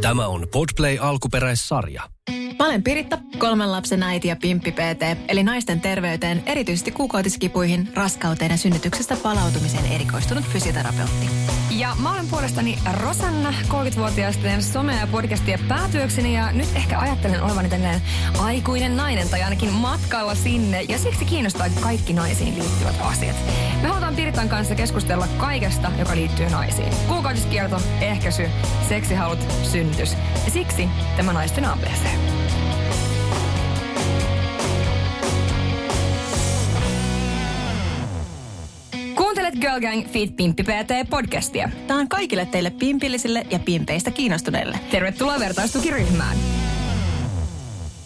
Tämä 0.00 0.26
on 0.26 0.46
Podplay 0.52 0.98
alkuperäissarja. 1.00 2.02
Mä 2.58 2.66
olen 2.66 2.82
Piritta, 2.82 3.18
kolmen 3.38 3.72
lapsen 3.72 4.02
äiti 4.02 4.28
ja 4.28 4.36
pimppi 4.36 4.72
PT, 4.72 5.18
eli 5.28 5.42
naisten 5.42 5.80
terveyteen, 5.80 6.42
erityisesti 6.46 6.90
kuukautiskipuihin, 6.90 7.88
raskauteen 7.94 8.50
ja 8.50 8.56
synnytyksestä 8.56 9.16
palautumiseen 9.22 9.86
erikoistunut 9.86 10.44
fysioterapeutti. 10.44 11.26
Ja 11.78 11.96
mä 12.02 12.12
olen 12.12 12.26
puolestani 12.30 12.78
Rosanna, 12.92 13.54
30-vuotias, 13.68 14.36
teen 14.36 14.62
somea 14.62 15.00
ja 15.00 15.06
podcastia 15.06 15.58
päätyökseni 15.68 16.34
ja 16.34 16.52
nyt 16.52 16.68
ehkä 16.74 16.98
ajattelen 16.98 17.42
olevani 17.42 17.68
tällainen 17.68 18.02
aikuinen 18.38 18.96
nainen 18.96 19.28
tai 19.28 19.42
ainakin 19.42 19.72
matkalla 19.72 20.34
sinne 20.34 20.82
ja 20.82 20.98
siksi 20.98 21.24
kiinnostaa 21.24 21.66
kaikki 21.80 22.12
naisiin 22.12 22.58
liittyvät 22.58 22.96
asiat. 23.00 23.36
Me 23.82 23.88
halutaan 23.88 24.16
Piritan 24.16 24.48
kanssa 24.48 24.74
keskustella 24.74 25.28
kaikesta, 25.38 25.92
joka 25.98 26.14
liittyy 26.14 26.50
naisiin. 26.50 26.92
Kuukautiskierto, 27.08 27.80
ehkäisy, 28.00 28.48
seksihalut, 28.88 29.38
synnytys. 29.62 30.16
Ja 30.44 30.50
siksi 30.50 30.88
tämä 31.16 31.32
naisten 31.32 31.64
ABC. 31.64 32.02
Girl 39.62 39.80
Gang 39.80 40.06
Feed 40.08 40.28
Pimppi 40.36 40.62
PT 40.62 41.10
podcastia. 41.10 41.70
Tämä 41.86 42.00
on 42.00 42.08
kaikille 42.08 42.46
teille 42.46 42.70
pimpillisille 42.70 43.46
ja 43.50 43.58
pimpeistä 43.58 44.10
kiinnostuneille. 44.10 44.78
Tervetuloa 44.90 45.38
vertaistukiryhmään. 45.38 46.36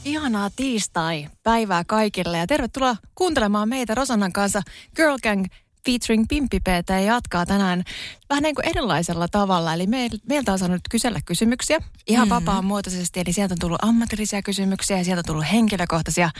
Ihanaa 0.04 0.50
tiistai 0.56 1.26
päivää 1.42 1.84
kaikille 1.84 2.38
ja 2.38 2.46
tervetuloa 2.46 2.96
kuuntelemaan 3.14 3.68
meitä 3.68 3.94
Rosannan 3.94 4.32
kanssa 4.32 4.62
Girl 4.96 5.16
Gang 5.22 5.44
featuring 5.86 6.24
Pimppi 6.28 6.60
PT 6.60 6.90
jatkaa 7.06 7.46
tänään 7.46 7.84
vähän 8.28 8.42
niin 8.42 8.54
kuin 8.54 8.68
erilaisella 8.68 9.28
tavalla. 9.28 9.74
Eli 9.74 9.86
meiltä 10.28 10.52
on 10.52 10.58
saanut 10.58 10.80
kysellä 10.90 11.20
kysymyksiä 11.24 11.78
ihan 12.06 12.28
mm-hmm. 12.28 12.46
vapaamuotoisesti. 12.46 13.20
Eli 13.20 13.32
sieltä 13.32 13.54
on 13.54 13.58
tullut 13.58 13.84
ammatillisia 13.84 14.42
kysymyksiä 14.42 14.98
ja 14.98 15.04
sieltä 15.04 15.20
on 15.20 15.24
tullut 15.24 15.52
henkilökohtaisia. 15.52 16.30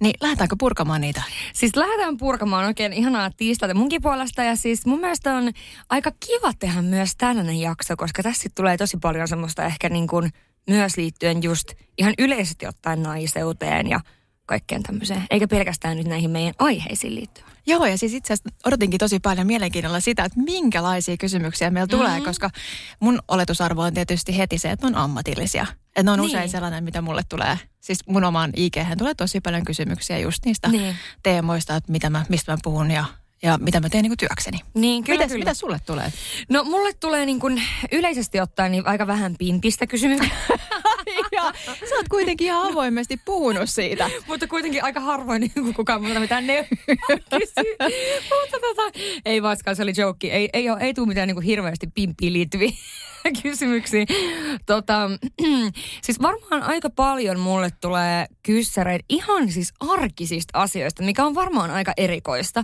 Niin 0.00 0.14
lähdetäänkö 0.20 0.56
purkamaan 0.58 1.00
niitä? 1.00 1.22
Siis 1.52 1.76
lähdetään 1.76 2.16
purkamaan 2.16 2.64
oikein 2.64 2.92
ihanaa 2.92 3.30
tiistaita 3.36 3.74
munkin 3.74 4.02
puolesta. 4.02 4.42
Ja 4.42 4.56
siis 4.56 4.86
mun 4.86 5.00
mielestä 5.00 5.34
on 5.34 5.52
aika 5.90 6.12
kiva 6.26 6.52
tehdä 6.58 6.82
myös 6.82 7.16
tänäinen 7.18 7.60
jakso, 7.60 7.96
koska 7.96 8.22
tässä 8.22 8.48
tulee 8.54 8.76
tosi 8.76 8.96
paljon 8.96 9.28
semmoista 9.28 9.64
ehkä 9.64 9.88
niin 9.88 10.06
kuin 10.06 10.30
myös 10.68 10.96
liittyen 10.96 11.42
just 11.42 11.72
ihan 11.98 12.14
yleisesti 12.18 12.66
ottaen 12.66 13.02
naiseuteen 13.02 13.88
ja 13.88 14.00
kaikkeen 14.46 14.82
tämmöiseen, 14.82 15.22
eikä 15.30 15.48
pelkästään 15.48 15.96
nyt 15.96 16.06
näihin 16.06 16.30
meidän 16.30 16.54
aiheisiin 16.58 17.14
liittyen. 17.14 17.46
Joo, 17.66 17.86
ja 17.86 17.98
siis 17.98 18.14
itse 18.14 18.32
asiassa 18.32 18.50
odotinkin 18.64 18.98
tosi 18.98 19.20
paljon 19.20 19.46
mielenkiinnolla 19.46 20.00
sitä, 20.00 20.24
että 20.24 20.40
minkälaisia 20.40 21.16
kysymyksiä 21.16 21.70
meillä 21.70 21.86
mm-hmm. 21.86 22.06
tulee, 22.06 22.20
koska 22.20 22.50
mun 23.00 23.22
oletusarvo 23.28 23.82
on 23.82 23.94
tietysti 23.94 24.38
heti 24.38 24.58
se, 24.58 24.70
että 24.70 24.86
on 24.86 24.94
ammatillisia. 24.94 25.66
Että 25.86 26.02
ne 26.02 26.10
on 26.10 26.18
niin. 26.18 26.26
usein 26.26 26.48
sellainen, 26.48 26.84
mitä 26.84 27.02
mulle 27.02 27.22
tulee. 27.28 27.58
Siis 27.80 27.98
mun 28.06 28.24
omaan 28.24 28.50
ig 28.56 28.74
tulee 28.98 29.14
tosi 29.14 29.40
paljon 29.40 29.64
kysymyksiä 29.64 30.18
just 30.18 30.44
niistä 30.44 30.68
niin. 30.68 30.96
teemoista, 31.22 31.76
että 31.76 31.92
mitä 31.92 32.10
mä, 32.10 32.24
mistä 32.28 32.52
mä 32.52 32.58
puhun 32.62 32.90
ja 32.90 33.04
ja 33.42 33.58
mitä 33.58 33.80
mä 33.80 33.88
teen 33.88 34.02
niin 34.02 34.10
kuin 34.10 34.18
työkseni. 34.18 34.58
Niin, 34.74 35.04
kyllä, 35.04 35.18
Mites, 35.18 35.32
kyllä. 35.32 35.44
Mitä 35.44 35.54
sulle 35.54 35.80
tulee? 35.86 36.12
No 36.48 36.64
mulle 36.64 36.92
tulee 36.92 37.26
niin 37.26 37.40
kuin 37.40 37.62
yleisesti 37.92 38.40
ottaen 38.40 38.72
niin 38.72 38.86
aika 38.86 39.06
vähän 39.06 39.34
pimpistä 39.38 39.86
kysymyksiä. 39.86 40.30
ja 41.44 41.88
sä 41.88 41.94
oot 41.96 42.08
kuitenkin 42.08 42.46
ihan 42.46 42.72
avoimesti 42.72 43.20
puhunut 43.24 43.70
siitä. 43.70 44.10
Mutta 44.26 44.46
kuitenkin 44.46 44.84
aika 44.84 45.00
harvoin 45.00 45.40
niin 45.40 45.74
kukaan 45.74 46.02
muuta 46.02 46.20
mitään 46.20 46.46
ne 46.46 46.68
Mutta 48.40 48.60
tota, 48.60 48.98
ei 49.24 49.42
vaskaan, 49.42 49.76
se 49.76 49.82
oli 49.82 49.92
joke. 49.96 50.28
Ei, 50.28 50.48
ei, 50.52 50.64
ei 50.80 50.94
tule 50.94 51.06
mitään 51.08 51.28
niin 51.28 51.36
kuin 51.36 51.46
hirveästi 51.46 51.86
pimppiin 51.94 52.32
liittyviä 52.32 52.70
kysymyksiä. 53.42 54.06
Tota, 54.66 55.10
siis 56.04 56.22
varmaan 56.22 56.62
aika 56.62 56.90
paljon 56.90 57.40
mulle 57.40 57.70
tulee 57.80 58.26
kyssäreitä 58.42 59.04
ihan 59.08 59.52
siis 59.52 59.72
arkisista 59.80 60.58
asioista, 60.58 61.02
mikä 61.02 61.24
on 61.24 61.34
varmaan 61.34 61.70
aika 61.70 61.92
erikoista. 61.96 62.62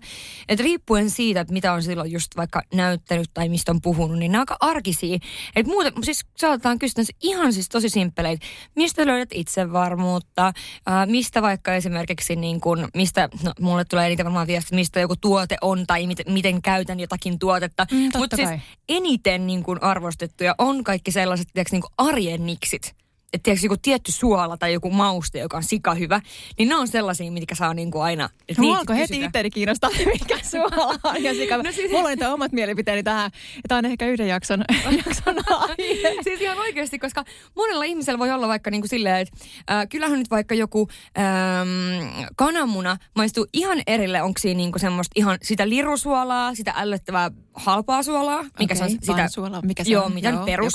Että 0.48 0.64
riippuen 0.64 1.10
siitä, 1.10 1.40
että 1.40 1.52
mitä 1.52 1.72
on 1.72 1.82
silloin 1.82 2.12
just 2.12 2.36
vaikka 2.36 2.62
näyttänyt 2.74 3.30
tai 3.34 3.48
mistä 3.48 3.72
on 3.72 3.80
puhunut, 3.80 4.18
niin 4.18 4.32
ne 4.32 4.38
on 4.38 4.42
aika 4.42 4.56
arkisia. 4.60 5.18
Että 5.56 5.72
muuten, 5.72 5.92
siis 6.02 6.26
saatetaan 6.36 6.78
kysyä 6.78 7.04
ihan 7.22 7.52
siis 7.52 7.68
tosi 7.68 7.88
simppeleitä. 7.88 8.46
Mistä 8.76 9.06
löydät 9.06 9.28
itsevarmuutta? 9.34 10.52
Ää, 10.86 11.06
mistä 11.06 11.42
vaikka 11.42 11.74
esimerkiksi 11.74 12.36
niin 12.36 12.60
kun, 12.60 12.88
mistä, 12.94 13.28
no 13.44 13.52
mulle 13.60 13.84
tulee 13.84 14.08
niitä 14.08 14.24
varmaan 14.24 14.46
viestiä, 14.46 14.76
mistä 14.76 15.00
joku 15.00 15.16
tuote 15.16 15.56
on 15.60 15.86
tai 15.86 16.06
miten, 16.06 16.32
miten 16.32 16.62
käytän 16.62 17.00
jotakin 17.00 17.38
tuotetta. 17.38 17.86
Mm, 17.92 18.10
Mutta 18.16 18.36
siis 18.36 18.48
eniten 18.88 19.46
niin 19.46 19.62
kun 19.62 19.82
arvostettuja 19.82 20.47
on 20.58 20.84
kaikki 20.84 21.12
sellaiset, 21.12 21.48
tiiäks, 21.52 21.72
niin 21.72 21.82
arjen 21.98 22.46
niksit. 22.46 22.94
Että 23.32 23.42
tiedätkö, 23.42 23.66
joku 23.66 23.76
tietty 23.82 24.12
suola 24.12 24.56
tai 24.56 24.72
joku 24.72 24.90
mauste, 24.90 25.38
joka 25.38 25.56
on 25.56 25.62
sika 25.62 25.94
hyvä, 25.94 26.20
niin 26.58 26.68
ne 26.68 26.76
on 26.76 26.88
sellaisia, 26.88 27.32
mitkä 27.32 27.54
saa 27.54 27.74
niin 27.74 27.90
kuin 27.90 28.02
aina... 28.02 28.28
No, 28.58 28.74
alkoi 28.74 28.96
heti 28.96 29.24
itseäni 29.24 29.50
kiinnostaa, 29.50 29.90
mikä 30.20 30.38
suola 30.42 30.98
on 31.02 31.22
ja 31.22 31.34
sika 31.34 31.56
no 31.56 31.72
siis... 31.72 31.90
Mulla 31.90 32.04
on 32.04 32.10
niitä 32.10 32.32
omat 32.32 32.52
mielipiteeni 32.52 33.02
tähän, 33.02 33.30
tämä 33.68 33.78
on 33.78 33.84
ehkä 33.84 34.06
yhden 34.06 34.28
jakson, 34.28 34.64
jakson 35.06 35.34
aihe. 35.46 36.22
siis 36.22 36.40
ihan 36.40 36.58
oikeasti, 36.58 36.98
koska 36.98 37.24
monella 37.56 37.84
ihmisellä 37.84 38.18
voi 38.18 38.30
olla 38.30 38.48
vaikka 38.48 38.70
niin 38.70 38.80
kuin 38.80 38.88
silleen, 38.88 39.16
että 39.16 39.36
äh, 39.70 39.88
kyllähän 39.88 40.18
nyt 40.18 40.30
vaikka 40.30 40.54
joku 40.54 40.88
ähm, 41.18 42.28
kananmuna 42.36 42.96
maistuu 43.16 43.46
ihan 43.52 43.82
erille, 43.86 44.22
onko 44.22 44.38
siinä 44.38 44.58
niin 44.58 44.72
kuin 44.72 44.80
semmoista 44.80 45.12
ihan 45.16 45.38
sitä 45.42 45.68
lirusuolaa, 45.68 46.54
sitä 46.54 46.72
ällöttävää 46.76 47.30
halpaa 47.58 48.02
suolaa, 48.02 48.42
mikä 48.42 48.74
okay, 48.74 48.76
se 48.76 48.84
on 48.84 48.90
sitä... 48.90 49.28
Suola, 49.28 49.62
mikä 49.62 49.84
se 49.84 49.90
joo, 49.90 50.04
on? 50.04 50.14
mitä 50.14 50.28
joo, 50.28 50.44
perus. 50.44 50.72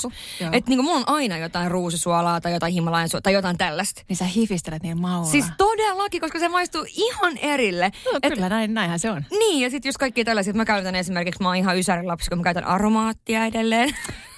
Että 0.52 0.70
niin 0.70 0.84
mulla 0.84 0.98
on 0.98 1.08
aina 1.08 1.38
jotain 1.38 1.70
ruusisuolaa 1.70 2.40
tai 2.40 2.52
jotain 2.52 2.72
himalajan 2.72 3.08
suolaa 3.08 3.22
tai 3.22 3.32
jotain 3.32 3.58
tällaista. 3.58 4.02
Niin 4.08 4.16
sä 4.16 4.24
hifistelet 4.24 4.82
niin 4.82 5.00
maulla. 5.00 5.30
Siis 5.30 5.46
todellakin, 5.58 6.20
koska 6.20 6.38
se 6.38 6.48
maistuu 6.48 6.84
ihan 6.88 7.38
erille. 7.38 7.92
No, 8.12 8.18
Et, 8.22 8.34
kyllä, 8.34 8.48
näin, 8.48 8.74
näinhän 8.74 8.98
se 8.98 9.10
on. 9.10 9.24
Niin, 9.30 9.62
ja 9.62 9.70
sitten 9.70 9.88
jos 9.88 9.98
kaikki 9.98 10.24
tällaiset, 10.24 10.56
mä 10.56 10.64
käytän 10.64 10.94
esimerkiksi, 10.94 11.42
mä 11.42 11.48
oon 11.48 11.56
ihan 11.56 11.78
ysärin 11.78 12.08
lapsi, 12.08 12.30
kun 12.30 12.38
mä 12.38 12.44
käytän 12.44 12.64
aromaattia 12.64 13.44
edelleen. 13.44 13.96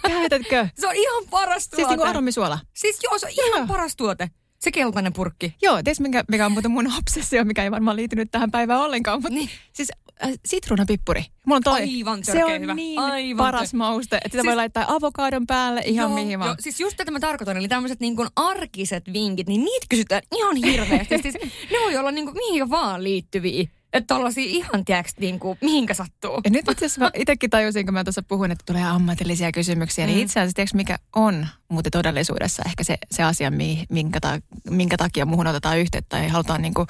Käytätkö? 0.09 0.69
se 0.81 0.87
on 0.87 0.95
ihan 0.95 1.25
paras 1.31 1.69
tuote. 1.69 1.77
Siis 1.77 1.89
niin 1.89 1.99
kuin 1.99 2.09
aromisuola? 2.09 2.59
Siis 2.75 2.99
joo, 3.03 3.19
se 3.19 3.27
on 3.27 3.33
ihan 3.33 3.59
joo. 3.59 3.67
paras 3.67 3.97
tuote. 3.97 4.31
Se 4.67 4.73
keltainen 4.73 5.13
purkki. 5.13 5.55
Joo, 5.63 5.83
ties 5.83 6.01
mikä, 6.01 6.25
mikä 6.29 6.47
on 6.47 6.53
muuten 6.53 6.71
mun 6.71 6.93
obsessio, 6.99 7.45
mikä 7.45 7.65
ei 7.65 7.71
varmaan 7.71 7.97
liittynyt 7.97 8.31
tähän 8.31 8.51
päivään 8.51 8.81
ollenkaan. 8.81 9.23
Mutta 9.23 9.39
niin. 9.39 9.51
siis 9.73 9.93
äh, 10.25 10.31
sitruunapippuri. 10.45 11.25
Mulla 11.47 11.57
on 11.57 11.63
toi. 11.63 11.81
Aivan 11.81 12.25
Se 12.25 12.45
on 12.45 12.61
hyvä. 12.61 12.75
niin 12.75 12.99
Aivan 12.99 13.37
paras 13.37 13.71
tör... 13.71 13.79
mauste, 13.79 14.17
että 14.17 14.29
sitä 14.29 14.43
siis, 14.43 14.47
voi 14.47 14.57
laittaa 14.57 14.95
avokadon 14.95 15.47
päälle 15.47 15.83
ihan 15.85 16.09
joo, 16.09 16.15
mihin 16.15 16.39
vaan. 16.39 16.49
Joo, 16.49 16.57
siis 16.59 16.81
just 16.81 16.97
tätä 16.97 17.11
mä 17.11 17.21
tarkoitan, 17.21 17.57
eli 17.57 17.69
tämmöiset 17.69 18.01
niin 18.01 18.17
kuin 18.17 18.29
arkiset 18.37 19.13
vinkit, 19.13 19.49
niin 19.49 19.65
niitä 19.65 19.87
kysytään 19.91 20.23
ihan 20.37 20.57
hirveästi. 20.57 21.19
siis 21.23 21.35
ne 21.71 21.79
voi 21.85 21.97
olla 21.97 22.11
niin 22.11 22.25
kuin 22.25 22.37
mihin 22.37 22.71
vaan 22.71 23.03
liittyviä. 23.03 23.69
Että 23.97 24.15
tollasia 24.15 24.45
ihan, 24.47 24.85
tiedäks, 24.85 25.13
niin 25.21 25.39
kuin, 25.39 25.59
mihinkä 25.61 25.95
sattuu. 25.95 26.41
Ja 26.45 26.51
nyt 26.51 26.69
itse 26.71 26.87
asiassa 26.87 27.11
itsekin 27.15 27.51
tajusin, 27.51 27.87
kun 27.87 27.95
mä 27.95 28.05
tuossa 28.05 28.23
puhuin, 28.23 28.51
että 28.51 28.65
tulee 28.67 28.85
ammatillisia 28.85 29.53
kysymyksiä, 29.53 30.07
niin 30.07 30.15
mm. 30.15 30.17
niin 30.17 30.25
itse 30.25 30.41
asiassa, 30.41 30.55
tiedätkö, 30.55 30.77
mikä 30.77 30.99
on 31.17 31.47
muuten 31.69 31.93
todellisuudessa 31.93 32.63
ehkä 32.67 32.85
se, 32.85 32.99
se 33.11 33.23
asia, 33.23 33.53
minkä, 33.89 34.21
ta, 34.21 34.41
minkä 34.71 34.97
takia 34.97 35.27
muuhun 35.27 35.47
otetaan 35.47 35.79
yhteyttä 35.79 36.19
ja 36.19 36.31
halutaan 36.31 36.63
niin 36.63 36.75
kuin 36.75 36.87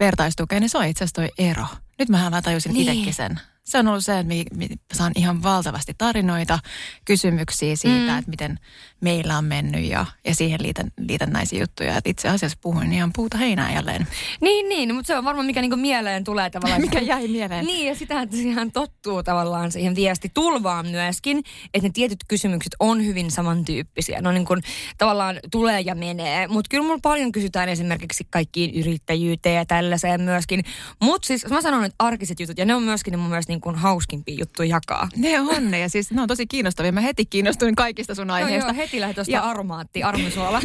vertaistukea, 0.00 0.60
niin 0.60 0.70
se 0.70 0.78
on 0.78 0.86
itse 0.86 1.04
asiassa 1.04 1.22
toi 1.22 1.48
ero. 1.50 1.64
Nyt 1.98 2.08
mä 2.08 2.42
tajusin 2.42 2.72
niin. 2.72 2.88
itsekin 2.88 3.14
sen 3.14 3.40
se 3.66 3.78
on 3.78 3.88
ollut 3.88 4.04
se, 4.04 4.18
että 4.18 4.34
me, 4.54 4.66
saan 4.92 5.12
ihan 5.16 5.42
valtavasti 5.42 5.94
tarinoita, 5.98 6.58
kysymyksiä 7.04 7.76
siitä, 7.76 8.12
mm. 8.12 8.18
että 8.18 8.30
miten 8.30 8.58
meillä 9.00 9.38
on 9.38 9.44
mennyt 9.44 9.84
ja, 9.84 10.06
ja 10.24 10.34
siihen 10.34 10.62
liitän, 10.62 10.92
liitän 10.98 11.30
näisiä 11.30 11.60
juttuja. 11.60 11.96
Että 11.96 12.10
itse 12.10 12.28
asiassa 12.28 12.58
puhuin 12.60 12.92
ihan 12.92 13.10
puuta 13.16 13.38
heinää 13.38 13.72
jälleen. 13.72 14.06
Niin, 14.40 14.68
niin, 14.68 14.94
mutta 14.94 15.06
se 15.06 15.18
on 15.18 15.24
varmaan 15.24 15.46
mikä 15.46 15.60
niinku 15.60 15.76
mieleen 15.76 16.24
tulee 16.24 16.50
tavallaan. 16.50 16.80
mikä 16.80 17.00
jäi 17.00 17.28
mieleen. 17.28 17.64
Niin, 17.64 17.86
ja 17.86 17.94
sitä, 17.94 18.22
että 18.22 18.36
siihen 18.36 18.72
tottuu 18.72 19.22
tavallaan 19.22 19.72
siihen 19.72 19.94
viesti 19.94 20.30
tulvaan 20.34 20.86
myöskin, 20.86 21.42
että 21.74 21.88
ne 21.88 21.92
tietyt 21.94 22.18
kysymykset 22.28 22.74
on 22.80 23.06
hyvin 23.06 23.30
samantyyppisiä. 23.30 24.20
No 24.20 24.32
niin 24.32 24.44
kuin 24.44 24.62
tavallaan 24.98 25.36
tulee 25.50 25.80
ja 25.80 25.94
menee, 25.94 26.46
mutta 26.48 26.68
kyllä 26.68 26.84
mulla 26.84 26.98
paljon 27.02 27.32
kysytään 27.32 27.68
esimerkiksi 27.68 28.26
kaikkiin 28.30 28.74
yrittäjyyteen 28.74 29.56
ja 29.56 29.66
tällaiseen 29.66 30.20
myöskin. 30.20 30.64
Mutta 31.00 31.26
siis 31.26 31.46
mä 31.48 31.62
sanon, 31.62 31.84
että 31.84 31.96
arkiset 31.98 32.40
jutut, 32.40 32.58
ja 32.58 32.64
ne 32.64 32.74
on 32.74 32.82
myöskin 32.82 33.12
ne 33.12 33.16
mun 33.16 33.28
mielestä 33.28 33.52
niin 33.52 33.60
kuin 33.60 33.76
hauskimpia 33.76 34.36
juttuja 34.38 34.68
jakaa. 34.68 35.08
Ne 35.16 35.40
on 35.40 35.70
ne, 35.70 35.78
ja 35.78 35.88
siis 35.88 36.10
ne 36.10 36.22
on 36.22 36.28
tosi 36.28 36.46
kiinnostavia. 36.46 36.92
Mä 36.92 37.00
heti 37.00 37.26
kiinnostuin 37.26 37.74
kaikista 37.74 38.14
sun 38.14 38.30
aiheista. 38.30 38.70
Joo, 38.70 38.76
joo 38.76 38.85
heti 38.86 39.00
lähdet 39.00 39.14
tuosta 39.14 39.32
ja... 39.32 39.42
aromaatti, 39.42 40.02
armisuola. 40.02 40.60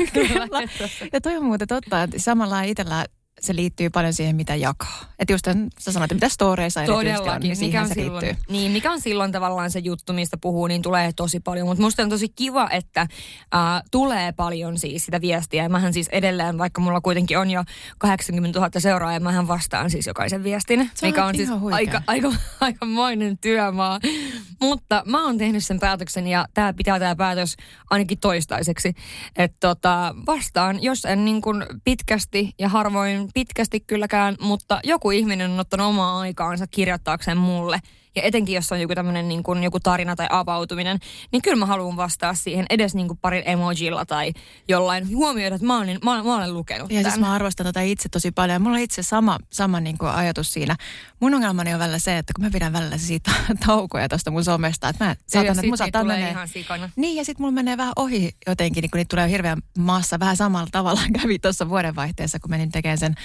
ja 1.14 1.22
toi 1.22 1.38
on 1.38 1.46
muuten 1.46 1.68
totta, 1.68 2.04
että 2.04 2.20
samalla 2.20 2.62
itsellä 2.62 3.06
se 3.42 3.56
liittyy 3.56 3.90
paljon 3.90 4.14
siihen, 4.14 4.36
mitä 4.36 4.56
jakaa. 4.56 5.06
Että 5.20 5.34
just 5.34 5.46
sä 5.80 5.92
sanoit, 5.92 6.12
että 6.12 6.26
mitä 6.26 6.34
storeissa 6.34 6.84
erityisesti 6.84 7.30
on, 7.30 7.42
niin 7.42 7.56
siihen 7.56 7.88
se 7.88 7.94
silloin, 7.94 8.26
liittyy. 8.26 8.44
Niin, 8.50 8.72
mikä 8.72 8.92
on 8.92 9.02
silloin 9.02 9.32
tavallaan 9.32 9.72
se 9.72 9.80
juttu, 9.80 10.14
mistä 10.14 10.38
puhuu, 10.38 10.68
niin 10.68 10.82
tulee 10.82 11.12
tosi 11.16 11.40
paljon. 11.40 11.68
Mutta 11.68 11.82
musta 11.84 12.04
on 12.04 12.10
tosi 12.10 12.30
kiva, 12.30 12.70
että 12.70 13.02
äh, 13.02 13.10
tulee 13.92 14.32
paljon 14.32 14.78
siis 14.78 15.06
sitä 15.06 15.22
viestiä. 15.22 15.64
Ja 15.64 15.70
mähän 15.70 15.94
siis 15.94 16.08
edelleen, 16.08 16.58
vaikka 16.58 16.82
mulla 16.82 17.02
kuitenkin 17.02 17.38
on 17.38 17.52
jo 17.52 17.64
80 17.98 18.60
000 18.60 18.80
seuraajaa, 18.80 19.20
mähän 19.20 19.48
vastaan 19.48 19.90
siis 19.90 20.08
jokaisen 20.08 20.44
viestin. 20.44 20.90
Se 20.94 21.08
mikä 21.08 21.26
on 21.26 21.36
siis 21.36 21.50
aika, 21.72 22.02
aika, 22.08 22.34
aika, 22.62 22.86
moinen 22.86 23.38
työmaa. 23.38 24.00
Mutta 24.62 25.04
mä 25.06 25.26
oon 25.26 25.38
tehnyt 25.38 25.66
sen 25.66 25.80
päätöksen 25.80 26.28
ja 26.28 26.46
tämä 26.54 26.74
pitää 26.74 27.00
tämä 27.00 27.16
päätös 27.16 27.56
ainakin 27.90 28.20
toistaiseksi. 28.20 28.94
Että 29.36 29.58
tota, 29.60 30.16
vastaan, 30.28 30.84
jos 30.84 31.06
en 31.06 31.26
niin 31.26 31.42
kuin 31.42 31.66
pitkästi 31.84 32.54
ja 32.60 32.70
harvoin 32.70 33.31
pitkästi 33.34 33.80
kylläkään, 33.80 34.36
mutta 34.40 34.80
joku 34.84 35.12
ihminen 35.12 35.52
on 35.52 35.60
ottanut 35.60 35.88
omaa 35.88 36.20
aikaansa 36.20 36.68
kirjoittaakseen 36.68 37.38
mulle– 37.38 37.80
ja 38.16 38.22
etenkin 38.22 38.56
jos 38.56 38.72
on 38.72 38.82
joku 38.82 38.96
tämmöinen 38.96 39.28
niin 39.28 39.44
kuin, 39.44 39.64
joku 39.64 39.80
tarina 39.80 40.16
tai 40.16 40.28
avautuminen, 40.30 41.00
niin 41.32 41.42
kyllä 41.42 41.58
mä 41.58 41.66
haluan 41.66 41.98
vastaa 41.98 42.34
siihen 42.34 42.66
edes 42.70 42.96
niin 42.96 43.08
kuin 43.08 43.20
parin 43.22 43.44
emojilla 43.46 44.06
tai 44.06 44.34
jollain 44.68 45.16
huomioida, 45.16 45.56
että 45.56 45.68
mä 45.68 45.78
olen, 45.78 46.00
mä 46.04 46.14
olen, 46.14 46.26
mä 46.26 46.36
olen 46.38 46.54
lukenut 46.54 46.92
Ja 46.92 46.98
tämän. 46.98 47.12
siis 47.12 47.20
mä 47.20 47.34
arvostan 47.34 47.66
tätä 47.66 47.82
itse 47.82 48.10
tosi 48.10 48.32
paljon. 48.32 48.62
Mulla 48.62 48.76
on 48.76 48.84
itse 48.84 49.04
sama, 49.04 49.38
sama 49.50 49.80
niin 49.80 49.98
kuin 49.98 50.12
ajatus 50.12 50.54
siinä. 50.54 50.76
Mun 51.20 51.34
ongelmani 51.34 51.74
on 51.74 51.80
välillä 51.80 52.00
se, 52.00 52.18
että 52.18 52.34
kun 52.36 52.46
mä 52.46 52.52
pidän 52.52 52.74
välillä 52.74 52.98
siitä 52.98 53.32
taukoja 53.66 54.10
tuosta 54.10 54.32
mun 54.32 54.44
somesta, 54.44 54.90
että 54.90 55.06
mä 55.06 55.16
saatan, 55.28 55.52
että 55.52 55.68
mun 55.68 55.78
saattaa 55.78 56.04
menee... 56.04 56.36
Niin, 56.96 57.16
ja 57.16 57.26
sitten 57.26 57.44
mulla 57.44 57.52
menee 57.52 57.78
vähän 57.78 57.94
ohi 57.96 58.32
jotenkin, 58.48 58.82
niin 58.82 58.92
kun 58.92 58.98
niitä 58.98 59.10
tulee 59.10 59.30
hirveän 59.30 59.62
maassa 59.78 60.20
vähän 60.20 60.38
samalla 60.38 60.68
tavalla 60.72 61.02
kävi 61.22 61.40
tuossa 61.40 61.70
vuodenvaihteessa, 61.70 62.40
kun 62.40 62.50
menin 62.50 62.72
tekemään 62.72 62.98
sen, 62.98 63.16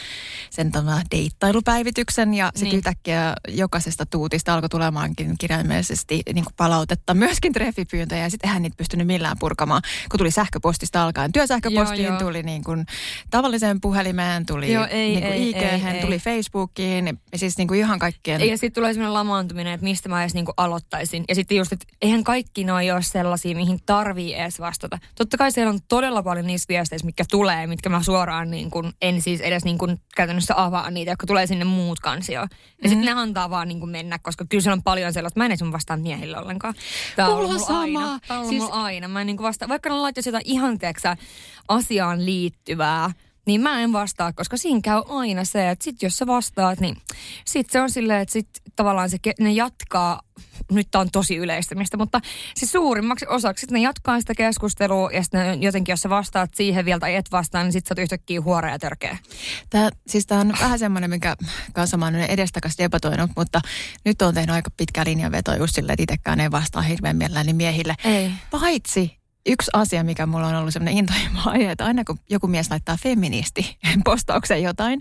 sen 0.51 0.73
deittailupäivityksen 1.11 2.35
ja 2.35 2.47
sitten 2.47 2.69
niin. 2.69 2.77
yhtäkkiä 2.77 3.35
jokaisesta 3.49 4.07
tuutista 4.07 4.55
alkoi 4.55 4.69
tulemaankin 4.77 5.35
kirjaimellisesti 5.39 6.23
niin 6.35 6.45
kuin 6.45 6.55
palautetta, 6.57 7.15
myöskin 7.15 7.53
treffipyyntöjä 7.53 8.23
ja 8.23 8.31
sitten 8.31 8.49
eihän 8.49 8.63
niitä 8.63 8.77
pystynyt 8.77 9.07
millään 9.07 9.37
purkamaan, 9.41 9.83
kun 10.11 10.19
tuli 10.19 10.31
sähköpostista 10.31 11.05
alkaen. 11.05 11.33
Työsähköpostiin 11.33 12.05
joo, 12.05 12.13
joo. 12.13 12.21
tuli 12.21 12.43
niin 12.43 12.65
kuin 12.65 12.87
tavalliseen 13.31 13.81
puhelimeen, 13.81 14.47
tuli 14.47 14.73
joo, 14.73 14.87
ei, 14.91 15.09
niin 15.09 15.21
kuin 15.23 15.33
ei, 15.33 15.51
IG-hän, 15.51 15.95
ei, 15.97 16.01
tuli 16.01 16.15
ei. 16.15 16.19
Facebookiin, 16.19 17.21
siis 17.37 17.59
niin 17.59 17.69
kuin 17.69 17.81
ihan 17.81 17.99
kaikkien. 17.99 18.49
Ja 18.49 18.59
sitten 18.59 18.73
tulee 18.73 18.93
sellainen 18.93 19.15
lamaantuminen, 19.15 19.73
että 19.73 19.85
mistä 19.85 20.09
mä 20.09 20.23
edes 20.23 20.35
niin 20.35 20.45
kuin 20.45 20.55
aloittaisin. 20.57 21.25
Ja 21.29 21.35
sitten 21.35 21.57
just, 21.57 21.73
että 21.73 21.87
eihän 22.03 22.25
kaikki 22.25 22.65
noin 22.65 22.95
ole 22.95 23.03
sellaisia, 23.03 23.57
mihin 23.57 23.81
tarvii 23.87 24.35
edes 24.35 24.61
vastata. 24.61 24.99
Totta 25.15 25.37
kai 25.37 25.53
siellä 25.53 25.73
on 25.73 25.81
todella 25.89 26.23
paljon 26.23 26.47
niissä 26.47 26.67
viesteissä, 26.69 27.07
mitkä 27.07 27.25
tulee, 27.31 27.67
mitkä 27.67 27.89
mä 27.89 28.03
suoraan 28.03 28.51
niin 28.51 28.71
kuin, 28.71 28.93
en 29.03 29.23
siis 29.23 29.41
edes 29.41 29.65
niin 29.65 29.79
kuin 29.79 30.01
käytännössä 30.17 30.55
avaa 30.57 30.91
niitä, 30.91 31.13
jotka 31.13 31.27
tulee 31.27 31.47
sinne 31.47 31.65
muut 31.65 32.01
kansio. 32.01 32.41
Ja 32.41 32.47
mm-hmm. 32.47 32.89
sitten 32.89 33.05
ne 33.05 33.21
antaa 33.21 33.51
vaan 33.51 33.69
niin 33.69 33.81
kuin 33.81 33.91
mennä, 33.91 34.19
koska 34.19 34.45
kyllä 34.49 34.63
siellä 34.67 34.77
on 34.77 34.83
paljon 34.83 35.13
sellaista, 35.13 35.41
mä 35.41 35.45
en 35.47 35.53
edes 35.53 35.73
vastaa 35.73 35.97
miehille 35.97 36.39
ollenkaan. 36.39 36.75
Tämä 37.17 37.29
on 37.29 37.35
ollut 37.35 37.61
sama. 37.61 37.81
aina. 37.81 38.21
Tämä 38.29 38.41
on 38.41 38.49
siis... 38.49 38.65
aina. 38.71 39.09
Mä 39.09 39.21
en 39.21 39.27
niin 39.27 39.39
vastaa, 39.39 39.69
vaikka 39.69 39.89
ne 39.89 39.95
laittaisi 39.95 40.29
jotain 40.29 40.47
ihan 40.47 40.79
teeksä, 40.79 41.17
asiaan 41.69 42.27
liittyvää, 42.27 43.11
niin 43.47 43.61
mä 43.61 43.81
en 43.81 43.93
vastaa, 43.93 44.33
koska 44.33 44.57
siinä 44.57 44.81
käy 44.83 45.03
aina 45.09 45.45
se, 45.45 45.71
että 45.71 45.85
sit 45.85 46.03
jos 46.03 46.17
sä 46.17 46.27
vastaat, 46.27 46.81
niin 46.81 46.97
sit 47.45 47.71
se 47.71 47.81
on 47.81 47.91
silleen, 47.91 48.21
että 48.21 48.33
sit 48.33 48.49
tavallaan 48.77 49.11
se, 49.11 49.19
ne 49.41 49.53
jatkaa, 49.53 50.21
nyt 50.73 50.95
on 50.95 51.11
tosi 51.11 51.37
yleistämistä, 51.37 51.97
mutta 51.97 52.21
siis 52.55 52.73
suurimmaksi 52.73 53.27
osaksi 53.29 53.61
sit 53.61 53.71
ne 53.71 53.81
jatkaa 53.81 54.21
sitä 54.21 54.35
keskustelua 54.35 55.11
ja 55.13 55.23
sitten 55.23 55.63
jotenkin, 55.63 55.93
jos 55.93 56.01
sä 56.01 56.09
vastaat 56.09 56.55
siihen 56.55 56.85
vielä 56.85 57.01
tai 57.01 57.15
et 57.15 57.33
vastaa, 57.33 57.63
niin 57.63 57.73
sit 57.73 57.87
sä 57.87 57.93
oot 57.93 57.99
yhtäkkiä 57.99 58.41
huora 58.41 58.71
ja 58.71 58.79
törkeä. 58.79 59.19
Tää, 59.71 59.91
siis 60.07 60.27
tää 60.27 60.41
on 60.41 60.53
vähän 60.61 60.79
semmoinen, 60.79 61.11
minkä 61.11 61.37
kanssa 61.73 61.97
mä 61.97 62.05
oon 62.05 62.15
edestakas 62.15 62.79
debatoinut, 62.79 63.31
mutta 63.37 63.61
nyt 64.05 64.23
on 64.23 64.35
tehnyt 64.35 64.55
aika 64.55 64.71
pitkä 64.77 65.05
linjanveto 65.05 65.55
just 65.55 65.75
silleen, 65.75 65.93
että 65.93 66.03
itsekään 66.03 66.41
ei 66.41 66.51
vastaa 66.51 66.83
hirveän 66.83 67.17
mielelläni 67.17 67.53
miehille. 67.53 67.95
Ei. 68.05 68.31
Paitsi 68.51 69.26
yksi 69.47 69.71
asia, 69.73 70.05
mikä 70.05 70.27
mulla 70.27 70.47
on 70.47 70.55
ollut 70.55 70.73
semmoinen 70.73 70.99
intohimo 70.99 71.41
aihe, 71.51 71.71
että 71.71 71.85
aina 71.85 72.05
kun 72.05 72.19
joku 72.31 72.47
mies 72.47 72.71
laittaa 72.71 72.97
feministi 73.03 73.79
postaukseen 74.05 74.63
jotain, 74.63 75.01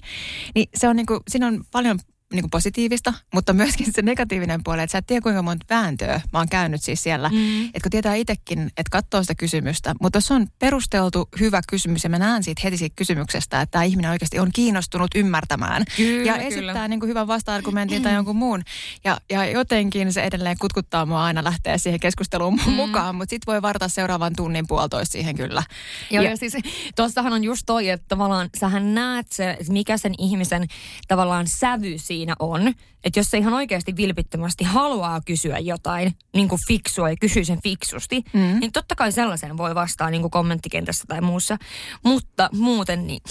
niin 0.55 0.69
se 0.75 0.87
on 0.87 0.95
niin 0.95 1.05
kuin, 1.05 1.19
siinä 1.27 1.47
on 1.47 1.63
paljon 1.71 1.99
niin 2.33 2.43
kuin 2.43 2.51
positiivista, 2.51 3.13
mutta 3.33 3.53
myöskin 3.53 3.87
se 3.93 4.01
negatiivinen 4.01 4.63
puoli, 4.63 4.81
että 4.81 4.91
sä 4.91 4.97
et 4.97 5.07
tiedä 5.07 5.21
kuinka 5.21 5.41
monta 5.41 5.65
vääntöä 5.69 6.21
mä 6.33 6.39
oon 6.39 6.49
käynyt 6.49 6.83
siis 6.83 7.03
siellä. 7.03 7.29
Mm. 7.29 7.65
Että 7.65 7.79
kun 7.83 7.91
tietää 7.91 8.15
itsekin, 8.15 8.59
että 8.59 8.89
katsoo 8.91 9.23
sitä 9.23 9.35
kysymystä, 9.35 9.95
mutta 10.01 10.21
se 10.21 10.33
on 10.33 10.47
perusteltu 10.59 11.29
hyvä 11.39 11.61
kysymys 11.69 12.03
ja 12.03 12.09
mä 12.09 12.19
näen 12.19 12.43
siitä 12.43 12.61
heti 12.63 12.77
siitä 12.77 12.93
kysymyksestä, 12.95 13.61
että 13.61 13.71
tämä 13.71 13.83
ihminen 13.83 14.11
oikeasti 14.11 14.39
on 14.39 14.49
kiinnostunut 14.53 15.11
ymmärtämään 15.15 15.83
kyllä, 15.97 16.25
ja 16.25 16.35
esittää 16.35 16.59
kyllä. 16.59 16.87
Niin 16.87 16.99
kuin 16.99 17.09
hyvän 17.09 17.27
vasta-argumentin 17.27 18.03
tai 18.03 18.13
jonkun 18.13 18.35
muun. 18.35 18.63
Ja, 19.03 19.17
ja 19.29 19.45
jotenkin 19.45 20.13
se 20.13 20.23
edelleen 20.23 20.57
kutkuttaa 20.61 21.05
mua 21.05 21.23
aina 21.23 21.43
lähteä 21.43 21.77
siihen 21.77 21.99
keskusteluun 21.99 22.59
mm. 22.65 22.71
mukaan, 22.73 23.15
mutta 23.15 23.29
sitten 23.29 23.51
voi 23.53 23.61
varata 23.61 23.87
seuraavan 23.87 24.35
tunnin 24.35 24.67
puolitoista 24.67 25.11
siihen 25.11 25.35
kyllä. 25.35 25.63
Joo, 26.11 26.23
ja, 26.23 26.29
ja 26.29 26.37
siis 26.37 26.57
tuossahan 26.95 27.33
on 27.33 27.43
just 27.43 27.63
toi, 27.65 27.89
että 27.89 28.05
tavallaan 28.07 28.49
sähän 28.59 28.93
näet 28.93 29.31
se, 29.31 29.57
mikä 29.69 29.97
sen 29.97 30.13
ihmisen 30.17 30.67
tavallaan 31.07 31.47
sävy 31.47 31.97
siinä 31.97 32.14
on, 32.39 32.67
että 33.03 33.19
jos 33.19 33.31
se 33.31 33.37
ihan 33.37 33.53
oikeasti 33.53 33.95
vilpittömästi 33.95 34.63
haluaa 34.63 35.21
kysyä 35.25 35.59
jotain 35.59 36.15
niin 36.33 36.49
kuin 36.49 36.61
fiksua 36.67 37.09
ja 37.09 37.15
kysyy 37.21 37.45
sen 37.45 37.61
fiksusti, 37.63 38.23
mm. 38.33 38.59
niin 38.59 38.71
totta 38.71 38.95
kai 38.95 39.11
sellaisen 39.11 39.57
voi 39.57 39.75
vastaa 39.75 40.09
niin 40.09 40.21
kuin 40.21 40.31
kommenttikentässä 40.31 41.05
tai 41.07 41.21
muussa. 41.21 41.57
Mutta 42.03 42.49
muuten 42.53 43.07
niin 43.07 43.21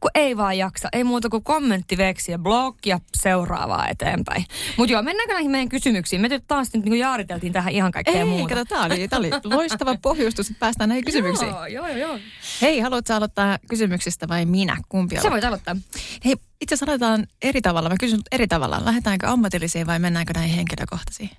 kun 0.00 0.10
ei 0.14 0.36
vaan 0.36 0.58
jaksa. 0.58 0.88
Ei 0.92 1.04
muuta 1.04 1.28
kuin 1.28 1.44
kommenttiveksi 1.44 2.32
ja 2.32 2.38
blog 2.38 2.76
ja 2.86 3.00
seuraavaa 3.16 3.88
eteenpäin. 3.88 4.44
Mutta 4.76 4.92
joo, 4.92 5.02
mennäänkö 5.02 5.34
näihin 5.34 5.50
meidän 5.50 5.68
kysymyksiin? 5.68 6.22
Me 6.22 6.28
nyt 6.28 6.44
taas 6.48 6.68
nyt 6.72 6.84
niin 6.84 6.98
jaariteltiin 6.98 7.52
tähän 7.52 7.72
ihan 7.72 7.92
kaikkea 7.92 8.14
ei, 8.14 8.24
muuta. 8.24 8.54
Kato, 8.54 8.64
tämä 8.64 8.84
oli, 8.84 9.08
oli 9.18 9.30
loistava 9.44 9.96
pohjustus, 10.02 10.50
että 10.50 10.60
päästään 10.60 10.88
näihin 10.88 11.04
kysymyksiin. 11.04 11.50
joo, 11.50 11.66
joo, 11.66 11.88
joo. 11.88 12.18
Hei, 12.62 12.80
haluatko 12.80 13.14
aloittaa 13.14 13.58
kysymyksistä 13.68 14.28
vai 14.28 14.46
minä? 14.46 14.76
Kumpi 14.88 15.14
aloittaa? 15.14 15.30
Sä 15.30 15.32
voit 15.32 15.44
aloittaa. 15.44 15.76
Hei, 16.24 16.36
itse 16.60 16.74
asiassa 16.74 16.86
aloitetaan 16.86 17.26
eri 17.42 17.60
tavalla. 17.60 17.88
Mä 17.88 17.96
kysyn 18.00 18.20
eri 18.32 18.46
tavalla. 18.46 18.84
Lähdetäänkö 18.84 19.28
ammatillisiin 19.28 19.86
vai 19.86 19.98
mennäänkö 19.98 20.32
näihin 20.34 20.56
henkilökohtaisiin? 20.56 21.30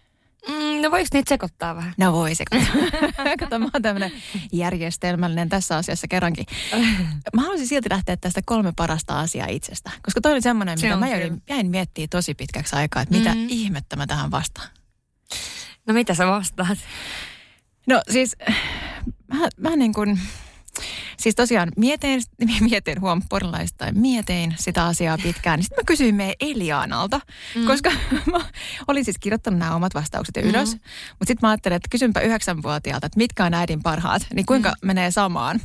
Mm, 0.47 0.81
no 0.81 0.91
voiko 0.91 1.07
niitä 1.13 1.29
sekoittaa 1.29 1.75
vähän? 1.75 1.93
No 1.97 2.13
voi 2.13 2.35
sekoittaa. 2.35 2.75
Kato, 3.39 3.59
mä 3.59 3.69
oon 3.73 3.81
tämmöinen 3.81 4.11
järjestelmällinen 4.51 5.49
tässä 5.49 5.77
asiassa 5.77 6.07
kerrankin. 6.07 6.45
Mä 7.35 7.41
haluaisin 7.41 7.67
silti 7.67 7.89
lähteä 7.89 8.17
tästä 8.17 8.41
kolme 8.45 8.73
parasta 8.75 9.19
asiaa 9.19 9.47
itsestä. 9.47 9.91
Koska 10.01 10.21
toi 10.21 10.31
oli 10.31 10.41
semmoinen, 10.41 10.77
se 10.77 10.87
mitä 10.87 10.99
mä 10.99 11.07
jäin, 11.07 11.43
jäin 11.49 11.69
miettimään 11.69 12.09
tosi 12.09 12.33
pitkäksi 12.33 12.75
aikaa, 12.75 13.01
että 13.01 13.17
mitä 13.17 13.35
mm. 13.35 13.45
ihmettä 13.49 13.95
mä 13.95 14.07
tähän 14.07 14.31
vastaan. 14.31 14.69
No 15.87 15.93
mitä 15.93 16.13
sä 16.13 16.27
vastaat? 16.27 16.77
No 17.87 18.01
siis, 18.09 18.35
mä, 19.33 19.47
mä 19.57 19.75
niin 19.75 19.93
kuin 19.93 20.19
Siis 21.21 21.35
tosiaan 21.35 21.71
mietin, 21.77 22.21
mietin 22.69 23.01
huom 23.01 23.21
porilaista, 23.29 23.85
mietin 23.91 24.55
sitä 24.57 24.85
asiaa 24.85 25.17
pitkään. 25.17 25.57
Niin 25.57 25.63
sitten 25.63 25.81
mä 25.81 25.85
kysyin 25.85 26.15
meidän 26.15 26.35
Elianalta, 26.39 27.21
mm. 27.55 27.65
koska 27.65 27.91
mä 28.31 28.39
olin 28.87 29.05
siis 29.05 29.17
kirjoittanut 29.19 29.59
nämä 29.59 29.75
omat 29.75 29.93
vastaukset 29.93 30.35
jo 30.35 30.41
ylös. 30.41 30.73
Mm. 30.73 30.79
Mutta 31.09 31.27
sitten 31.27 31.47
mä 31.47 31.49
ajattelin, 31.49 31.75
että 31.75 31.89
kysynpä 31.89 32.19
yhdeksänvuotiaalta, 32.19 33.05
että 33.05 33.17
mitkä 33.17 33.45
on 33.45 33.53
äidin 33.53 33.83
parhaat, 33.83 34.21
niin 34.33 34.45
kuinka 34.45 34.69
mm. 34.69 34.87
menee 34.87 35.11
samaan. 35.11 35.61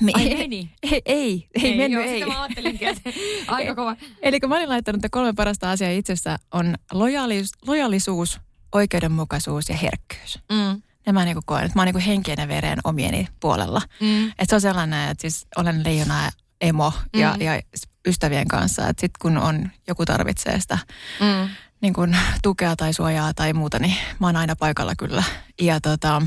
Me, 0.00 0.12
Ai 0.14 0.24
meni? 0.24 0.70
Ei, 0.82 0.90
ei, 0.92 1.02
ei, 1.06 1.48
ei 1.54 1.76
mennyt, 1.76 2.04
joo, 2.04 2.14
ei. 2.14 2.24
mä 2.24 2.42
ajattelinkin, 2.42 2.88
että 2.88 3.10
aika 3.48 3.74
kova. 3.74 3.96
Eli 4.22 4.40
kun 4.40 4.48
mä 4.48 4.56
olin 4.56 4.68
laittanut, 4.68 4.98
että 4.98 5.08
kolme 5.10 5.32
parasta 5.32 5.70
asiaa 5.70 5.90
itsessä 5.90 6.38
on 6.52 6.74
lojalis, 6.92 7.52
lojallisuus, 7.66 8.40
oikeudenmukaisuus 8.72 9.68
ja 9.68 9.76
herkkyys. 9.76 10.38
Mm 10.52 10.82
nämä 11.06 11.20
mä 11.20 11.24
niin 11.24 11.34
kuin 11.34 11.46
koen, 11.46 11.64
että 11.64 11.78
mä 11.78 11.82
oon 11.82 11.94
niin 11.94 12.04
henkien 12.04 12.38
ja 12.40 12.48
veren 12.48 12.78
omieni 12.84 13.28
puolella. 13.40 13.82
Mm. 14.00 14.28
Että 14.28 14.46
se 14.48 14.54
on 14.54 14.60
sellainen, 14.60 15.10
että 15.10 15.20
siis 15.20 15.46
olen 15.56 15.84
leijona 15.84 16.30
emo 16.60 16.92
ja, 17.16 17.34
mm. 17.34 17.40
ja 17.40 17.62
ystävien 18.06 18.48
kanssa, 18.48 18.88
että 18.88 19.00
sitten 19.00 19.18
kun 19.22 19.38
on, 19.38 19.70
joku 19.88 20.04
tarvitsee 20.04 20.60
sitä 20.60 20.78
mm. 21.20 21.48
niin 21.80 21.92
kuin 21.94 22.16
tukea 22.42 22.76
tai 22.76 22.92
suojaa 22.92 23.34
tai 23.34 23.52
muuta, 23.52 23.78
niin 23.78 23.96
mä 24.18 24.26
oon 24.26 24.36
aina 24.36 24.56
paikalla 24.56 24.94
kyllä. 24.98 25.24
Ja 25.60 25.80
tota, 25.80 26.22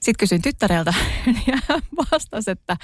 sitten 0.00 0.18
kysyin 0.18 0.42
tyttäreltä 0.42 0.94
ja 1.46 1.58
vastasi, 2.12 2.50
että 2.50 2.76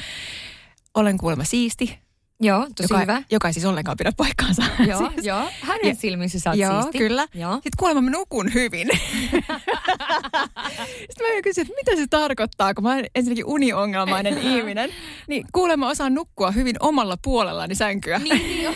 olen 0.94 1.18
kuulemma 1.18 1.44
siisti, 1.44 1.98
Joo, 2.42 2.60
tosi 2.76 2.84
joka, 2.94 2.98
hyvä. 3.00 3.22
Joka 3.30 3.48
ei 3.48 3.52
siis 3.54 3.66
ollenkaan 3.66 3.96
pidä 3.96 4.12
paikkaansa. 4.16 4.62
Joo, 4.88 5.10
siis. 5.10 5.26
joo. 5.26 5.48
hänen 5.60 5.88
ja, 5.88 5.94
silmissä 5.94 6.40
sä 6.40 6.50
oot 6.50 6.58
Joo, 6.58 6.82
siisti. 6.82 6.98
kyllä. 6.98 7.26
Joo. 7.34 7.54
Sitten 7.54 7.70
kuulemma 7.78 8.00
mä 8.00 8.10
nukun 8.10 8.54
hyvin. 8.54 8.88
Sitten 11.10 11.26
mä 11.34 11.42
kysyin, 11.42 11.66
että 11.66 11.74
mitä 11.76 12.02
se 12.02 12.06
tarkoittaa, 12.10 12.74
kun 12.74 12.84
mä 12.84 12.92
olen 12.92 13.06
ensinnäkin 13.14 13.44
uniongelmainen 13.46 14.38
ihminen. 14.52 14.90
Niin 15.28 15.46
kuulemma 15.52 15.88
osaan 15.88 16.14
nukkua 16.14 16.50
hyvin 16.50 16.76
omalla 16.80 17.16
puolellani 17.22 17.74
sänkyä. 17.74 18.18
Niin 18.18 18.62
jo. 18.62 18.72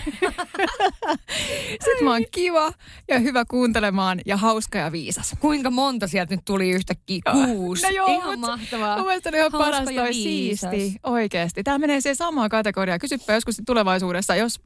Sitten 1.71 2.04
mä 2.04 2.11
oon 2.11 2.25
kiva 2.30 2.73
ja 3.09 3.18
hyvä 3.18 3.44
kuuntelemaan 3.50 4.21
ja 4.26 4.37
hauska 4.37 4.78
ja 4.78 4.92
viisas. 4.92 5.35
Kuinka 5.40 5.71
monta 5.71 6.09
sieltä 6.09 6.35
nyt 6.35 6.44
tuli 6.44 6.71
yhtäkkiä? 6.71 7.21
Kuusi. 7.33 7.83
No 7.83 7.88
joo, 7.88 8.06
ihan 8.06 8.38
mahtavaa. 8.40 8.97
Mun 8.97 9.06
mielestä 9.06 9.28
oli 9.28 9.37
ihan 9.38 9.52
paras 9.52 9.88
toi 9.94 10.14
siisti. 10.14 10.97
Oikeesti. 11.02 11.62
Tämä 11.64 11.78
menee 11.78 12.00
siihen 12.00 12.16
samaan 12.16 12.49
kategoriaan. 12.50 13.00
Kysyppä 13.00 13.33
joskus 13.35 13.53
tulevaisuudessa, 13.66 14.37
jos 14.37 14.61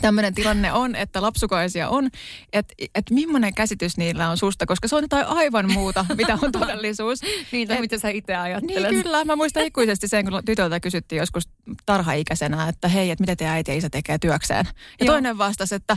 tämmöinen 0.00 0.34
tilanne 0.34 0.72
on, 0.72 0.96
että 0.96 1.22
lapsukaisia 1.22 1.88
on, 1.88 2.10
että 2.52 2.74
et 2.94 3.10
millainen 3.10 3.54
käsitys 3.54 3.96
niillä 3.96 4.30
on 4.30 4.36
susta, 4.36 4.66
koska 4.66 4.88
se 4.88 4.96
on 4.96 5.04
jotain 5.04 5.26
aivan 5.26 5.72
muuta, 5.72 6.06
mitä 6.16 6.38
on 6.42 6.52
todellisuus. 6.52 7.20
niin, 7.52 7.68
tai 7.68 7.80
mitä 7.80 7.98
sä 7.98 8.08
itse 8.08 8.36
ajattelet. 8.36 8.90
Niin, 8.90 9.02
kyllä. 9.02 9.24
Mä 9.24 9.36
muistan 9.36 9.64
ikuisesti 9.64 10.08
sen, 10.08 10.30
kun 10.30 10.44
tytöltä 10.44 10.80
kysyttiin 10.80 11.18
joskus 11.18 11.48
tarhaikäisenä, 11.86 12.68
että 12.68 12.88
hei, 12.88 13.10
että 13.10 13.22
mitä 13.22 13.36
te 13.36 13.46
äiti 13.46 13.70
ja 13.70 13.76
isä 13.76 13.90
tekee 13.90 14.18
työkseen. 14.18 14.66
Ja 15.00 15.06
Joo. 15.06 15.14
toinen 15.14 15.38
vastasi, 15.38 15.74
että, 15.74 15.96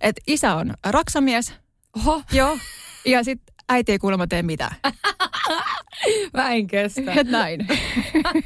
että 0.00 0.22
isä 0.26 0.54
on 0.54 0.74
raksamies. 0.84 1.54
Oho. 1.96 2.22
Joo. 2.32 2.58
Ja 3.04 3.24
sitten 3.24 3.54
äiti 3.68 3.92
ei 3.92 3.98
kuulemma 3.98 4.26
tee 4.26 4.42
mitään. 4.42 4.76
Mä 6.34 6.50
en 6.52 6.66
kestä. 6.66 7.12
Et 7.16 7.30
näin. 7.30 7.66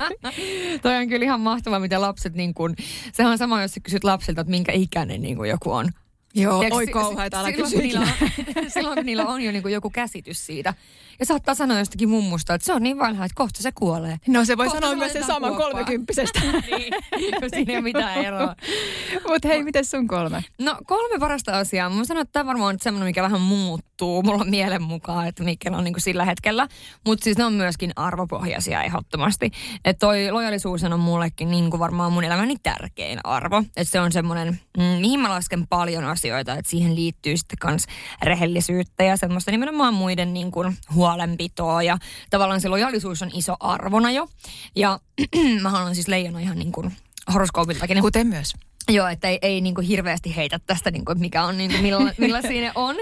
Toi 0.83 0.97
on 0.97 1.09
kyllä 1.09 1.25
ihan 1.25 1.40
mahtavaa, 1.40 1.80
mitä 1.80 2.00
lapset 2.00 2.35
niin 2.35 2.54
kun, 2.54 2.75
sehän 3.12 3.33
on 3.33 3.38
sama, 3.38 3.62
jos 3.62 3.73
sä 3.73 3.80
kysyt 3.80 4.04
lapsilta, 4.04 4.40
että 4.40 4.50
minkä 4.50 4.73
ikäinen 4.73 5.23
niin 5.23 5.38
joku 5.49 5.73
on. 5.73 5.88
Joo, 6.34 6.58
Tiedätkö, 6.60 6.76
oi 6.76 6.87
kauheita, 6.87 7.40
älä 7.40 7.49
silloin, 7.49 7.72
kun 7.72 7.82
niillä 7.82 8.00
on, 8.00 8.70
silloin 8.75 8.94
kun 8.94 9.06
niillä 9.06 9.26
on 9.26 9.42
jo 9.42 9.52
niin 9.52 9.72
joku 9.72 9.90
käsitys 9.90 10.46
siitä. 10.46 10.75
Ja 11.20 11.26
saattaa 11.26 11.54
sanoa 11.54 11.78
jostakin 11.78 12.08
mummusta, 12.08 12.54
että 12.54 12.66
se 12.66 12.72
on 12.72 12.82
niin 12.82 12.99
vanha, 12.99 13.25
että 13.25 13.34
kohta 13.34 13.62
se 13.62 13.72
kuolee. 13.72 14.16
No 14.28 14.44
se 14.44 14.56
voi 14.56 14.66
Kohta 14.66 14.80
sanoa 14.80 14.90
se 14.90 14.96
myös 14.96 15.12
sen 15.12 15.26
saman 15.26 15.56
kolmekymppisestä. 15.56 16.40
niin, 17.16 17.34
kun 17.40 17.50
siinä 17.50 17.72
ei 17.72 17.76
ole 17.76 17.82
mitään 17.82 18.25
eroa. 18.25 18.54
Mutta 19.28 19.49
hei, 19.49 19.64
miten 19.64 19.84
sun 19.84 20.08
kolme? 20.08 20.44
No 20.58 20.76
kolme 20.87 21.18
parasta 21.18 21.58
asiaa. 21.58 21.90
Mä 21.90 22.04
sanon, 22.04 22.22
että 22.22 22.32
tämä 22.32 22.46
varmaan 22.46 22.75
on 22.75 22.80
semmoinen, 22.80 23.06
mikä 23.06 23.22
vähän 23.22 23.40
muuttuu 23.40 24.22
mulla 24.22 24.44
mielen 24.44 24.82
mukaan, 24.82 25.28
että 25.28 25.44
mikä 25.44 25.70
on 25.72 25.84
niin 25.84 25.94
kuin 25.94 26.02
sillä 26.02 26.25
hetkellä. 26.25 26.68
Mutta 27.06 27.25
siis 27.25 27.38
ne 27.38 27.44
on 27.44 27.52
myöskin 27.52 27.92
arvopohjaisia 27.96 28.82
ehdottomasti. 28.82 29.50
Että 29.84 30.06
toi 30.06 30.30
lojallisuus 30.30 30.84
on 30.84 31.00
mullekin 31.00 31.50
niin 31.50 31.70
kuin 31.70 31.80
varmaan 31.80 32.12
mun 32.12 32.25
elämäni 32.25 32.56
tärkein 32.62 33.18
arvo. 33.25 33.58
Että 33.58 33.92
se 33.92 34.00
on 34.00 34.12
semmoinen, 34.12 34.60
mm, 34.76 34.82
mihin 34.82 35.20
mä 35.20 35.28
lasken 35.28 35.66
paljon 35.66 36.04
asioita, 36.04 36.19
että 36.28 36.70
siihen 36.70 36.94
liittyy 36.94 37.36
sitten 37.36 37.58
kans 37.58 37.86
rehellisyyttä 38.22 39.04
ja 39.04 39.16
semmoista 39.16 39.50
nimenomaan 39.50 39.94
muiden 39.94 40.34
niin 40.34 40.50
kuin 40.50 40.76
huolenpitoa. 40.94 41.82
Ja 41.82 41.98
tavallaan 42.30 42.60
se 42.60 42.68
lojallisuus 42.68 43.22
on 43.22 43.30
iso 43.34 43.56
arvona 43.60 44.10
jo. 44.10 44.28
Ja 44.76 45.00
mä 45.62 45.70
haluan 45.70 45.94
siis 45.94 46.08
leijona 46.08 46.40
ihan 46.40 46.58
niin 46.58 46.72
kuin 46.72 46.92
horoskoopiltakin. 47.32 48.00
Kuten 48.00 48.26
myös. 48.26 48.54
Joo, 48.88 49.06
että 49.06 49.28
ei, 49.28 49.38
ei 49.42 49.60
niin 49.60 49.74
kuin 49.74 49.86
hirveästi 49.86 50.36
heitä 50.36 50.58
tästä, 50.66 50.90
niin 50.90 51.04
kuin, 51.04 51.20
mikä 51.20 51.44
on, 51.44 51.58
niin 51.58 51.70
kuin, 51.70 51.82
milla, 51.82 52.12
millä 52.18 52.42
siinä 52.42 52.72
on. 52.74 52.96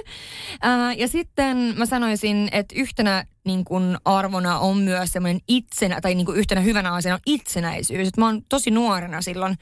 Ää, 0.60 0.92
ja 0.92 1.08
sitten 1.08 1.56
mä 1.56 1.86
sanoisin, 1.86 2.48
että 2.52 2.74
yhtenä 2.78 3.24
niin 3.48 3.64
kuin 3.64 3.96
arvona 4.04 4.58
on 4.58 4.78
myös 4.78 5.12
semmoinen 5.12 5.40
itsenä, 5.48 6.00
tai 6.00 6.14
niin 6.14 6.26
kuin 6.26 6.38
yhtenä 6.38 6.60
hyvänä 6.60 6.92
asiana 6.92 7.14
on 7.14 7.20
itsenäisyys. 7.26 8.08
Että 8.08 8.20
mä 8.20 8.26
oon 8.26 8.42
tosi 8.48 8.70
nuorena 8.70 9.22
silloin, 9.22 9.58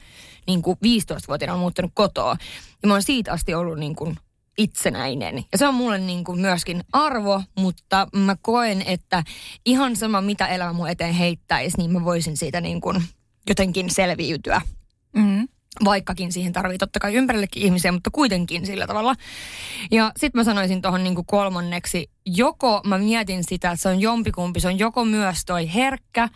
niin 0.47 0.61
kuin 0.61 0.77
15-vuotiaana 0.77 1.59
muuttanut 1.59 1.91
kotoa. 1.93 2.37
Ja 2.81 2.87
mä 2.87 2.93
oon 2.93 3.03
siitä 3.03 3.31
asti 3.31 3.53
ollut 3.53 3.79
niin 3.79 3.95
kuin 3.95 4.17
itsenäinen. 4.57 5.45
Ja 5.51 5.57
se 5.57 5.67
on 5.67 5.73
mulle 5.73 5.97
niin 5.97 6.23
kuin 6.23 6.41
myöskin 6.41 6.83
arvo, 6.93 7.43
mutta 7.59 8.07
mä 8.15 8.35
koen, 8.41 8.81
että 8.81 9.23
ihan 9.65 9.95
sama 9.95 10.21
mitä 10.21 10.47
elämä 10.47 10.73
mun 10.73 10.89
eteen 10.89 11.13
heittäisi, 11.13 11.77
niin 11.77 11.91
mä 11.91 12.05
voisin 12.05 12.37
siitä 12.37 12.61
niin 12.61 12.81
kuin 12.81 13.03
jotenkin 13.49 13.89
selviytyä 13.89 14.61
Mm. 15.17 15.47
Vaikkakin 15.85 16.31
siihen 16.31 16.53
tarvii 16.53 16.77
totta 16.77 16.99
kai 16.99 17.13
ympärillekin 17.13 17.63
ihmisiä, 17.63 17.91
mutta 17.91 18.09
kuitenkin 18.11 18.65
sillä 18.65 18.87
tavalla. 18.87 19.15
Ja 19.91 20.11
sitten 20.17 20.39
mä 20.39 20.43
sanoisin 20.43 20.81
tuohon 20.81 21.03
niinku 21.03 21.23
kolmanneksi, 21.23 22.09
joko 22.25 22.81
mä 22.85 22.97
mietin 22.97 23.43
sitä, 23.43 23.71
että 23.71 23.81
se 23.81 23.89
on 23.89 24.01
jompikumpi, 24.01 24.59
se 24.59 24.67
on 24.67 24.79
joko 24.79 25.05
myös 25.05 25.45
toi 25.45 25.73
herkkä 25.73 26.29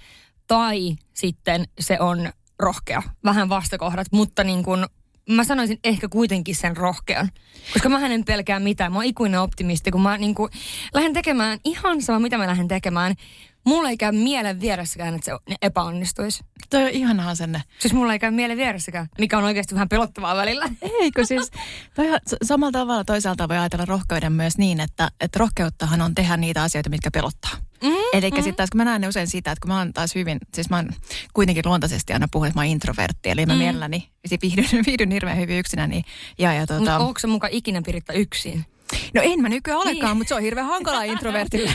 tai 0.48 0.96
sitten 1.14 1.66
se 1.80 2.00
on 2.00 2.32
rohkea. 2.60 3.04
Vähän 3.24 3.50
vastakohdat, 3.50 4.08
mutta 4.12 4.44
niin 4.44 4.64
kuin 4.64 4.86
mä 5.30 5.44
sanoisin 5.44 5.80
ehkä 5.84 6.10
kuitenkin 6.10 6.56
sen 6.56 6.78
rohkean. 6.78 7.30
Koska 7.74 7.90
mä 7.90 8.08
en 8.08 8.26
pelkää 8.26 8.60
mitään. 8.60 8.92
Mä 8.92 8.98
oon 8.98 9.06
ikuinen 9.06 9.40
optimisti, 9.40 9.92
kun 9.92 10.02
mä 10.02 10.18
niin 10.18 10.36
kuin 10.36 10.52
lähden 10.94 11.14
tekemään 11.14 11.60
ihan 11.64 12.02
sama, 12.02 12.20
mitä 12.20 12.38
mä 12.38 12.48
lähden 12.48 12.68
tekemään. 12.68 13.16
Mulla 13.66 13.90
ei 13.90 13.98
käy 13.98 14.12
mielen 14.12 14.62
vieressäkään, 14.62 15.16
että 15.16 15.26
se 15.26 15.56
epäonnistuisi. 15.62 16.44
Toi 16.70 16.84
on 16.84 16.90
ihanahan 16.90 17.36
senne. 17.36 17.64
Siis 17.80 17.94
mulla 17.94 18.14
ei 18.14 18.20
käy 18.20 18.32
mielen 18.32 18.58
vieressäkään, 18.58 19.08
mikä 19.20 19.38
on 19.38 19.44
oikeasti 19.44 19.76
vähän 19.76 19.90
pelottavaa 19.90 20.36
välillä. 20.36 20.70
Eikö 21.02 21.26
siis, 21.26 21.52
toi, 21.96 22.06
samalla 22.44 22.72
tavalla 22.72 23.04
toisaalta 23.04 23.50
voi 23.50 23.58
ajatella 23.58 23.86
rohkeuden 23.86 24.34
myös 24.34 24.58
niin, 24.58 24.80
että, 24.80 25.12
että 25.22 25.40
rohkeuttahan 25.40 26.02
on 26.02 26.16
tehdä 26.16 26.38
niitä 26.38 26.64
asioita, 26.64 26.90
mitkä 26.90 27.12
pelottaa. 27.12 27.52
Mm, 27.84 27.90
Eli 28.14 28.30
mm. 28.30 28.36
sitten 28.36 28.56
taas 28.56 28.70
kun 28.70 28.78
mä 28.78 28.86
näen 28.86 29.02
ne 29.02 29.08
usein 29.08 29.28
sitä, 29.28 29.52
että 29.52 29.62
kun 29.62 29.72
mä 29.72 29.78
oon 29.78 29.94
taas 29.94 30.16
hyvin, 30.16 30.38
siis 30.54 30.70
mä 30.70 30.76
oon 30.76 30.90
kuitenkin 31.34 31.64
luontaisesti 31.66 32.14
aina 32.14 32.28
puhun, 32.32 32.48
että 32.48 32.60
mä 32.60 32.62
oon 32.62 32.72
introvertti, 32.72 33.30
eli 33.30 33.46
mä 33.46 33.54
mm. 33.54 33.60
mielelläni 33.60 34.10
viihdyn, 34.42 34.66
viihdyn 34.88 35.12
hirveän 35.12 35.38
hyvin 35.38 35.60
yksinäni. 35.60 36.04
Ja, 36.38 36.54
ja 36.54 36.60
Mutta 36.60 36.78
tota, 36.78 36.98
onko 36.98 37.20
se 37.20 37.28
muka 37.28 37.48
ikinä 37.52 37.82
Piritta 37.86 38.14
yksin? 38.14 38.66
No 39.14 39.22
en 39.24 39.42
mä 39.42 39.50
nykyään 39.50 39.80
olekaan, 39.80 40.10
Niin. 40.12 40.18
mutta 40.18 40.30
se 40.30 40.36
on 40.36 40.42
hirveän 40.42 40.68
hankalaa 40.68 41.04
introvertille. 41.14 41.72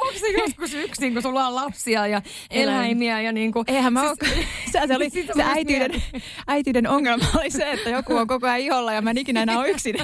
onko 0.00 0.18
se 0.20 0.28
joskus 0.38 0.74
yksin, 0.74 1.12
kun 1.12 1.22
sulla 1.22 1.46
on 1.46 1.54
lapsia 1.54 2.06
ja 2.06 2.22
eläimiä 2.50 3.20
ja 3.20 3.32
niin 3.32 3.52
kuin... 3.52 3.64
Eihän 3.68 3.92
mä 3.92 4.02
siis, 4.24 4.46
se, 4.72 4.80
se, 4.86 4.96
oli, 4.96 5.10
se 5.10 5.42
äitiyden, 5.42 6.02
äitiyden 6.46 6.88
ongelma 6.88 7.24
oli 7.38 7.50
se, 7.50 7.70
että 7.72 7.90
joku 7.90 8.16
on 8.16 8.26
koko 8.26 8.46
ajan 8.46 8.60
iholla 8.60 8.92
ja 8.92 9.02
mä 9.02 9.10
en 9.10 9.18
ikinä 9.18 9.42
enää 9.42 9.58
ole 9.58 9.70
yksin. 9.70 9.96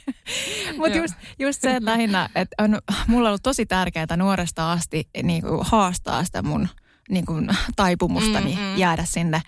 Mutta 0.78 0.98
just, 0.98 1.14
just 1.38 1.60
se, 1.62 1.70
että 1.76 1.90
lähinnä, 1.90 2.28
että 2.34 2.64
on 2.64 2.78
mulla 3.06 3.28
on 3.28 3.30
ollut 3.30 3.42
tosi 3.42 3.66
tärkeää 3.66 4.16
nuoresta 4.16 4.72
asti 4.72 5.08
niin 5.22 5.42
kuin 5.42 5.60
haastaa 5.62 6.24
sitä 6.24 6.42
mun 6.42 6.68
niin 7.10 7.26
kuin, 7.26 7.48
taipumustani 7.76 8.54
Mm, 8.54 8.60
mm. 8.62 8.76
jäädä 8.78 9.04
sinne 9.04 9.42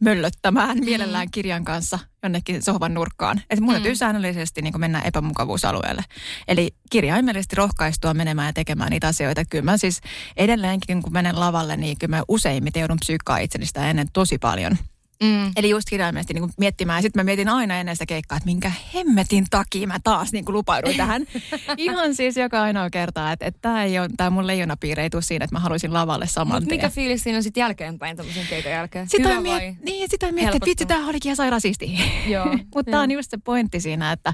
möllöttämään 0.00 0.78
mielellään 0.84 1.30
kirjan 1.30 1.64
kanssa 1.64 1.98
jonnekin 2.22 2.62
sohvan 2.62 2.94
nurkkaan. 2.94 3.40
Että 3.50 3.64
mun 3.64 3.74
täytyy 3.74 3.96
säännöllisesti 3.96 4.62
niin 4.62 4.80
mennä 4.80 5.00
epämukavuusalueelle. 5.00 6.02
Eli 6.48 6.74
kirjaimellisesti 6.90 7.56
rohkaistua 7.56 8.14
menemään 8.14 8.46
ja 8.46 8.52
tekemään 8.52 8.90
niitä 8.90 9.08
asioita. 9.08 9.44
Kyllä 9.44 9.64
mä 9.64 9.76
siis 9.76 10.00
edelleenkin, 10.36 11.02
kun 11.02 11.12
menen 11.12 11.40
lavalle, 11.40 11.76
niin 11.76 11.98
kyllä 11.98 12.16
mä 12.16 12.22
useimmiten 12.28 12.80
joudun 12.80 13.00
psyykkaa 13.00 13.38
itseni 13.38 13.66
sitä 13.66 13.90
ennen 13.90 14.08
tosi 14.12 14.38
paljon. 14.38 14.78
Mm. 15.22 15.50
Eli 15.56 15.70
just 15.70 15.88
kirjaimellisesti 15.90 16.34
niin 16.34 16.42
kuin 16.42 16.52
miettimään. 16.58 17.02
Sitten 17.02 17.20
mä 17.20 17.24
mietin 17.24 17.48
aina 17.48 17.76
ennen 17.76 17.96
sitä 17.96 18.06
keikkaa, 18.06 18.36
että 18.36 18.46
minkä 18.46 18.72
hemmetin 18.94 19.44
takia 19.50 19.86
mä 19.86 19.98
taas 20.04 20.32
niin 20.32 20.44
kuin 20.44 20.52
lupauduin 20.54 20.96
tähän. 20.96 21.26
Ihan 21.76 22.14
siis 22.14 22.36
joka 22.36 22.62
ainoa 22.62 22.90
kerta, 22.90 23.32
että, 23.32 23.46
että 23.46 23.58
tämä, 23.62 23.84
ei 23.84 23.98
ole, 23.98 24.08
tämä 24.16 24.30
mun 24.30 24.46
leijonapiiri 24.46 25.02
ei 25.02 25.10
tule 25.10 25.22
siinä, 25.22 25.44
että 25.44 25.54
mä 25.56 25.60
haluaisin 25.60 25.92
lavalle 25.92 26.26
saman 26.26 26.62
Mut 26.62 26.68
tien. 26.68 26.78
mikä 26.78 26.90
fiilis 26.90 27.22
siinä 27.22 27.36
on 27.36 27.42
sitten 27.42 27.60
jälkeenpäin 27.60 28.16
tämmöisen 28.16 28.46
keikan 28.50 28.72
jälkeen? 28.72 29.08
Sitä 29.08 29.28
Hyvä 29.28 29.38
on, 29.38 29.44
vai? 29.44 29.60
miet- 29.60 29.84
niin, 29.84 30.10
sitä 30.10 30.26
on 30.26 30.34
miettinyt, 30.34 30.56
että 30.56 30.66
vitsi, 30.66 30.86
tämä 30.86 31.08
olikin 31.08 31.28
ihan 31.28 31.36
sairaan 31.36 31.60
siistiä. 31.60 31.98
Mutta 32.74 32.90
tämä 32.90 33.02
on 33.02 33.10
just 33.10 33.30
se 33.30 33.38
pointti 33.44 33.80
siinä, 33.80 34.12
että, 34.12 34.32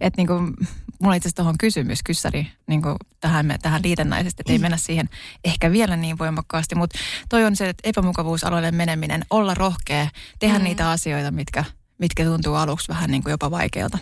että 0.00 0.16
niinku, 0.20 0.34
mulla 1.02 1.14
itse 1.14 1.26
asiassa 1.26 1.36
tuohon 1.36 1.58
kysymys, 1.58 2.02
kyssäri, 2.02 2.46
niinku 2.66 2.96
tähän, 3.20 3.46
me- 3.46 3.58
tähän 3.58 3.82
liitännäisesti, 3.84 4.42
että 4.42 4.52
ei 4.52 4.58
mennä 4.58 4.76
siihen 4.76 5.08
ehkä 5.44 5.72
vielä 5.72 5.96
niin 5.96 6.18
voimakkaasti, 6.18 6.74
mutta 6.74 6.98
toi 7.28 7.44
on 7.44 7.56
se, 7.56 7.68
että 7.68 7.88
epämukavuusalueelle 7.88 8.70
meneminen, 8.70 9.24
olla 9.30 9.54
rohkea, 9.54 10.08
tehdä 10.38 10.58
mm. 10.58 10.64
niitä 10.64 10.90
asioita, 10.90 11.30
mitkä, 11.30 11.64
mitkä 12.00 12.24
tuntuu 12.24 12.54
aluksi 12.54 12.88
vähän 12.88 13.10
niin 13.10 13.22
kuin 13.22 13.30
jopa 13.30 13.50
vaikealta. 13.50 13.98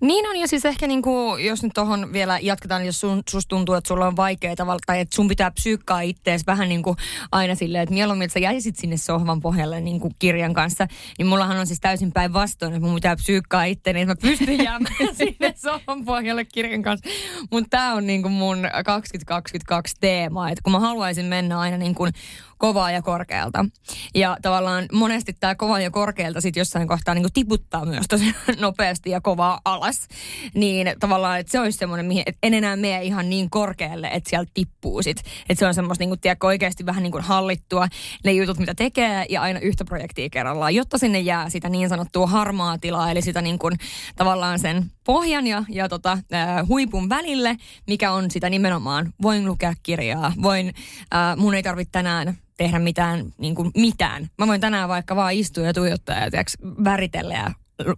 Niin 0.00 0.28
on, 0.28 0.36
ja 0.36 0.48
siis 0.48 0.64
ehkä 0.64 0.86
niinku, 0.86 1.36
jos 1.36 1.62
nyt 1.62 1.72
tuohon 1.74 2.12
vielä 2.12 2.38
jatketaan, 2.38 2.86
jos 2.86 3.00
sun, 3.00 3.22
susta 3.30 3.48
tuntuu, 3.48 3.74
että 3.74 3.88
sulla 3.88 4.06
on 4.06 4.16
vaikea 4.16 4.56
tavalla, 4.56 4.80
tai 4.86 5.00
että 5.00 5.16
sun 5.16 5.28
pitää 5.28 5.50
psyykkaa 5.50 6.00
ittees 6.00 6.46
vähän 6.46 6.68
niin 6.68 6.82
kuin 6.82 6.96
aina 7.32 7.54
silleen, 7.54 7.82
että 7.82 7.94
mieluummin, 7.94 8.24
että 8.24 8.32
sä 8.32 8.38
jäisit 8.38 8.76
sinne 8.76 8.96
sohvan 8.96 9.40
pohjalle 9.40 9.80
niin 9.80 10.00
kuin 10.00 10.14
kirjan 10.18 10.54
kanssa, 10.54 10.86
niin 11.18 11.26
mullahan 11.26 11.56
on 11.56 11.66
siis 11.66 11.80
täysin 11.80 12.12
päinvastoin, 12.12 12.74
että 12.74 12.86
mun 12.86 12.94
pitää 12.94 13.16
psyykkaa 13.16 13.64
itteeni, 13.64 14.00
että 14.00 14.14
mä 14.14 14.30
pystyn 14.30 14.64
jäämään 14.64 15.16
sinne 15.16 15.54
sohvan 15.56 16.04
pohjalle 16.04 16.44
kirjan 16.44 16.82
kanssa. 16.82 17.08
Mutta 17.50 17.68
tää 17.70 17.94
on 17.94 18.06
niin 18.06 18.22
kuin 18.22 18.32
mun 18.32 18.68
2022 18.84 19.94
teema, 20.00 20.50
että 20.50 20.62
kun 20.62 20.72
mä 20.72 20.80
haluaisin 20.80 21.26
mennä 21.26 21.60
aina 21.60 21.78
niin 21.78 21.94
kuin 21.94 22.12
kovaa 22.62 22.90
ja 22.90 23.02
korkealta. 23.02 23.64
Ja 24.14 24.36
tavallaan 24.42 24.84
monesti 24.92 25.32
tämä 25.40 25.54
kova 25.54 25.80
ja 25.80 25.90
korkealta 25.90 26.40
sitten 26.40 26.60
jossain 26.60 26.88
kohtaa 26.88 27.14
niin 27.14 27.32
tiputtaa 27.34 27.84
myös 27.84 28.06
tosi 28.08 28.34
nopeasti 28.60 29.10
ja 29.10 29.20
kovaa 29.20 29.60
alas. 29.64 30.08
Niin 30.54 30.92
tavallaan, 31.00 31.40
että 31.40 31.52
se 31.52 31.60
olisi 31.60 31.78
semmoinen, 31.78 32.06
mihin 32.06 32.22
et 32.26 32.36
en 32.42 32.54
enää 32.54 32.76
mene 32.76 33.02
ihan 33.02 33.30
niin 33.30 33.50
korkealle, 33.50 34.06
että 34.12 34.30
sieltä 34.30 34.50
tippuu 34.54 35.02
sit. 35.02 35.18
Että 35.48 35.58
se 35.58 35.66
on 35.66 35.74
semmoista 35.74 36.02
niin 36.02 36.10
kuin, 36.10 36.20
tiedätkö, 36.20 36.46
oikeasti 36.46 36.86
vähän 36.86 37.02
niin 37.02 37.12
kuin 37.12 37.24
hallittua 37.24 37.88
ne 38.24 38.32
jutut, 38.32 38.58
mitä 38.58 38.74
tekee 38.74 39.26
ja 39.28 39.42
aina 39.42 39.60
yhtä 39.60 39.84
projektia 39.84 40.30
kerrallaan, 40.30 40.74
jotta 40.74 40.98
sinne 40.98 41.20
jää 41.20 41.50
sitä 41.50 41.68
niin 41.68 41.88
sanottua 41.88 42.26
harmaa 42.26 42.78
tilaa, 42.78 43.10
eli 43.10 43.22
sitä 43.22 43.42
niin 43.42 43.58
kuin, 43.58 43.74
tavallaan 44.16 44.58
sen 44.58 44.90
pohjan 45.04 45.46
ja, 45.46 45.64
ja 45.68 45.88
tota, 45.88 46.12
äh, 46.12 46.68
huipun 46.68 47.08
välille, 47.08 47.56
mikä 47.86 48.12
on 48.12 48.30
sitä 48.30 48.50
nimenomaan, 48.50 49.12
voin 49.22 49.46
lukea 49.46 49.74
kirjaa, 49.82 50.32
voin, 50.42 50.72
äh, 51.14 51.36
mun 51.36 51.54
ei 51.54 51.62
tarvitse 51.62 51.92
tänään 51.92 52.36
tehdä 52.56 52.78
mitään, 52.78 53.32
niin 53.38 53.54
kuin 53.54 53.70
mitään. 53.76 54.30
Mä 54.38 54.46
voin 54.46 54.60
tänään 54.60 54.88
vaikka 54.88 55.16
vaan 55.16 55.32
istua 55.32 55.64
ja 55.64 55.74
tuijottaa 55.74 56.18
ja 56.18 56.30
tiiäks, 56.30 56.56
väritellä 56.84 57.34
ja 57.34 57.50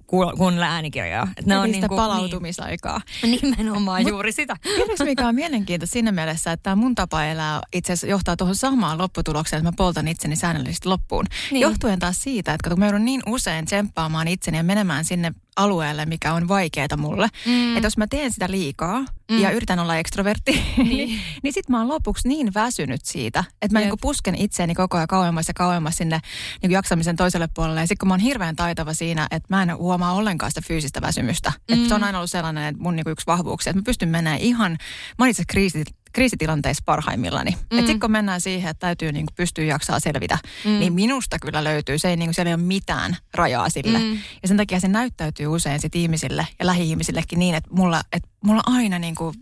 ku- 0.06 0.32
kuunnella 0.36 0.66
äänikirjaa. 0.66 1.28
Et 1.36 1.46
ne 1.46 1.58
on 1.58 1.70
niinku- 1.70 1.96
palautumisaikaa. 1.96 3.00
Niin, 3.22 3.40
nimenomaan 3.58 4.08
juuri 4.08 4.32
sitä. 4.32 4.56
Tiedätkö 4.76 5.04
mikä 5.04 5.28
on 5.28 5.34
mielenkiintoista 5.34 5.92
siinä 5.92 6.12
mielessä, 6.12 6.52
että 6.52 6.62
tämä 6.62 6.76
mun 6.76 6.94
tapa 6.94 7.24
elää 7.24 7.60
itse 7.72 7.92
asiassa 7.92 8.06
johtaa 8.06 8.36
tuohon 8.36 8.56
samaan 8.56 8.98
lopputulokseen, 8.98 9.58
että 9.58 9.70
mä 9.70 9.76
poltan 9.76 10.08
itseni 10.08 10.36
säännöllisesti 10.36 10.88
loppuun. 10.88 11.26
Niin. 11.50 11.60
Johtuen 11.60 11.98
taas 11.98 12.22
siitä, 12.22 12.54
että 12.54 12.70
kun 12.70 12.78
mä 12.78 12.86
joudun 12.86 13.04
niin 13.04 13.22
usein 13.26 13.64
tsemppaamaan 13.64 14.28
itseni 14.28 14.56
ja 14.56 14.64
menemään 14.64 15.04
sinne 15.04 15.32
alueelle, 15.56 16.06
mikä 16.06 16.32
on 16.32 16.48
vaikeaa 16.48 16.96
mulle. 16.96 17.28
Mm. 17.46 17.76
Että 17.76 17.86
jos 17.86 17.96
mä 17.96 18.06
teen 18.06 18.32
sitä 18.32 18.50
liikaa 18.50 19.04
mm. 19.30 19.38
ja 19.38 19.50
yritän 19.50 19.78
olla 19.78 19.96
ekstrovertti, 19.96 20.52
niin, 20.76 20.88
niin, 20.88 21.20
niin 21.42 21.52
sit 21.52 21.68
mä 21.68 21.78
oon 21.78 21.88
lopuksi 21.88 22.28
niin 22.28 22.54
väsynyt 22.54 23.04
siitä, 23.04 23.44
että 23.62 23.78
mä 23.78 23.80
niin 23.80 23.94
pusken 24.00 24.34
itseäni 24.34 24.74
koko 24.74 24.96
ajan 24.96 25.06
kauemmas 25.06 25.48
ja 25.48 25.54
kauemmas 25.54 25.96
sinne 25.96 26.20
niin 26.62 26.72
jaksamisen 26.72 27.16
toiselle 27.16 27.48
puolelle. 27.54 27.80
Ja 27.80 27.86
sitten 27.86 27.98
kun 27.98 28.08
mä 28.08 28.14
oon 28.14 28.20
hirveän 28.20 28.56
taitava 28.56 28.94
siinä, 28.94 29.26
että 29.30 29.46
mä 29.48 29.62
en 29.62 29.76
huomaa 29.76 30.12
ollenkaan 30.12 30.50
sitä 30.50 30.68
fyysistä 30.68 31.00
väsymystä. 31.02 31.52
Mm. 31.68 31.74
Että 31.74 31.88
se 31.88 31.94
on 31.94 32.04
aina 32.04 32.18
ollut 32.18 32.30
sellainen, 32.30 32.64
että 32.64 32.82
mun 32.82 32.96
niin 32.96 33.08
yksi 33.08 33.26
vahvuuksia, 33.26 33.70
että 33.70 33.80
mä 33.80 33.84
pystyn 33.84 34.08
menemään 34.08 34.40
ihan, 34.40 34.78
mä 35.18 35.26
itse 35.26 35.42
kriisit, 35.48 36.03
kriisitilanteissa 36.14 36.82
parhaimmillani. 36.86 37.50
Mm. 37.50 37.58
Että 37.60 37.76
sitten 37.76 38.00
kun 38.00 38.10
mennään 38.10 38.40
siihen, 38.40 38.70
että 38.70 38.86
täytyy 38.86 39.12
niin 39.12 39.26
kuin 39.26 39.34
pystyä 39.34 39.64
jaksaa 39.64 40.00
selvitä, 40.00 40.38
mm. 40.64 40.70
niin 40.70 40.92
minusta 40.92 41.38
kyllä 41.38 41.64
löytyy. 41.64 41.98
Se 41.98 42.08
ei, 42.08 42.16
niin 42.16 42.26
kuin, 42.26 42.34
siellä 42.34 42.50
ei 42.50 42.54
ole 42.54 42.62
mitään 42.62 43.16
rajaa 43.34 43.70
sille. 43.70 43.98
Mm. 43.98 44.18
Ja 44.42 44.48
sen 44.48 44.56
takia 44.56 44.80
se 44.80 44.88
näyttäytyy 44.88 45.46
usein 45.46 45.80
sit 45.80 45.96
ihmisille 45.96 46.46
ja 46.58 46.66
lähi-ihmisillekin 46.66 47.38
niin, 47.38 47.54
että 47.54 47.70
mulla, 47.72 48.02
että 48.12 48.28
mulla 48.44 48.62
on 48.66 48.74
aina 48.74 48.98
niin 48.98 49.14
kuin 49.14 49.36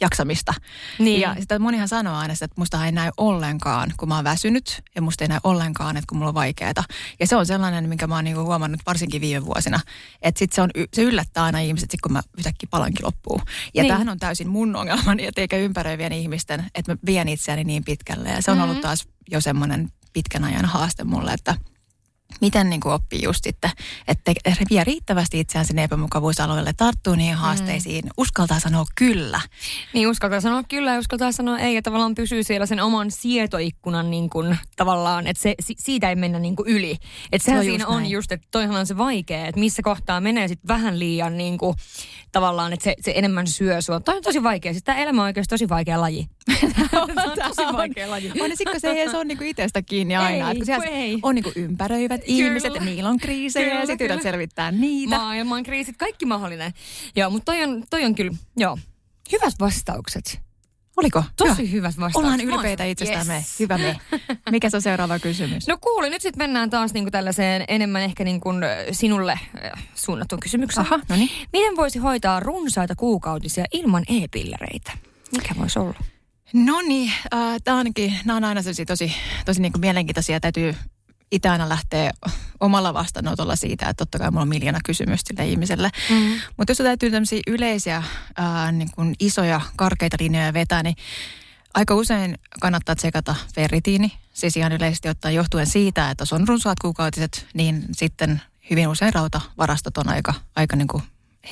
jaksamista. 0.00 0.54
Niin. 0.98 1.20
Ja 1.20 1.36
sitä 1.40 1.58
monihan 1.58 1.88
sanoo 1.88 2.16
aina, 2.16 2.32
että 2.32 2.54
musta 2.56 2.86
ei 2.86 2.92
näy 2.92 3.10
ollenkaan, 3.16 3.92
kun 3.96 4.08
mä 4.08 4.14
oon 4.14 4.24
väsynyt. 4.24 4.82
Ja 4.94 5.02
musta 5.02 5.24
ei 5.24 5.28
näy 5.28 5.40
ollenkaan, 5.44 5.96
että 5.96 6.06
kun 6.08 6.18
mulla 6.18 6.28
on 6.28 6.34
vaikeaa. 6.34 6.84
Ja 7.20 7.26
se 7.26 7.36
on 7.36 7.46
sellainen, 7.46 7.88
minkä 7.88 8.06
mä 8.06 8.14
oon 8.14 8.24
niin 8.24 8.36
kuin 8.36 8.46
huomannut 8.46 8.80
varsinkin 8.86 9.20
viime 9.20 9.44
vuosina. 9.44 9.80
Että 10.22 10.38
sit 10.38 10.52
se, 10.52 10.62
on, 10.62 10.70
se 10.94 11.02
yllättää 11.02 11.44
aina 11.44 11.58
ihmiset, 11.58 11.90
sit 11.90 12.00
kun 12.00 12.12
mä 12.12 12.22
yhtäkkiä 12.38 12.68
palankin 12.70 13.06
loppuu. 13.06 13.40
Ja 13.74 13.82
niin. 13.82 13.88
tämähän 13.88 14.08
on 14.08 14.18
täysin 14.18 14.48
mun 14.48 14.76
ongelmani, 14.76 15.26
että 15.26 15.40
eikä 15.40 15.56
ympäröivien 16.00 16.12
ihmisten, 16.12 16.64
että 16.74 16.92
mä 16.92 16.98
vien 17.06 17.28
itseäni 17.28 17.64
niin 17.64 17.84
pitkälle. 17.84 18.28
Ja 18.28 18.42
se 18.42 18.50
on 18.50 18.56
mm-hmm. 18.56 18.70
ollut 18.70 18.82
taas 18.82 19.08
jo 19.30 19.40
semmoinen 19.40 19.92
pitkän 20.12 20.44
ajan 20.44 20.64
haaste 20.64 21.04
mulle, 21.04 21.32
että– 21.32 21.56
miten 22.40 22.70
niin 22.70 22.80
kuin 22.80 22.92
oppii 22.92 23.22
just 23.22 23.44
sitten, 23.44 23.70
että 24.08 24.32
vie 24.70 24.84
riittävästi 24.84 25.40
itseään 25.40 25.66
sinne 25.66 25.84
epämukavuusalueelle, 25.84 26.72
tarttuu 26.76 27.14
niihin 27.14 27.34
mm. 27.34 27.40
haasteisiin, 27.40 28.04
mm. 28.04 28.10
uskaltaa 28.16 28.60
sanoa 28.60 28.84
kyllä. 28.94 29.40
Niin, 29.92 30.08
uskaltaa 30.08 30.40
sanoa 30.40 30.62
kyllä 30.62 30.92
ja 30.92 30.98
uskaltaa 30.98 31.32
sanoa 31.32 31.58
ei, 31.58 31.74
ja 31.74 31.82
tavallaan 31.82 32.14
pysyy 32.14 32.42
siellä 32.42 32.66
sen 32.66 32.80
oman 32.80 33.10
sietoikkunan 33.10 34.10
niin 34.10 34.30
kuin, 34.30 34.58
tavallaan, 34.76 35.26
että 35.26 35.42
se, 35.42 35.54
siitä 35.60 36.08
ei 36.08 36.16
mennä 36.16 36.38
niin 36.38 36.56
kuin 36.56 36.68
yli. 36.68 36.96
Että 37.32 37.46
sehän 37.46 37.64
siinä 37.64 37.86
on 37.86 38.02
näin. 38.02 38.10
just, 38.10 38.32
että 38.32 38.46
toihan 38.50 38.76
on 38.76 38.86
se 38.86 38.98
vaikea, 38.98 39.46
että 39.46 39.60
missä 39.60 39.82
kohtaa 39.82 40.20
menee 40.20 40.48
sitten 40.48 40.68
vähän 40.68 40.98
liian 40.98 41.38
niin 41.38 41.58
kuin, 41.58 41.76
tavallaan, 42.32 42.72
että 42.72 42.84
se, 42.84 42.94
se 43.00 43.12
enemmän 43.16 43.46
syö 43.46 43.82
sua. 43.82 44.00
Toi 44.00 44.16
on 44.16 44.22
tosi 44.22 44.42
vaikea. 44.42 44.72
Siis 44.72 44.84
tämä 44.84 44.98
elämä 44.98 45.22
on 45.22 45.26
oikeasti 45.26 45.50
tosi 45.50 45.68
vaikea 45.68 46.00
laji. 46.00 46.26
Tämä 46.90 47.02
on 47.02 47.10
tosi 47.48 47.72
vaikea 47.72 48.10
laji. 48.10 48.32
On, 48.40 48.50
sitten 48.50 48.72
kun 48.72 48.80
se 48.80 48.90
ei 48.90 49.08
ole 49.08 49.24
niinku 49.24 49.44
itsestä 49.44 49.82
kiinni 49.82 50.16
aina. 50.16 50.50
Ei, 50.50 50.58
että 50.60 50.76
kun 50.76 50.88
ei. 50.88 51.18
on 51.22 51.34
niinku 51.34 51.52
ympäröivät 51.56 52.20
Kyllä. 52.24 52.46
ihmiset 52.46 52.74
ja 52.74 52.80
niillä 52.80 53.08
on 53.08 53.18
kriisejä 53.18 53.66
kyllä, 53.66 53.80
ja 53.80 53.86
sitten 53.86 54.04
yrität 54.04 54.22
selvittää 54.22 54.72
niitä. 54.72 55.16
Maailman 55.16 55.62
kriisit, 55.62 55.96
kaikki 55.96 56.26
mahdollinen. 56.26 56.72
Joo, 57.16 57.30
mutta 57.30 57.52
toi 57.52 57.62
on, 57.62 57.84
toi 57.90 58.04
on 58.04 58.14
kyllä, 58.14 58.32
joo, 58.56 58.78
hyvät 59.32 59.54
vastaukset. 59.60 60.49
Oliko? 61.00 61.24
Tosi 61.36 61.62
Hyvä. 61.62 61.70
hyvät 61.70 61.98
vastaukset. 61.98 62.16
Ollaan 62.16 62.40
ylpeitä 62.40 62.84
itsestämme. 62.84 63.34
Yes. 63.34 63.60
Hyvä 63.60 63.78
me. 63.78 63.96
Mikä 64.50 64.70
se 64.70 64.76
on 64.76 64.82
seuraava 64.82 65.18
kysymys? 65.18 65.68
No 65.68 65.78
kuuli, 65.80 66.10
nyt 66.10 66.22
sitten 66.22 66.42
mennään 66.42 66.70
taas 66.70 66.92
niinku 66.92 67.10
tällaiseen 67.10 67.64
enemmän 67.68 68.02
ehkä 68.02 68.24
niinku 68.24 68.50
sinulle 68.92 69.38
suunnattuun 69.94 70.40
kysymykseen. 70.40 70.86
Aha, 70.86 71.00
no 71.08 71.16
niin. 71.16 71.30
Miten 71.52 71.76
voisi 71.76 71.98
hoitaa 71.98 72.40
runsaita 72.40 72.94
kuukautisia 72.96 73.64
ilman 73.72 74.02
e-pillereitä? 74.08 74.92
Mikä 75.32 75.54
voisi 75.58 75.78
olla? 75.78 75.98
No 76.52 76.80
niin, 76.80 77.12
äh, 77.34 77.56
tämä 77.64 77.76
ainakin, 77.78 78.14
nämä 78.24 78.36
on 78.36 78.44
aina 78.44 78.62
tosi, 78.86 79.12
tosi 79.44 79.60
niin 79.60 79.72
kuin 79.72 79.80
mielenkiintoisia. 79.80 80.40
Täytyy 80.40 80.74
itse 81.32 81.48
aina 81.48 81.68
lähteä 81.68 82.10
omalla 82.60 82.94
vastaanotolla 82.94 83.56
siitä, 83.56 83.88
että 83.88 84.04
totta 84.04 84.18
kai 84.18 84.30
mulla 84.30 84.42
on 84.42 84.48
miljoona 84.48 84.78
kysymystä 84.84 85.28
sille 85.28 85.50
ihmiselle. 85.50 85.90
Mm. 86.10 86.40
Mutta 86.56 86.70
jos 86.70 86.78
täytyy 86.78 87.10
tämmöisiä 87.10 87.40
yleisiä, 87.46 88.02
ää, 88.36 88.72
niin 88.72 88.90
kuin 88.94 89.14
isoja, 89.20 89.60
karkeita 89.76 90.16
linjoja 90.20 90.52
vetää, 90.52 90.82
niin 90.82 90.96
aika 91.74 91.94
usein 91.94 92.38
kannattaa 92.60 92.96
tsekata 92.96 93.34
ferritiini. 93.54 94.12
Siis 94.32 94.56
ihan 94.56 94.72
yleisesti 94.72 95.08
ottaen 95.08 95.34
johtuen 95.34 95.66
siitä, 95.66 96.10
että 96.10 96.22
jos 96.22 96.32
on 96.32 96.48
runsaat 96.48 96.78
kuukautiset, 96.80 97.46
niin 97.54 97.84
sitten 97.92 98.42
hyvin 98.70 98.88
usein 98.88 99.14
rautavarastot 99.14 99.98
on 99.98 100.08
aika, 100.08 100.34
aika 100.56 100.76
niin 100.76 100.88
kuin 100.88 101.02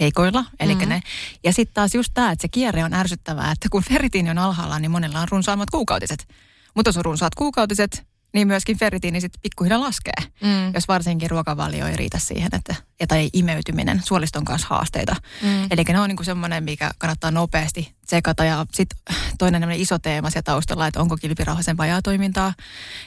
heikoilla. 0.01 0.45
Eli 0.61 0.75
mm-hmm. 0.75 0.89
ne, 0.89 1.01
ja 1.45 1.53
sitten 1.53 1.75
taas 1.75 1.95
just 1.95 2.11
tämä, 2.15 2.33
että 2.33 2.43
se 2.43 2.49
kierre 2.49 2.85
on 2.85 2.95
ärsyttävää, 2.95 3.53
että 3.53 3.69
kun 3.71 3.85
ferritiini 3.89 4.31
on 4.31 4.39
alhaalla, 4.39 4.79
niin 4.79 4.91
monella 4.91 5.21
on 5.21 5.29
runsaammat 5.31 5.71
kuukautiset. 5.71 6.29
Mutta 6.75 6.89
jos 6.89 6.97
on 6.97 7.05
runsaat 7.05 7.35
kuukautiset, 7.35 8.07
niin 8.33 8.49
myöskin 8.49 8.79
ferritiini 8.79 9.21
sitten 9.21 9.41
pikkuhiljaa 9.43 9.81
laskee, 9.81 10.13
mm. 10.43 10.75
jos 10.75 10.89
varsinkin 10.89 11.31
ruokavalio 11.31 11.87
ei 11.87 11.97
riitä 11.97 12.19
siihen, 12.19 12.51
että, 12.53 12.75
tai 13.09 13.31
imeytyminen, 13.33 14.03
suoliston 14.05 14.45
kanssa 14.45 14.69
haasteita. 14.71 15.17
Mm. 15.43 15.67
Eli 15.71 15.85
ne 15.85 16.01
on 16.01 16.09
niinku 16.09 16.25
semmoinen, 16.25 16.65
mikä 16.65 16.91
kannattaa 16.99 17.31
nopeasti 17.31 17.95
tsekata. 18.07 18.45
Ja 18.45 18.67
sitten 18.75 18.99
toinen 19.39 19.71
iso 19.73 19.99
teema 19.99 20.31
siellä 20.31 20.43
taustalla, 20.43 20.87
että 20.87 21.01
onko 21.01 21.17
kilpirauhasen 21.17 21.77
vajaa 21.77 22.03
toimintaa, 22.03 22.55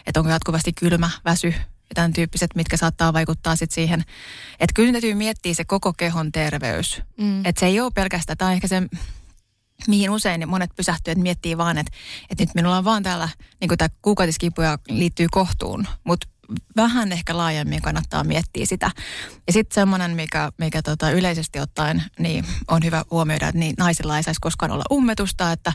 että 0.05 0.19
onko 0.19 0.29
jatkuvasti 0.29 0.73
kylmä, 0.73 1.09
väsy 1.25 1.47
ja 1.47 1.95
tämän 1.95 2.13
tyyppiset, 2.13 2.55
mitkä 2.55 2.77
saattaa 2.77 3.13
vaikuttaa 3.13 3.55
sitten 3.55 3.75
siihen. 3.75 4.03
Että 4.59 4.73
kyllä 4.73 4.91
täytyy 4.91 5.13
miettiä 5.13 5.53
se 5.53 5.65
koko 5.65 5.93
kehon 5.93 6.31
terveys. 6.31 7.01
Mm. 7.17 7.45
Että 7.45 7.59
se 7.59 7.65
ei 7.65 7.79
ole 7.79 7.91
pelkästään, 7.95 8.37
tämä 8.37 8.49
on 8.49 8.55
ehkä 8.55 8.67
se 8.67 8.81
mihin 9.87 10.09
usein 10.09 10.49
monet 10.49 10.71
pysähtyvät 10.75 11.17
miettii 11.17 11.57
vaan, 11.57 11.77
että, 11.77 11.91
että 12.29 12.43
nyt 12.43 12.55
minulla 12.55 12.77
on 12.77 12.85
vaan 12.85 13.03
täällä, 13.03 13.29
niin 13.61 13.67
kuin 13.67 13.77
tämä 13.77 13.89
kuukautiskipuja 14.01 14.79
liittyy 14.89 15.27
kohtuun, 15.31 15.87
mutta 16.03 16.27
vähän 16.75 17.11
ehkä 17.11 17.37
laajemmin 17.37 17.81
kannattaa 17.81 18.23
miettiä 18.23 18.65
sitä. 18.65 18.91
Ja 19.47 19.53
sitten 19.53 19.75
semmoinen, 19.75 20.11
mikä, 20.11 20.51
mikä 20.57 20.81
tota 20.81 21.11
yleisesti 21.11 21.59
ottaen 21.59 22.03
niin 22.19 22.45
on 22.67 22.83
hyvä 22.83 23.03
huomioida, 23.11 23.47
että 23.47 23.59
niin 23.59 23.75
naisilla 23.77 24.17
ei 24.17 24.23
saisi 24.23 24.41
koskaan 24.41 24.71
olla 24.71 24.83
ummetusta, 24.91 25.51
että, 25.51 25.73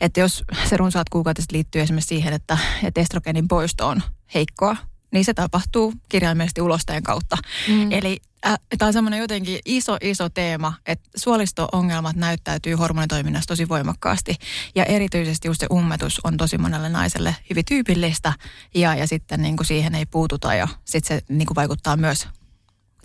että 0.00 0.20
jos 0.20 0.44
se 0.68 0.76
runsaat 0.76 1.08
kuukautiset 1.08 1.52
liittyy 1.52 1.82
esimerkiksi 1.82 2.08
siihen, 2.08 2.32
että, 2.32 2.58
että 2.82 3.00
estrogenin 3.00 3.48
poisto 3.48 3.88
on 3.88 4.02
heikkoa, 4.34 4.76
niin 5.12 5.24
se 5.24 5.34
tapahtuu 5.34 5.94
kirjaimellisesti 6.08 6.60
ulosteen 6.60 7.02
kautta. 7.02 7.36
Mm. 7.68 7.92
Eli 7.92 8.20
äh, 8.46 8.58
tämä 8.78 8.86
on 8.86 8.92
semmoinen 8.92 9.20
jotenkin 9.20 9.58
iso, 9.64 9.96
iso 10.00 10.28
teema, 10.28 10.74
että 10.86 11.10
suolisto-ongelmat 11.16 12.16
näyttäytyy 12.16 12.74
hormonitoiminnassa 12.74 13.48
tosi 13.48 13.68
voimakkaasti. 13.68 14.36
Ja 14.74 14.84
erityisesti 14.84 15.48
just 15.48 15.60
se 15.60 15.66
ummetus 15.72 16.20
on 16.24 16.36
tosi 16.36 16.58
monelle 16.58 16.88
naiselle 16.88 17.36
hyvin 17.50 17.64
tyypillistä 17.64 18.32
ja, 18.74 18.94
ja 18.94 19.06
sitten 19.06 19.42
niin 19.42 19.56
kuin 19.56 19.66
siihen 19.66 19.94
ei 19.94 20.06
puututa 20.06 20.54
ja 20.54 20.68
sitten 20.84 21.16
se 21.16 21.24
niin 21.28 21.46
kuin 21.46 21.56
vaikuttaa 21.56 21.96
myös 21.96 22.28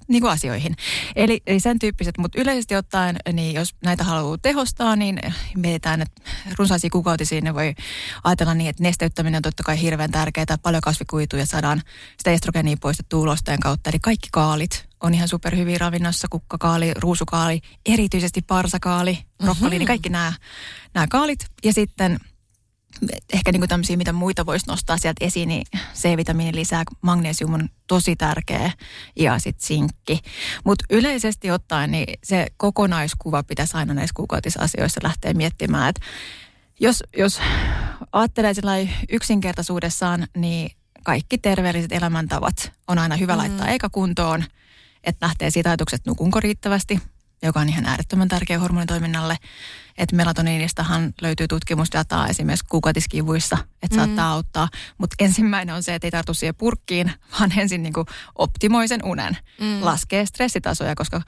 niin 0.07 0.21
kuin 0.21 0.31
asioihin. 0.31 0.75
Eli, 1.15 1.41
eli 1.47 1.59
sen 1.59 1.79
tyyppiset, 1.79 2.17
mutta 2.17 2.41
yleisesti 2.41 2.75
ottaen, 2.75 3.15
niin 3.33 3.55
jos 3.55 3.75
näitä 3.85 4.03
haluaa 4.03 4.37
tehostaa, 4.41 4.95
niin 4.95 5.19
mietitään, 5.55 6.01
että 6.01 6.21
runsaisia 6.57 6.89
kuukautisia 6.89 7.41
ne 7.41 7.53
voi 7.53 7.73
ajatella 8.23 8.53
niin, 8.53 8.69
että 8.69 8.83
nesteyttäminen 8.83 9.37
on 9.37 9.41
totta 9.41 9.63
kai 9.63 9.81
hirveän 9.81 10.11
tärkeää, 10.11 10.57
paljon 10.61 10.81
kasvikuituja 10.81 11.45
saadaan 11.45 11.81
sitä 12.17 12.31
estrogenia 12.31 12.77
poistettua 12.81 13.19
ulosteen 13.19 13.59
kautta, 13.59 13.89
eli 13.89 13.99
kaikki 13.99 14.27
kaalit 14.31 14.87
on 15.01 15.13
ihan 15.13 15.27
superhyviä 15.27 15.77
ravinnossa, 15.77 16.27
kukkakaali, 16.29 16.93
ruusukaali, 16.93 17.61
erityisesti 17.85 18.41
parsakaali, 18.41 19.19
brokkoli, 19.37 19.69
mm-hmm. 19.69 19.79
niin 19.79 19.87
kaikki 19.87 20.09
nämä, 20.09 20.33
nämä 20.93 21.07
kaalit. 21.07 21.45
Ja 21.63 21.73
sitten 21.73 22.19
ehkä 23.33 23.51
niin 23.51 23.61
kuin 23.61 23.69
tämmöisiä, 23.69 23.97
mitä 23.97 24.13
muita 24.13 24.45
voisi 24.45 24.67
nostaa 24.67 24.97
sieltä 24.97 25.25
esiin, 25.25 25.49
niin 25.49 25.65
C-vitamiini 25.93 26.55
lisää, 26.55 26.83
magnesium 27.01 27.53
on 27.53 27.69
tosi 27.87 28.15
tärkeä 28.15 28.71
ja 29.15 29.39
sitten 29.39 29.67
sinkki. 29.67 30.19
Mutta 30.63 30.85
yleisesti 30.89 31.51
ottaen, 31.51 31.91
niin 31.91 32.19
se 32.23 32.47
kokonaiskuva 32.57 33.43
pitäisi 33.43 33.77
aina 33.77 33.93
näissä 33.93 34.13
kuukautisasioissa 34.13 34.99
lähteä 35.03 35.33
miettimään, 35.33 35.89
että 35.89 36.01
jos, 36.79 37.03
jos 37.17 37.39
ajattelee 38.11 38.89
yksinkertaisuudessaan, 39.09 40.27
niin 40.37 40.71
kaikki 41.03 41.37
terveelliset 41.37 41.91
elämäntavat 41.91 42.71
on 42.87 42.99
aina 42.99 43.15
hyvä 43.17 43.33
mm. 43.33 43.37
laittaa 43.37 43.67
eikä 43.67 43.89
kuntoon, 43.89 44.43
että 45.03 45.25
lähtee 45.25 45.49
siitä 45.49 45.69
ajatuksesta, 45.69 46.09
nukunko 46.09 46.39
riittävästi, 46.39 47.01
joka 47.43 47.59
on 47.59 47.69
ihan 47.69 47.85
äärettömän 47.85 48.27
tärkeä 48.27 48.59
hormonitoiminnalle. 48.59 49.37
Että 49.97 50.15
melatoniinistahan 50.15 51.13
löytyy 51.21 51.47
tutkimusdataa 51.47 52.27
esimerkiksi 52.27 52.65
kuukautiskivuissa, 52.69 53.57
että 53.83 53.95
mm. 53.97 54.03
saattaa 54.03 54.31
auttaa. 54.31 54.69
Mutta 54.97 55.15
ensimmäinen 55.19 55.75
on 55.75 55.83
se, 55.83 55.95
että 55.95 56.07
ei 56.07 56.11
tartu 56.11 56.33
siihen 56.33 56.55
purkkiin, 56.55 57.11
vaan 57.39 57.59
ensin 57.59 57.83
niinku 57.83 58.05
optimoi 58.35 58.87
sen 58.87 59.05
unen. 59.05 59.37
Mm. 59.61 59.77
Laskee 59.81 60.25
stressitasoja, 60.25 60.95
koska 60.95 61.21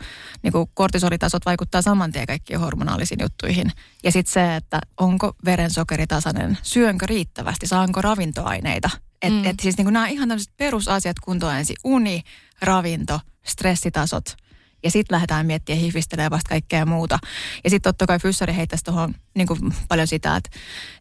niinku 0.43 0.69
kortisolitasot 0.73 1.45
vaikuttaa 1.45 1.81
saman 1.81 2.11
tien 2.11 2.27
kaikkiin 2.27 2.59
hormonaalisiin 2.59 3.19
juttuihin. 3.21 3.71
Ja 4.03 4.11
sitten 4.11 4.33
se, 4.33 4.55
että 4.55 4.79
onko 4.97 5.33
verensokeri 5.45 6.07
tasainen, 6.07 6.57
syönkö 6.61 7.05
riittävästi, 7.05 7.67
saanko 7.67 8.01
ravintoaineita. 8.01 8.89
Et, 9.21 9.33
mm. 9.33 9.45
et 9.45 9.59
siis 9.61 9.77
niinku 9.77 9.91
nämä 9.91 10.07
ihan 10.07 10.29
tämmöiset 10.29 10.53
perusasiat 10.57 11.19
kuntoon 11.19 11.55
ensin 11.55 11.75
uni, 11.83 12.23
ravinto, 12.61 13.19
stressitasot– 13.45 14.35
ja 14.83 14.91
sitten 14.91 15.15
lähdetään 15.15 15.45
miettimään 15.45 15.81
hifistelee 15.81 16.29
vasta 16.29 16.49
kaikkea 16.49 16.85
muuta. 16.85 17.19
Ja 17.63 17.69
sitten 17.69 17.89
totta 17.89 18.07
kai 18.07 18.19
fyssari 18.19 18.55
heittäisi 18.55 18.85
tuohon 18.85 19.13
niin 19.33 19.47
paljon 19.87 20.07
sitä, 20.07 20.35
että 20.35 20.49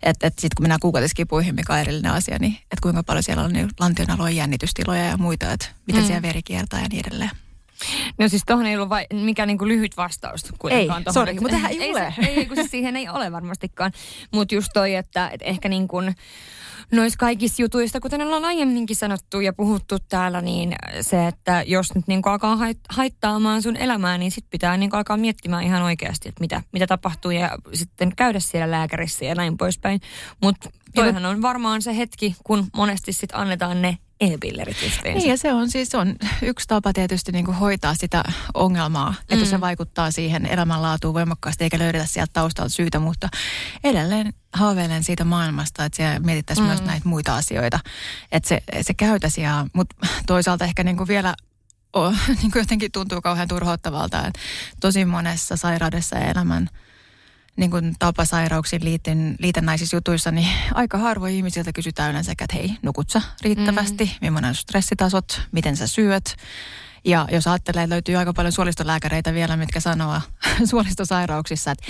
et, 0.03 0.17
et 0.23 0.33
sitten 0.33 0.57
kun 0.57 0.65
mennään 0.65 0.81
kuukautiskipuihin, 0.81 1.55
mikä 1.55 1.73
on 1.73 1.79
erillinen 1.79 2.13
asia, 2.13 2.37
niin 2.41 2.55
että 2.55 2.83
kuinka 2.83 3.03
paljon 3.03 3.23
siellä 3.23 3.43
on 3.43 3.53
niin 3.53 3.69
lantion 3.81 4.11
alueen 4.11 4.37
jännitystiloja 4.37 5.05
ja 5.05 5.17
muita, 5.17 5.53
että 5.53 5.67
miten 5.87 6.03
mm. 6.03 6.07
siellä 6.07 6.23
veri 6.23 6.43
kiertää 6.43 6.83
ja 6.83 6.89
niin 6.89 7.07
edelleen. 7.07 7.31
No 8.19 8.29
siis 8.29 8.43
tuohon 8.47 8.67
ei 8.67 8.77
ollut 8.77 8.89
vai, 8.89 9.07
mikään 9.13 9.47
niinku 9.47 9.69
lyhyt 9.69 9.97
vastaus 9.97 10.45
kuitenkaan. 10.59 11.03
Ei, 11.07 11.13
sori, 11.13 11.41
mutta 11.41 11.57
ei, 11.69 11.83
ei 11.83 11.91
ole. 11.91 12.15
Ei, 12.29 12.47
kun 12.47 12.57
siis 12.57 12.71
siihen 12.71 12.97
ei 12.97 13.09
ole 13.09 13.33
varmastikaan. 13.33 13.93
Mutta 14.33 14.55
just 14.55 14.69
toi, 14.75 14.95
että, 14.95 15.29
että 15.29 15.47
ehkä 15.47 15.69
niin 15.69 15.89
kuin 15.89 16.15
noissa 16.93 17.19
kaikissa 17.19 17.63
jutuissa, 17.63 18.01
kuten 18.01 18.23
ollaan 18.23 18.45
aiemminkin 18.45 18.97
sanottu 18.97 19.41
ja 19.41 19.53
puhuttu 19.53 19.97
täällä, 20.09 20.41
niin 20.41 20.75
se, 21.01 21.27
että 21.27 21.65
jos 21.67 21.95
nyt 21.95 22.07
niin 22.07 22.23
alkaa 22.25 22.59
haittaamaan 22.89 23.63
sun 23.63 23.77
elämää, 23.77 24.19
niin 24.19 24.31
sitten 24.31 24.51
pitää 24.51 24.77
niin 24.77 24.95
alkaa 24.95 25.17
miettimään 25.17 25.65
ihan 25.65 25.83
oikeasti, 25.83 26.29
että 26.29 26.41
mitä, 26.41 26.63
mitä 26.73 26.87
tapahtuu 26.87 27.31
ja 27.31 27.59
sitten 27.75 28.17
käydä 28.17 28.41
siellä 28.41 28.71
lääkärissä 28.71 29.25
ja 29.25 29.35
näin 29.35 29.57
poispäin. 29.57 30.01
Mutta 30.43 30.71
toihan 30.95 31.27
on 31.27 31.43
varmaan 31.43 31.83
se 31.83 31.97
hetki, 31.97 32.37
kun 32.45 32.67
monesti 32.77 33.13
sitten 33.13 33.39
annetaan 33.39 33.83
ne 33.83 33.99
e-pillerit 34.21 34.77
Niin 35.05 35.29
ja 35.29 35.37
se 35.37 35.53
on 35.53 35.71
siis 35.71 35.95
on 35.95 36.17
yksi 36.43 36.69
tapa 36.69 36.93
tietysti 36.93 37.33
niin 37.33 37.45
kuin 37.45 37.57
hoitaa 37.57 37.95
sitä 37.95 38.25
ongelmaa, 38.55 39.15
että 39.21 39.45
mm. 39.45 39.51
se 39.51 39.61
vaikuttaa 39.61 40.11
siihen 40.11 40.47
elämänlaatuun 40.47 41.15
voimakkaasti 41.15 41.65
eikä 41.65 41.79
löydetä 41.79 42.07
sieltä 42.07 42.31
taustalta 42.33 42.69
syytä, 42.69 42.99
mutta 42.99 43.29
edelleen 43.85 44.33
haaveilen 44.53 45.05
siitä 45.05 45.25
maailmasta, 45.25 45.85
että 45.85 45.97
siellä 45.97 46.19
mietittäisiin 46.19 46.65
mm. 46.65 46.69
myös 46.69 46.83
näitä 46.83 47.09
muita 47.09 47.37
asioita, 47.37 47.81
että 48.33 48.49
se, 48.49 48.63
se 48.81 48.95
käytäisi 48.95 49.41
ja, 49.41 49.67
mutta 49.73 49.97
toisaalta 50.27 50.65
ehkä 50.65 50.85
niin 50.85 50.97
kuin 50.97 51.09
vielä 51.09 51.35
oh, 51.93 52.15
niin 52.43 52.51
kuin 52.51 52.61
jotenkin 52.61 52.93
tuntuu 52.93 53.21
kauhean 53.21 53.49
turhauttavalta, 53.49 54.27
että 54.27 54.41
tosi 54.81 55.05
monessa 55.05 55.57
sairaudessa 55.57 56.17
ja 56.17 56.31
elämän 56.31 56.69
niin 57.59 57.71
kuin 57.71 57.95
tapasairauksiin 57.99 58.85
liiten, 58.85 59.37
liitännäisissä 59.39 59.97
jutuissa, 59.97 60.31
niin 60.31 60.49
aika 60.75 60.99
harvoin 60.99 61.35
ihmisiltä 61.35 61.73
kysytään 61.73 62.11
yleensä, 62.11 62.33
että 62.33 62.47
hei, 62.55 62.71
nukut 62.83 63.11
sä 63.11 63.23
riittävästi, 63.43 64.05
mm. 64.05 64.11
millainen 64.21 64.49
on 64.49 64.55
stressitasot, 64.55 65.41
miten 65.53 65.77
sä 65.77 65.87
syöt. 65.87 66.37
Ja 67.05 67.29
jos 67.31 67.47
ajattelee, 67.47 67.83
että 67.83 67.95
löytyy 67.95 68.17
aika 68.17 68.33
paljon 68.33 68.53
suolistolääkäreitä 68.53 69.35
vielä, 69.35 69.57
mitkä 69.57 69.81
sanoo 69.81 70.21
suolistosairauksissa, 70.71 71.71
että 71.71 71.87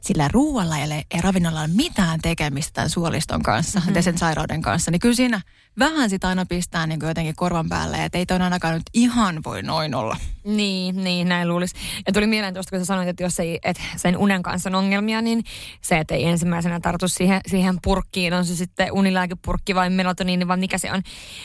sillä 0.00 0.28
ruoalla 0.28 0.78
ja 0.78 1.02
ravinnolla 1.20 1.60
on 1.60 1.70
mitään 1.70 2.20
tekemistä 2.20 2.72
tämän 2.74 2.90
suoliston 2.90 3.42
kanssa, 3.42 3.80
mm-hmm. 3.80 4.02
sen 4.02 4.18
sairauden 4.18 4.62
kanssa, 4.62 4.90
niin 4.90 5.00
kyllä 5.00 5.14
siinä– 5.14 5.40
vähän 5.78 6.10
sitä 6.10 6.28
aina 6.28 6.46
pistää 6.46 6.86
niin 6.86 7.00
jotenkin 7.02 7.36
korvan 7.36 7.68
päälle, 7.68 8.04
että 8.04 8.18
ei 8.18 8.26
toi 8.26 8.38
ainakaan 8.38 8.74
nyt 8.74 8.82
ihan 8.94 9.40
voi 9.44 9.62
noin 9.62 9.94
olla. 9.94 10.16
Niin, 10.44 11.04
niin 11.04 11.28
näin 11.28 11.48
luulisi. 11.48 11.74
Ja 12.06 12.12
tuli 12.12 12.26
mieleen 12.26 12.54
tuosta, 12.54 12.70
kun 12.70 12.78
sä 12.78 12.84
sanoit, 12.84 13.08
että 13.08 13.22
jos 13.22 13.40
ei, 13.40 13.58
että 13.62 13.82
sen 13.96 14.16
unen 14.16 14.42
kanssa 14.42 14.70
on 14.70 14.74
ongelmia, 14.74 15.22
niin 15.22 15.44
se, 15.80 15.98
että 15.98 16.14
ei 16.14 16.24
ensimmäisenä 16.24 16.80
tartu 16.80 17.08
siihen, 17.08 17.40
siihen 17.46 17.78
purkkiin, 17.82 18.34
on 18.34 18.46
se 18.46 18.56
sitten 18.56 18.92
unilääkepurkki 18.92 19.74
vai 19.74 19.90
melatoniini 19.90 20.48
vai 20.48 20.56
mikä 20.56 20.78
se 20.78 20.92
on. 20.92 21.02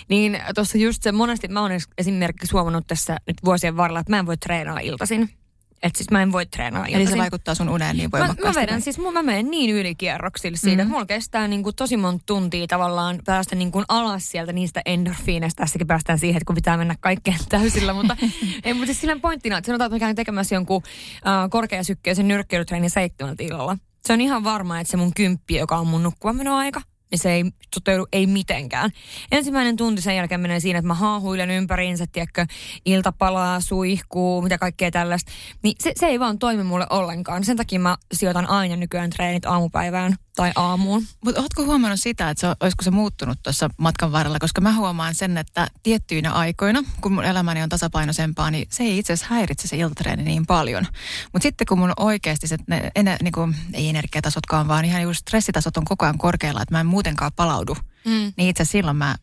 Niin 0.09 0.39
tuossa 0.55 0.77
just 0.77 1.03
se 1.03 1.11
monesti, 1.11 1.47
mä 1.47 1.61
oon 1.61 1.71
esimerkiksi 1.97 2.51
huomannut 2.51 2.87
tässä 2.87 3.17
nyt 3.27 3.37
vuosien 3.45 3.77
varrella, 3.77 3.99
että 3.99 4.11
mä 4.11 4.19
en 4.19 4.25
voi 4.25 4.37
treenata 4.37 4.79
iltaisin. 4.79 5.37
Että 5.83 5.97
siis 5.97 6.11
mä 6.11 6.21
en 6.21 6.31
voi 6.31 6.45
treenata 6.45 6.85
iltaisin. 6.85 7.07
Eli 7.07 7.11
se 7.11 7.17
vaikuttaa 7.17 7.55
sun 7.55 7.69
uneen 7.69 7.97
niin 7.97 8.11
voimakkaasti? 8.11 8.43
Mä, 8.43 8.49
mä 8.49 8.61
vedän 8.61 8.81
siis, 8.81 8.99
mä 8.99 9.23
menen 9.23 9.51
niin 9.51 9.75
ylikierroksille 9.75 10.57
siitä, 10.57 10.67
mm-hmm. 10.67 10.81
että 10.81 10.91
mulla 10.91 11.05
kestää 11.05 11.47
niin 11.47 11.63
kuin 11.63 11.75
tosi 11.75 11.97
monta 11.97 12.23
tuntia 12.25 12.67
tavallaan 12.67 13.19
päästä 13.25 13.55
niin 13.55 13.71
kuin 13.71 13.85
alas 13.87 14.29
sieltä 14.29 14.53
niistä 14.53 14.81
endorfiineista. 14.85 15.63
Tässäkin 15.63 15.87
päästään 15.87 16.19
siihen, 16.19 16.37
että 16.37 16.45
kun 16.45 16.55
pitää 16.55 16.77
mennä 16.77 16.95
kaikkeen 16.99 17.37
täysillä, 17.49 17.93
mutta, 17.93 18.17
ei, 18.63 18.73
mutta 18.73 18.85
siis 18.85 19.01
sillä 19.01 19.19
pointtina, 19.21 19.57
että 19.57 19.65
sanotaan, 19.65 19.87
että 19.87 19.95
mä 19.95 19.99
käyn 19.99 20.15
tekemässä 20.15 20.55
jonkun 20.55 20.77
uh, 20.77 21.49
korkeasykkeisen 21.49 22.27
nyrkkeilytreenin 22.27 22.89
seitsemältä 22.89 23.43
illalla. 23.43 23.77
Se 24.05 24.13
on 24.13 24.21
ihan 24.21 24.43
varma, 24.43 24.79
että 24.79 24.91
se 24.91 24.97
mun 24.97 25.13
kymppi, 25.13 25.55
joka 25.55 25.77
on 25.77 25.87
mun 25.87 26.03
nukkuamenoaika, 26.03 26.81
niin 27.11 27.19
se 27.19 27.31
ei 27.31 27.43
toteudu 27.73 28.07
ei 28.11 28.27
mitenkään. 28.27 28.91
Ensimmäinen 29.31 29.75
tunti 29.75 30.01
sen 30.01 30.15
jälkeen 30.15 30.41
menee 30.41 30.59
siinä, 30.59 30.79
että 30.79 30.87
mä 30.87 30.93
haahuilen 30.93 31.49
ympäriinsä, 31.49 32.05
tiedätkö, 32.11 32.45
ilta 32.85 33.11
palaa, 33.11 33.61
suihkuu, 33.61 34.41
mitä 34.41 34.57
kaikkea 34.57 34.91
tällaista. 34.91 35.31
Niin 35.63 35.75
se, 35.79 35.91
se 35.95 36.05
ei 36.05 36.19
vaan 36.19 36.39
toimi 36.39 36.63
mulle 36.63 36.87
ollenkaan. 36.89 37.43
Sen 37.43 37.57
takia 37.57 37.79
mä 37.79 37.97
sijoitan 38.13 38.49
aina 38.49 38.75
nykyään 38.75 39.09
treenit 39.09 39.45
aamupäivään 39.45 40.15
tai 40.38 40.52
aamuun. 40.56 41.04
Mutta 41.23 41.41
ootko 41.41 41.65
huomannut 41.65 42.00
sitä, 42.00 42.30
että 42.30 42.41
se, 42.41 42.56
olisiko 42.60 42.84
se 42.84 42.91
muuttunut 42.91 43.39
tuossa 43.43 43.69
matkan 43.78 44.12
varrella? 44.12 44.39
Koska 44.39 44.62
mä 44.62 44.73
huomaan 44.73 45.15
sen, 45.15 45.38
että 45.38 45.67
tiettyinä 45.84 46.32
aikoina, 46.32 46.84
kun 47.02 47.12
mun 47.12 47.26
elämäni 47.26 47.63
on 47.63 47.69
tasapainoisempaa, 47.69 48.52
niin 48.52 48.67
se 48.71 48.84
ei 48.84 48.97
itse 48.97 49.13
asiassa 49.13 49.34
häiritse 49.34 49.67
se 49.67 49.78
iltatreeni 49.78 50.23
niin 50.23 50.45
paljon. 50.45 50.86
Mutta 51.34 51.43
sitten 51.43 51.67
kun 51.67 51.80
mun 51.80 51.93
oikeasti 51.97 52.47
se, 52.47 52.58
ne, 52.67 52.91
ne, 53.04 53.17
niin 53.21 53.32
kuin, 53.32 53.56
ei 53.73 53.89
energiatasotkaan, 53.89 54.67
vaan 54.67 54.86
ihan 54.86 55.02
just 55.02 55.19
stressitasot 55.19 55.78
on 55.78 55.86
koko 55.86 56.06
ajan 56.06 56.17
korkealla, 56.17 56.62
että 56.62 56.76
mä 56.76 56.80
en 56.80 56.86
muutenkaan 56.86 57.32
palaudu, 57.36 57.78
mm. 58.06 58.34
niin 58.38 58.50
itse 58.50 58.65
silloin 58.65 58.97
mä 58.97 59.15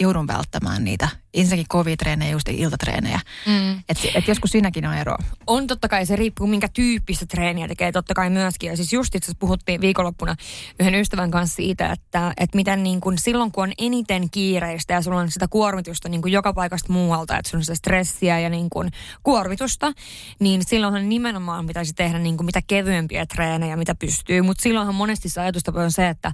joudun 0.00 0.26
välttämään 0.26 0.84
niitä. 0.84 1.08
Ensinnäkin 1.34 1.66
kovia-treenejä, 1.68 2.30
just 2.30 2.48
iltatreenejä. 2.48 3.20
Mm. 3.46 3.82
Että 3.88 4.08
et 4.14 4.28
joskus 4.28 4.50
siinäkin 4.50 4.86
on 4.86 4.94
ero. 4.94 5.16
On 5.46 5.66
totta 5.66 5.88
kai, 5.88 6.06
se 6.06 6.16
riippuu 6.16 6.46
minkä 6.46 6.68
tyyppistä 6.68 7.26
treeniä 7.26 7.68
tekee 7.68 7.92
totta 7.92 8.14
kai 8.14 8.30
myöskin. 8.30 8.70
Ja 8.70 8.76
siis 8.76 8.92
just 8.92 9.14
itse 9.14 9.32
puhuttiin 9.38 9.80
viikonloppuna 9.80 10.36
yhden 10.80 11.00
ystävän 11.00 11.30
kanssa 11.30 11.56
siitä, 11.56 11.92
että, 11.92 12.32
että 12.36 12.56
miten 12.56 12.82
niin 12.82 13.00
kuin 13.00 13.18
silloin 13.18 13.52
kun 13.52 13.62
on 13.62 13.72
eniten 13.78 14.30
kiireistä 14.30 14.94
ja 14.94 15.02
sulla 15.02 15.18
on 15.18 15.30
sitä 15.30 15.48
kuormitusta 15.48 16.08
niin 16.08 16.22
kuin 16.22 16.32
joka 16.32 16.52
paikasta 16.52 16.92
muualta, 16.92 17.38
että 17.38 17.50
sulla 17.50 17.60
on 17.60 17.64
sitä 17.64 17.74
stressiä 17.74 18.38
ja 18.38 18.50
niin 18.50 18.70
kuin 18.70 18.90
kuormitusta, 19.22 19.92
niin 20.40 20.62
silloinhan 20.66 21.08
nimenomaan 21.08 21.66
pitäisi 21.66 21.92
tehdä 21.92 22.18
niin 22.18 22.44
mitä 22.44 22.60
kevyempiä 22.66 23.26
treenejä, 23.26 23.76
mitä 23.76 23.94
pystyy. 23.94 24.42
Mutta 24.42 24.62
silloinhan 24.62 24.94
monesti 24.94 25.28
se 25.28 25.40
ajatustapa 25.40 25.80
on 25.80 25.92
se, 25.92 26.08
että 26.08 26.32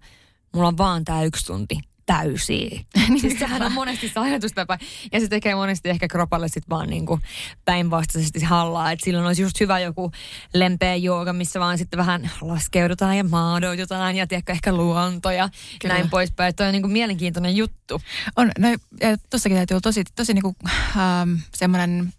mulla 0.54 0.68
on 0.68 0.78
vaan 0.78 1.04
tämä 1.04 1.22
yksi 1.22 1.46
tunti 1.46 1.78
täysiä. 2.06 2.80
niin 3.08 3.20
siis 3.20 3.38
sehän 3.38 3.62
on 3.62 3.72
monesti 3.72 4.08
se 4.08 4.20
ajatustapa. 4.20 4.78
Ja 5.12 5.20
se 5.20 5.28
tekee 5.28 5.54
monesti 5.54 5.88
ehkä 5.88 6.08
kropalle 6.08 6.48
sitten 6.48 6.70
vaan 6.70 6.88
niinku 6.88 7.20
päinvastaisesti 7.64 8.40
hallaa. 8.40 8.92
Että 8.92 9.04
silloin 9.04 9.26
olisi 9.26 9.42
just 9.42 9.60
hyvä 9.60 9.78
joku 9.80 10.10
lempeä 10.54 10.96
jooga, 10.96 11.32
missä 11.32 11.60
vaan 11.60 11.78
sitten 11.78 11.98
vähän 11.98 12.30
laskeudutaan 12.40 13.16
ja 13.16 13.24
maadoitutaan 13.24 14.16
ja 14.16 14.26
tiedätkö, 14.26 14.52
ehkä 14.52 14.72
luonto 14.72 15.30
ja 15.30 15.48
Kyllä. 15.80 15.94
näin 15.94 16.10
poispäin. 16.10 16.48
Että 16.48 16.66
on 16.66 16.72
niinku 16.72 16.88
mielenkiintoinen 16.88 17.56
juttu. 17.56 18.02
On, 18.36 18.50
no, 18.58 18.68
ja 19.00 19.16
tossakin 19.30 19.56
täytyy 19.56 19.74
olla 19.74 19.80
tosi, 19.80 20.04
tosi 20.16 20.34
niinku, 20.34 20.56
ähm, 20.96 21.34
semmoinen 21.54 22.12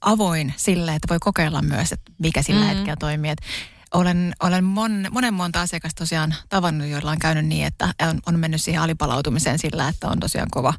avoin 0.00 0.54
sille, 0.56 0.94
että 0.94 1.08
voi 1.08 1.18
kokeilla 1.20 1.62
myös, 1.62 1.92
että 1.92 2.12
mikä 2.18 2.42
sillä 2.42 2.60
mm-hmm. 2.60 2.76
hetkellä 2.76 2.96
toimii. 2.96 3.30
Että 3.30 3.46
olen, 3.94 4.32
olen 4.42 4.64
mon, 4.64 5.06
monen 5.10 5.34
monta 5.34 5.60
asiakasta 5.60 5.98
tosiaan 5.98 6.34
tavannut, 6.48 6.88
joilla 6.88 7.10
on 7.10 7.18
käynyt 7.18 7.46
niin, 7.46 7.66
että 7.66 7.94
on, 8.08 8.20
on 8.26 8.38
mennyt 8.38 8.60
siihen 8.60 8.82
alipalautumiseen 8.82 9.58
sillä, 9.58 9.88
että 9.88 10.08
on 10.08 10.20
tosiaan 10.20 10.48
kova, 10.50 10.74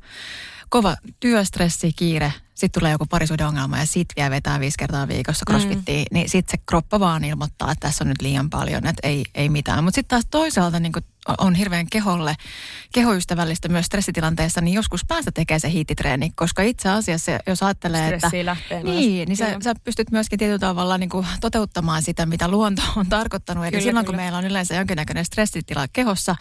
kova 0.69 0.95
työstressi, 1.19 1.93
kiire, 1.93 2.33
sitten 2.61 2.79
tulee 2.79 2.91
joku 2.91 3.05
parisuuden 3.05 3.47
ongelma 3.47 3.77
ja 3.77 3.85
sit 3.85 4.07
vielä 4.15 4.29
vetää 4.29 4.59
viisi 4.59 4.77
kertaa 4.77 5.07
viikossa 5.07 5.45
crossfittiin, 5.49 6.05
mm. 6.11 6.15
niin 6.15 6.29
sitten 6.29 6.59
se 6.59 6.63
kroppa 6.65 6.99
vaan 6.99 7.23
ilmoittaa, 7.23 7.71
että 7.71 7.87
tässä 7.87 8.03
on 8.03 8.07
nyt 8.07 8.21
liian 8.21 8.49
paljon, 8.49 8.87
että 8.87 9.07
ei, 9.07 9.23
ei 9.35 9.49
mitään. 9.49 9.83
Mutta 9.83 9.95
sitten 9.95 10.09
taas 10.09 10.27
toisaalta 10.31 10.79
niin 10.79 10.93
on 11.37 11.55
hirveän 11.55 11.87
keholle, 11.91 12.35
kehoystävällistä 12.93 13.69
myös 13.69 13.85
stressitilanteessa, 13.85 14.61
niin 14.61 14.73
joskus 14.73 15.05
päästä 15.05 15.31
tekee 15.31 15.59
se 15.59 15.71
hiittitreeni, 15.71 16.31
koska 16.35 16.61
itse 16.61 16.89
asiassa 16.89 17.31
jos 17.47 17.63
ajattelee, 17.63 18.05
Stressi 18.05 18.39
että... 18.39 18.45
lähtee 18.45 18.83
Niin, 18.83 19.27
niin 19.27 19.37
sä, 19.37 19.57
sä, 19.63 19.73
pystyt 19.83 20.11
myöskin 20.11 20.39
tietyllä 20.39 20.59
tavalla 20.59 20.97
niin 20.97 21.09
kuin 21.09 21.27
toteuttamaan 21.41 22.03
sitä, 22.03 22.25
mitä 22.25 22.47
luonto 22.47 22.81
on 22.95 23.09
tarkoittanut. 23.09 23.63
Eli 23.63 23.71
kyllä, 23.71 23.83
silloin, 23.83 24.05
kyllä. 24.05 24.17
kun 24.17 24.23
meillä 24.23 24.37
on 24.37 24.45
yleensä 24.45 24.75
jonkinnäköinen 24.75 25.25
stressitila 25.25 25.87
kehossa, 25.93 26.35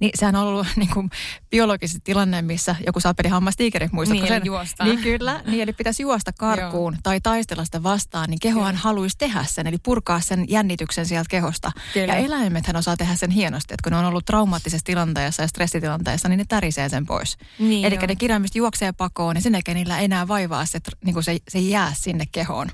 niin 0.00 0.10
sehän 0.14 0.36
on 0.36 0.46
ollut 0.46 0.66
niin 0.76 0.90
kuin 0.90 1.10
biologisesti 1.50 2.00
tilanne, 2.04 2.42
missä 2.42 2.76
joku 2.86 3.00
saapeli 3.00 3.28
hammastiikeri, 3.28 3.88
muistatko 3.92 4.22
niin, 4.22 4.28
sen? 4.28 4.46
Juosta. 4.46 4.84
Niin 4.84 4.98
kyllä, 4.98 5.42
niin 5.46 5.62
eli 5.66 5.72
pitäisi 5.72 6.02
juosta 6.02 6.32
karkuun 6.32 6.92
Joo. 6.92 7.00
tai 7.02 7.20
taistella 7.20 7.64
sitä 7.64 7.82
vastaan, 7.82 8.30
niin 8.30 8.38
kehohan 8.38 8.74
kyllä. 8.74 8.82
haluaisi 8.82 9.18
tehdä 9.18 9.44
sen, 9.48 9.66
eli 9.66 9.76
purkaa 9.82 10.20
sen 10.20 10.44
jännityksen 10.48 11.06
sieltä 11.06 11.28
kehosta. 11.30 11.72
Kyllä. 11.94 12.06
Ja 12.06 12.16
eläimethän 12.16 12.76
osaa 12.76 12.96
tehdä 12.96 13.14
sen 13.14 13.30
hienosti, 13.30 13.74
että 13.74 13.82
kun 13.82 13.92
ne 13.92 13.98
on 13.98 14.04
ollut 14.04 14.24
traumaattisessa 14.24 14.84
tilanteessa 14.84 15.42
ja 15.42 15.48
stressitilanteessa, 15.48 16.28
niin 16.28 16.38
ne 16.38 16.44
tärisee 16.48 16.88
sen 16.88 17.06
pois. 17.06 17.38
Niin 17.58 17.84
Eli 17.84 17.96
ne 17.96 18.16
kirjaimisesti 18.16 18.58
juoksee 18.58 18.92
pakoon, 18.92 19.34
niin 19.34 19.42
sen 19.42 19.52
jälkeen 19.52 19.74
niillä 19.76 19.98
enää 19.98 20.28
vaivaa 20.28 20.66
se, 20.66 20.78
niin 21.04 21.14
kuin 21.14 21.24
se, 21.24 21.38
se 21.48 21.58
jää 21.58 21.92
sinne 21.94 22.24
kehoon. 22.32 22.68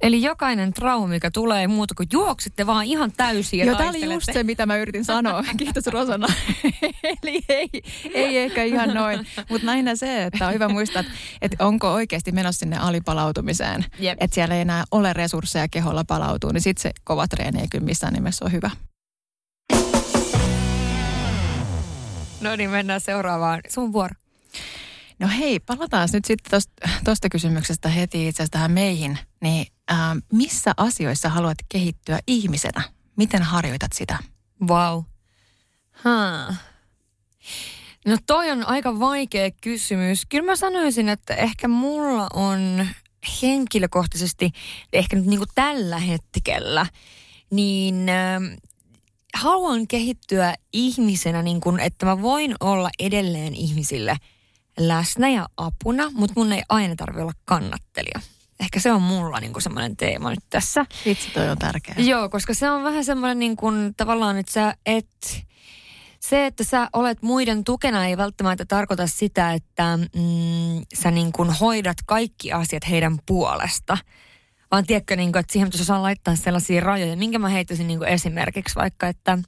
Eli 0.00 0.22
jokainen 0.22 0.72
trauma, 0.72 1.06
mikä 1.06 1.30
tulee 1.30 1.66
muuta 1.66 1.94
kuin 1.94 2.08
juoksitte 2.12 2.66
vaan 2.66 2.84
ihan 2.84 3.12
täysin 3.12 3.66
Joo, 3.66 3.76
tämä 3.76 3.90
oli 3.90 4.12
just 4.14 4.32
se, 4.32 4.42
mitä 4.42 4.66
mä 4.66 4.76
yritin 4.76 5.04
sanoa. 5.04 5.44
Kiitos 5.58 5.86
Rosana. 5.86 6.26
Eli 7.22 7.42
ei, 7.48 7.68
ei 8.14 8.38
ehkä 8.38 8.62
ihan 8.62 8.94
noin. 8.94 9.26
Mutta 9.50 9.66
näinä 9.66 9.96
se, 9.96 10.24
että 10.24 10.46
on 10.46 10.54
hyvä 10.54 10.68
muistaa, 10.68 11.00
että, 11.00 11.12
että 11.42 11.64
onko 11.66 11.92
oikeasti 11.92 12.25
menossa 12.32 12.58
sinne 12.58 12.76
alipalautumiseen. 12.76 13.84
Yep. 14.02 14.18
Että 14.20 14.34
siellä 14.34 14.54
ei 14.54 14.60
enää 14.60 14.84
ole 14.90 15.12
resursseja 15.12 15.68
keholla 15.68 16.04
palautuu, 16.04 16.52
niin 16.52 16.60
sitten 16.60 16.82
se 16.82 16.90
kova 17.04 17.28
treeni 17.28 17.60
ei 17.60 17.68
kyllä 17.68 17.84
missään 17.84 18.12
nimessä 18.12 18.44
ole 18.44 18.52
hyvä. 18.52 18.70
No 22.40 22.56
niin, 22.56 22.70
mennään 22.70 23.00
seuraavaan. 23.00 23.60
Sun 23.68 23.92
vuoro. 23.92 24.14
No 25.18 25.28
hei, 25.28 25.60
palataan 25.60 26.08
nyt 26.12 26.24
sitten 26.24 26.60
tuosta 27.04 27.28
kysymyksestä 27.28 27.88
heti 27.88 28.28
itse 28.28 28.42
asiassa 28.42 28.52
tähän 28.52 28.70
meihin. 28.70 29.18
Niin 29.40 29.66
äh, 29.90 29.98
missä 30.32 30.72
asioissa 30.76 31.28
haluat 31.28 31.58
kehittyä 31.68 32.18
ihmisenä? 32.26 32.82
Miten 33.16 33.42
harjoitat 33.42 33.92
sitä? 33.92 34.18
Wow. 34.68 35.02
Huh. 36.04 36.56
No 38.06 38.16
toi 38.26 38.50
on 38.50 38.66
aika 38.68 39.00
vaikea 39.00 39.50
kysymys. 39.60 40.26
Kyllä 40.28 40.44
mä 40.44 40.56
sanoisin, 40.56 41.08
että 41.08 41.34
ehkä 41.34 41.68
mulla 41.68 42.26
on 42.34 42.86
henkilökohtaisesti, 43.42 44.50
ehkä 44.92 45.16
nyt 45.16 45.26
niin 45.26 45.38
kuin 45.38 45.50
tällä 45.54 45.98
hetkellä, 45.98 46.86
niin 47.50 48.08
äh, 48.08 48.58
haluan 49.34 49.86
kehittyä 49.88 50.54
ihmisenä, 50.72 51.42
niin 51.42 51.60
kuin, 51.60 51.80
että 51.80 52.06
mä 52.06 52.22
voin 52.22 52.54
olla 52.60 52.90
edelleen 52.98 53.54
ihmisille 53.54 54.16
läsnä 54.78 55.28
ja 55.28 55.48
apuna, 55.56 56.10
mutta 56.10 56.40
mun 56.40 56.52
ei 56.52 56.62
aina 56.68 56.96
tarvitse 56.96 57.22
olla 57.22 57.32
kannattelija. 57.44 58.20
Ehkä 58.60 58.80
se 58.80 58.92
on 58.92 59.02
mulla 59.02 59.40
niin 59.40 59.62
semmoinen 59.62 59.96
teema 59.96 60.30
nyt 60.30 60.44
tässä. 60.50 60.86
Itse 61.04 61.30
toi 61.30 61.48
on 61.48 61.58
tärkeä. 61.58 61.94
Joo, 61.98 62.28
koska 62.28 62.54
se 62.54 62.70
on 62.70 62.84
vähän 62.84 63.04
semmoinen 63.04 63.38
niin 63.38 63.56
kuin, 63.56 63.94
tavallaan, 63.96 64.36
että 64.36 64.52
sä 64.52 64.74
et 64.86 65.46
se, 66.28 66.46
että 66.46 66.64
sä 66.64 66.88
olet 66.92 67.22
muiden 67.22 67.64
tukena 67.64 68.06
ei 68.06 68.16
välttämättä 68.16 68.64
tarkoita 68.64 69.06
sitä, 69.06 69.52
että 69.52 69.96
mm, 69.96 70.86
sä 70.94 71.10
niin 71.10 71.32
kuin 71.32 71.50
hoidat 71.50 71.96
kaikki 72.06 72.52
asiat 72.52 72.88
heidän 72.90 73.18
puolesta. 73.26 73.98
Vaan 74.70 74.86
tiedätkö, 74.86 75.16
niin 75.16 75.32
kuin, 75.32 75.40
että 75.40 75.52
siihen 75.52 75.68
pitäisi 75.68 75.82
osaa 75.82 76.02
laittaa 76.02 76.36
sellaisia 76.36 76.80
rajoja. 76.80 77.16
Minkä 77.16 77.38
mä 77.38 77.48
heittäisin 77.48 77.86
niin 77.86 77.98
kuin 77.98 78.08
esimerkiksi 78.08 78.74
vaikka, 78.74 79.08
että 79.08 79.38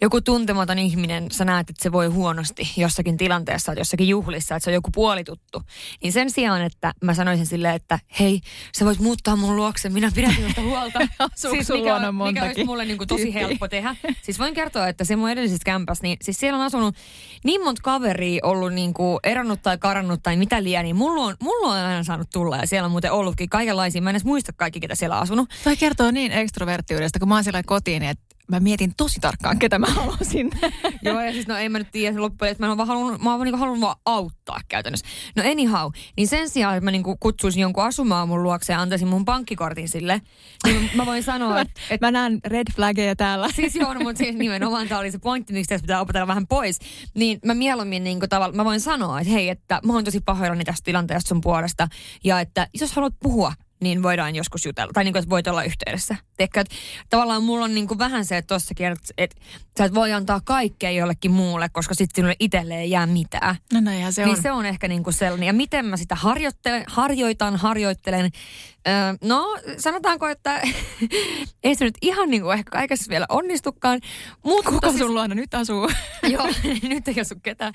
joku 0.00 0.20
tuntematon 0.20 0.78
ihminen, 0.78 1.30
sä 1.30 1.44
näet, 1.44 1.70
että 1.70 1.82
se 1.82 1.92
voi 1.92 2.06
huonosti 2.06 2.72
jossakin 2.76 3.16
tilanteessa, 3.16 3.72
että 3.72 3.80
jossakin 3.80 4.08
juhlissa, 4.08 4.56
että 4.56 4.64
se 4.64 4.70
on 4.70 4.74
joku 4.74 4.90
puolituttu. 4.90 5.62
Niin 6.02 6.12
sen 6.12 6.30
sijaan, 6.30 6.62
että 6.62 6.92
mä 7.02 7.14
sanoisin 7.14 7.46
silleen, 7.46 7.74
että 7.74 7.98
hei, 8.20 8.40
sä 8.78 8.84
voit 8.84 8.98
muuttaa 8.98 9.36
mun 9.36 9.56
luokse, 9.56 9.88
minä 9.88 10.10
pidän 10.14 10.34
sinusta 10.34 10.62
huolta. 10.62 10.98
siis 11.34 11.68
mikä, 11.70 12.12
mikä 12.26 12.44
olisi 12.44 12.64
mulle 12.64 12.84
niin 12.84 12.98
kuin 12.98 13.08
tosi 13.08 13.34
helppo 13.34 13.68
tehdä. 13.68 13.96
Siis 14.22 14.38
voin 14.38 14.54
kertoa, 14.54 14.88
että 14.88 15.04
se 15.04 15.16
mun 15.16 15.30
edellisessä 15.30 15.64
kämpässä, 15.64 16.02
niin 16.02 16.16
siis 16.22 16.40
siellä 16.40 16.58
on 16.58 16.64
asunut 16.64 16.94
niin 17.44 17.64
monta 17.64 17.82
kaveria 17.82 18.40
ollut 18.42 18.72
niin 18.72 18.94
kuin 18.94 19.18
eronnut 19.24 19.62
tai 19.62 19.78
karannut 19.78 20.22
tai 20.22 20.36
mitä 20.36 20.62
liian, 20.62 20.84
niin 20.84 20.96
mulla 20.96 21.22
on, 21.22 21.36
mulla 21.42 21.66
on 21.66 21.80
aina 21.80 22.04
saanut 22.04 22.30
tulla 22.32 22.56
ja 22.56 22.66
siellä 22.66 22.86
on 22.86 22.92
muuten 22.92 23.12
ollutkin 23.12 23.48
kaikenlaisia. 23.48 24.02
Mä 24.02 24.10
en 24.10 24.16
edes 24.16 24.24
muista 24.24 24.52
kaikki, 24.52 24.80
ketä 24.80 24.94
siellä 24.94 25.16
on 25.16 25.22
asunut. 25.22 25.50
Tai 25.64 25.76
kertoo 25.76 26.10
niin 26.10 26.32
ekstroverttiudesta, 26.32 27.18
kun 27.18 27.28
mä 27.28 27.34
oon 27.34 27.44
siellä 27.44 27.62
kotiin, 27.62 28.02
että 28.02 28.25
mä 28.48 28.60
mietin 28.60 28.92
tosi 28.96 29.20
tarkkaan, 29.20 29.58
ketä 29.58 29.78
mä 29.78 29.86
haluaisin. 29.86 30.50
Joo, 31.02 31.20
ja 31.20 31.32
siis 31.32 31.46
no 31.46 31.56
ei 31.56 31.68
mä 31.68 31.78
nyt 31.78 31.88
tiedä 31.92 32.20
loppujen, 32.20 32.52
että 32.52 32.64
mä 32.64 32.68
oon 32.68 32.76
vaan 32.76 32.88
halunnut, 32.88 33.22
mä 33.22 33.34
oon 33.34 33.44
niinku 33.44 33.58
halunnut 33.58 33.80
vaan 33.80 33.96
auttaa 34.04 34.60
käytännössä. 34.68 35.06
No 35.36 35.42
anyhow, 35.50 35.90
niin 36.16 36.28
sen 36.28 36.48
sijaan, 36.48 36.76
että 36.76 36.84
mä 36.84 36.90
niinku 36.90 37.16
kutsuisin 37.20 37.60
jonkun 37.60 37.84
asumaan 37.84 38.28
mun 38.28 38.42
luokse 38.42 38.72
ja 38.72 38.80
antaisin 38.80 39.08
mun 39.08 39.24
pankkikortin 39.24 39.88
sille, 39.88 40.22
niin 40.64 40.90
mä 40.94 41.06
voin 41.06 41.22
sanoa, 41.22 41.60
että... 41.60 41.80
Et, 41.90 42.00
mä 42.00 42.10
näen 42.10 42.40
red 42.44 42.66
flaggeja 42.76 43.16
täällä. 43.16 43.48
Siis 43.56 43.74
joo, 43.74 43.94
no, 43.94 44.00
mutta 44.00 44.18
siis 44.18 44.36
nimenomaan 44.36 44.88
tämä 44.88 45.00
oli 45.00 45.10
se 45.10 45.18
pointti, 45.18 45.52
miksi 45.52 45.68
tässä 45.68 45.82
pitää 45.82 46.00
opetella 46.00 46.26
vähän 46.26 46.46
pois. 46.46 46.78
Niin 47.14 47.38
mä 47.44 47.54
mieluummin 47.54 48.04
niinku 48.04 48.26
tavalla, 48.28 48.56
mä 48.56 48.64
voin 48.64 48.80
sanoa, 48.80 49.20
että 49.20 49.32
hei, 49.32 49.48
että 49.48 49.80
mä 49.84 49.92
oon 49.92 50.04
tosi 50.04 50.20
pahoillani 50.20 50.64
tästä 50.64 50.84
tilanteesta 50.84 51.28
sun 51.28 51.40
puolesta. 51.40 51.88
Ja 52.24 52.40
että 52.40 52.68
jos 52.80 52.92
haluat 52.92 53.14
puhua, 53.22 53.52
niin 53.80 54.02
voidaan 54.02 54.36
joskus 54.36 54.66
jutella. 54.66 54.92
Tai 54.92 55.04
niin 55.04 55.12
kuin, 55.12 55.20
että 55.20 55.30
voit 55.30 55.46
olla 55.46 55.64
yhteydessä. 55.64 56.16
Teekö, 56.36 56.60
että 56.60 56.74
tavallaan 57.10 57.42
mulla 57.42 57.64
on 57.64 57.74
niin 57.74 57.88
kuin 57.88 57.98
vähän 57.98 58.24
se, 58.24 58.36
että 58.36 58.54
tossakin, 58.54 58.86
että, 58.86 59.14
että 59.18 59.36
sä 59.78 59.84
et 59.84 59.94
voi 59.94 60.12
antaa 60.12 60.40
kaikkea 60.44 60.90
jollekin 60.90 61.30
muulle, 61.30 61.68
koska 61.68 61.94
sitten 61.94 62.14
sinulle 62.16 62.36
itselleen 62.40 62.80
ei 62.80 62.90
jää 62.90 63.06
mitään. 63.06 63.56
No 63.72 63.80
näinhän 63.80 64.12
se 64.12 64.22
niin 64.22 64.28
on. 64.28 64.34
Niin 64.34 64.42
se 64.42 64.52
on 64.52 64.66
ehkä 64.66 64.88
niin 64.88 65.02
kuin 65.04 65.14
sellainen. 65.14 65.46
Ja 65.46 65.52
miten 65.52 65.86
mä 65.86 65.96
sitä 65.96 66.14
harjoittelen, 66.14 66.84
harjoitan, 66.86 67.56
harjoittelen. 67.56 68.30
Öö, 68.88 68.94
no, 69.24 69.56
sanotaanko, 69.78 70.28
että 70.28 70.62
ei 71.64 71.74
se 71.74 71.84
nyt 71.84 71.98
ihan 72.02 72.30
niin 72.30 72.42
kuin 72.42 72.58
ehkä 72.58 72.70
kaikessa 72.70 73.10
vielä 73.10 73.26
onnistukaan. 73.28 74.00
Mutta 74.44 74.70
Kuka 74.70 74.88
siis, 74.88 75.00
sun 75.00 75.14
luona 75.14 75.34
nyt 75.34 75.54
asuu? 75.54 75.90
joo, 76.32 76.46
nyt 76.88 77.08
ei 77.08 77.20
asu 77.20 77.34
ketään. 77.42 77.72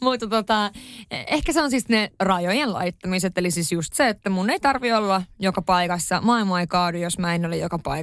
Mutta 0.00 0.26
tota, 0.26 0.70
ehkä 1.10 1.52
se 1.52 1.62
on 1.62 1.70
siis 1.70 1.88
ne 1.88 2.10
rajojen 2.20 2.72
laittamiset. 2.72 3.38
Eli 3.38 3.50
siis 3.50 3.72
just 3.72 3.92
se, 3.92 4.08
että 4.08 4.30
mun 4.30 4.50
ei 4.50 4.60
tarvi 4.60 4.92
olla 4.92 5.22
joka 5.38 5.62
paikassa. 5.62 6.20
Maailma 6.20 6.60
ei 6.60 6.66
kaadu, 6.66 6.98
jos 6.98 7.18
mä 7.18 7.34
en 7.34 7.46
ole 7.46 7.56
joka 7.56 7.78
paikassa. 7.78 8.01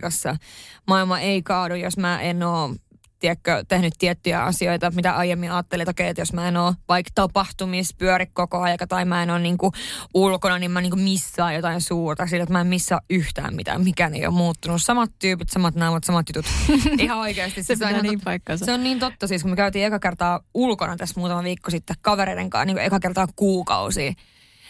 Maailma 0.88 1.20
ei 1.20 1.42
kaadu, 1.42 1.76
jos 1.76 1.98
mä 1.98 2.22
en 2.22 2.44
ole 2.44 2.76
tiedätkö, 3.20 3.64
tehnyt 3.68 3.94
tiettyjä 4.00 4.44
asioita, 4.44 4.92
mitä 4.92 5.16
aiemmin 5.16 5.52
ajattelin, 5.52 5.82
että, 5.82 5.92
okei, 5.92 6.08
että 6.08 6.22
jos 6.22 6.34
mä 6.34 6.48
en 6.48 6.58
ole 6.58 6.76
vaikka 6.88 7.12
tapahtumissa 7.16 7.96
pyöri 7.98 8.26
koko 8.34 8.62
ajan 8.62 8.78
tai 8.90 9.06
mä 9.06 9.24
en 9.24 9.30
ole 9.30 9.40
niin 9.40 9.58
kuin 9.58 9.72
ulkona, 10.14 10.60
niin 10.60 10.72
mä 10.72 10.82
niin 10.82 10.92
kuin 10.92 11.02
missaan 11.02 11.56
jotain 11.56 11.82
suurta. 11.82 12.28
Sillä, 12.28 12.44
että 12.44 12.54
mä 12.54 12.62
en 12.62 12.68
missaa 12.68 13.02
yhtään 13.10 13.56
mitään. 13.56 13.84
Mikään 13.84 14.16
ei 14.16 14.26
ole 14.26 14.36
muuttunut. 14.36 14.82
Samat 14.82 15.12
tyypit, 15.20 15.50
samat 15.50 15.76
naamat, 15.76 16.04
samat 16.04 16.26
jutut. 16.30 16.46
Ihan 17.00 17.18
oikeasti. 17.18 17.64
se, 17.64 17.76
se, 17.76 17.86
on 17.86 18.04
niin 18.04 18.20
totta, 18.20 18.58
se 18.58 18.74
on 18.74 18.84
niin 18.84 19.00
totta. 19.00 19.28
Siis 19.28 19.42
kun 19.42 19.52
me 19.52 19.56
käytiin 19.56 19.86
eka 19.86 20.00
kertaa 20.00 20.40
ulkona 20.54 20.98
tässä 20.98 21.20
muutama 21.20 21.44
viikko 21.44 21.72
sitten 21.72 21.96
kavereiden 22.02 22.50
kanssa, 22.50 22.66
niin 22.66 22.78
eka 22.78 23.00
kertaa 23.00 23.28
kuukausi. 23.36 24.16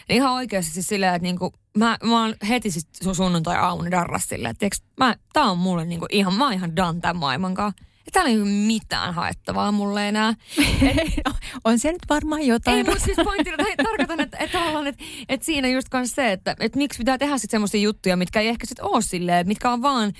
Ihan 0.08 0.32
oikeasti 0.32 0.72
siis 0.72 0.86
silleen, 0.86 1.14
että 1.14 1.22
niinku, 1.22 1.52
mä, 1.78 1.98
mä 2.04 2.22
oon 2.22 2.34
heti 2.48 2.70
siis 2.70 2.88
sunnuntai-aamuna 3.12 3.90
darras 3.90 4.28
silleen, 4.28 4.50
että 4.50 4.76
mä, 4.96 5.16
tää 5.32 5.44
on 5.44 5.58
mulle 5.58 5.84
niinku 5.84 6.06
ihan, 6.10 6.34
mä 6.34 6.44
oon 6.44 6.52
ihan 6.52 6.76
done 6.76 7.00
tämän 7.00 7.16
maailman 7.16 7.54
kanssa. 7.54 7.84
Täällä 8.12 8.30
ei 8.30 8.40
ole 8.40 8.48
mitään 8.48 9.14
haettavaa 9.14 9.72
mulle 9.72 10.08
enää. 10.08 10.28
Et, 10.82 11.20
on 11.64 11.78
se 11.78 11.92
nyt 11.92 12.02
varmaan 12.08 12.46
jotain. 12.46 12.76
Ei, 12.76 12.84
mutta 12.84 13.04
siis 13.04 13.16
pointtina 13.24 13.56
tarkoitan, 13.76 14.20
että, 14.20 14.36
että, 14.38 14.58
että, 14.58 14.88
että, 14.88 15.04
että 15.28 15.46
siinä 15.46 15.68
just 15.68 15.88
se, 16.04 16.32
että, 16.32 16.56
että 16.60 16.78
miksi 16.78 16.98
pitää 16.98 17.18
tehdä 17.18 17.38
sitten 17.38 17.50
semmoisia 17.50 17.80
juttuja, 17.80 18.16
mitkä 18.16 18.40
ei 18.40 18.48
ehkä 18.48 18.66
sitten 18.66 18.84
ole 18.84 19.02
silleen, 19.02 19.48
mitkä 19.48 19.70
on 19.70 19.82
vaan 19.82 20.12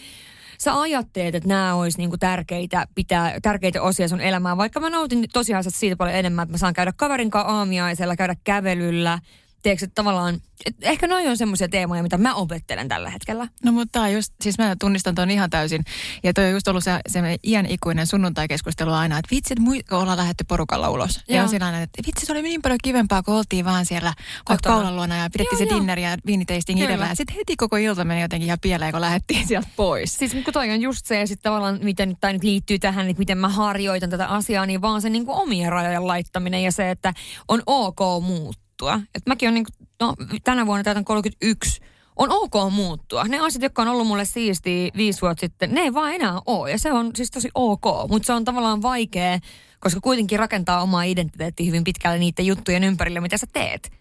sä 0.58 0.80
ajattelet, 0.80 1.34
että 1.34 1.48
nämä 1.48 1.74
olisi 1.74 1.98
niinku 1.98 2.18
tärkeitä, 2.18 2.86
pitää, 2.94 3.40
tärkeitä 3.42 3.82
osia 3.82 4.08
sun 4.08 4.20
elämään, 4.20 4.56
vaikka 4.56 4.80
mä 4.80 4.90
nautin 4.90 5.26
tosiaan 5.32 5.64
siitä 5.68 5.96
paljon 5.96 6.16
enemmän, 6.16 6.42
että 6.42 6.52
mä 6.52 6.58
saan 6.58 6.74
käydä 6.74 6.92
kaverin 6.96 7.30
kanssa 7.30 7.52
aamiaisella, 7.52 8.16
käydä 8.16 8.36
kävelyllä, 8.44 9.18
tiedätkö, 9.62 9.85
että 9.85 9.94
tavallaan, 9.94 10.40
et 10.66 10.77
ehkä 10.83 11.07
noin 11.07 11.29
on 11.29 11.37
semmoisia 11.37 11.68
teemoja, 11.68 12.03
mitä 12.03 12.18
mä 12.18 12.35
opettelen 12.35 12.88
tällä 12.88 13.11
hetkellä. 13.11 13.49
No 13.64 13.73
mutta 13.73 14.09
just, 14.09 14.33
siis 14.40 14.59
mä 14.59 14.77
tunnistan 14.81 15.14
tuon 15.14 15.31
ihan 15.31 15.51
täysin. 15.51 15.85
Ja 16.23 16.33
toi 16.33 16.44
on 16.44 16.51
just 16.51 16.68
ollut 16.68 16.85
se, 16.85 17.01
se 17.09 17.20
iän 17.44 17.66
ikuinen 17.66 18.07
sunnuntai-keskustelu 18.07 18.92
aina, 18.92 19.18
että 19.18 19.29
vitsi, 19.31 19.55
että 19.79 19.96
ollaan 19.96 20.18
lähdetty 20.18 20.44
porukalla 20.44 20.90
ulos. 20.90 21.20
Ja, 21.29 21.37
ja 21.37 21.42
on 21.42 21.49
sillä 21.49 21.83
että 21.83 22.03
vitsi, 22.07 22.27
se 22.27 22.33
oli 22.33 22.42
niin 22.42 22.62
paljon 22.62 22.79
kivempaa, 22.83 23.23
kun 23.23 23.35
oltiin 23.35 23.64
vaan 23.64 23.87
siellä 23.87 24.14
kaulan 24.62 24.96
luona 24.96 25.16
ja 25.16 25.31
pidettiin 25.33 25.61
joo, 25.61 25.68
se 25.68 25.75
dinneri 25.75 26.03
ja 26.03 26.16
viinitasting 26.27 26.81
itsellä. 26.81 27.07
Ja 27.07 27.14
sitten 27.14 27.37
heti 27.37 27.57
koko 27.57 27.77
ilta 27.77 28.05
meni 28.05 28.23
jotenkin 28.23 28.46
ihan 28.46 28.59
pieleen, 28.61 28.92
kun 28.92 29.01
lähdettiin 29.01 29.49
sieltä 29.49 29.68
pois. 29.77 30.14
Siis 30.14 30.33
kun 30.44 30.53
toi 30.53 30.70
on 30.70 30.81
just 30.81 31.07
se, 31.07 31.20
ja 31.20 31.27
sitten 31.27 31.51
tavallaan, 31.51 31.79
miten 31.83 32.16
tämä 32.20 32.33
nyt 32.33 32.44
liittyy 32.44 32.79
tähän, 32.79 33.09
että 33.09 33.18
miten 33.18 33.38
mä 33.38 33.49
harjoitan 33.49 34.11
tätä 34.11 34.27
asiaa, 34.27 34.66
niin 34.66 34.83
vaan 34.83 35.03
se 35.03 35.11
niin 35.11 35.27
kuin 35.27 35.37
omien 35.37 35.73
rajojen 35.73 36.07
laittaminen 36.07 36.62
ja 36.62 36.73
se, 36.73 36.90
että 36.90 37.14
on 37.49 37.62
ok 37.66 38.01
muuttua 38.23 38.69
muuttua. 38.81 39.01
Et 39.14 39.27
mäkin 39.27 39.49
on 39.49 39.55
niin 39.55 39.64
kuin, 39.64 39.88
no, 40.01 40.14
tänä 40.45 40.66
vuonna 40.66 40.85
täytän 40.85 41.05
31 41.05 41.81
on 42.16 42.31
ok 42.31 42.73
muuttua. 42.73 43.25
Ne 43.25 43.38
asiat, 43.38 43.62
jotka 43.62 43.83
on 43.83 43.88
ollut 43.88 44.07
mulle 44.07 44.25
siistiä 44.25 44.90
viisi 44.97 45.21
vuotta 45.21 45.40
sitten, 45.40 45.75
ne 45.75 45.81
ei 45.81 45.95
vaan 45.95 46.14
enää 46.14 46.40
ole. 46.47 46.71
Ja 46.71 46.79
se 46.79 46.93
on 46.93 47.11
siis 47.14 47.31
tosi 47.31 47.51
ok, 47.55 47.85
mutta 48.09 48.27
se 48.27 48.33
on 48.33 48.45
tavallaan 48.45 48.83
vaikea, 48.83 49.38
koska 49.81 50.01
kuitenkin 50.01 50.38
rakentaa 50.38 50.83
omaa 50.83 51.03
identiteettiä 51.03 51.66
hyvin 51.66 51.85
pitkälle 51.85 52.19
niiden 52.19 52.47
juttujen 52.47 52.85
ympärille, 52.85 53.21
mitä 53.21 53.38
sä 53.38 53.47
teet. 53.53 53.93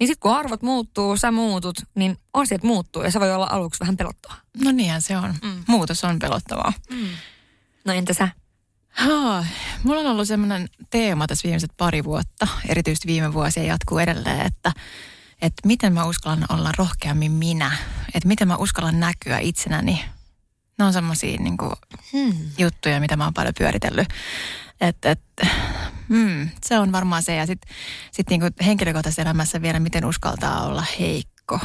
Niin 0.00 0.06
sitten 0.06 0.20
kun 0.20 0.36
arvot 0.36 0.62
muuttuu, 0.62 1.16
sä 1.16 1.30
muutut, 1.30 1.76
niin 1.94 2.16
asiat 2.32 2.62
muuttuu 2.62 3.02
ja 3.02 3.10
se 3.10 3.20
voi 3.20 3.32
olla 3.32 3.48
aluksi 3.50 3.80
vähän 3.80 3.96
pelottavaa. 3.96 4.40
No 4.64 4.72
niinhän 4.72 5.02
se 5.02 5.16
on. 5.16 5.34
Mm. 5.42 5.64
Muutos 5.66 6.04
on 6.04 6.18
pelottavaa. 6.18 6.72
Mm. 6.90 7.08
No 7.84 7.92
entä 7.92 8.14
sä? 8.14 8.28
Ha, 8.94 9.44
mulla 9.82 10.00
on 10.00 10.06
ollut 10.06 10.28
semmoinen 10.28 10.68
teema 10.90 11.26
tässä 11.26 11.42
viimeiset 11.44 11.70
pari 11.76 12.04
vuotta, 12.04 12.48
erityisesti 12.68 13.08
viime 13.08 13.32
vuosia 13.32 13.62
jatkuu 13.62 13.98
edelleen, 13.98 14.46
että, 14.46 14.72
että 15.42 15.68
miten 15.68 15.92
mä 15.92 16.04
uskallan 16.04 16.44
olla 16.48 16.72
rohkeammin 16.78 17.32
minä, 17.32 17.72
että 18.14 18.28
miten 18.28 18.48
mä 18.48 18.56
uskallan 18.56 19.00
näkyä 19.00 19.38
itsenäni. 19.38 20.04
Ne 20.78 20.84
on 20.84 20.92
semmoisia 20.92 21.38
niin 21.40 21.56
hmm. 22.12 22.50
juttuja, 22.58 23.00
mitä 23.00 23.16
mä 23.16 23.24
oon 23.24 23.34
paljon 23.34 23.54
pyöritellyt. 23.58 24.08
Et, 24.80 25.04
et, 25.04 25.20
hmm, 26.08 26.48
se 26.64 26.78
on 26.78 26.92
varmaan 26.92 27.22
se. 27.22 27.34
Ja 27.34 27.46
sitten 27.46 27.74
sit 28.10 28.30
niin 28.30 28.42
henkilökohtaisessa 28.66 29.22
elämässä 29.22 29.62
vielä, 29.62 29.80
miten 29.80 30.04
uskaltaa 30.04 30.64
olla 30.64 30.84
heikko 31.00 31.60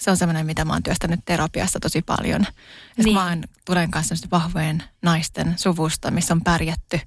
se 0.00 0.10
on 0.10 0.16
semmoinen, 0.16 0.46
mitä 0.46 0.64
mä 0.64 0.72
oon 0.72 0.82
työstänyt 0.82 1.20
terapiassa 1.24 1.80
tosi 1.80 2.02
paljon. 2.02 2.46
Niin. 2.96 3.14
Mä 3.14 3.28
oon, 3.28 3.44
tulen 3.64 3.90
kanssa 3.90 4.14
vahvojen 4.30 4.82
naisten 5.02 5.54
suvusta, 5.56 6.10
missä 6.10 6.34
on 6.34 6.44
pärjätty. 6.44 7.00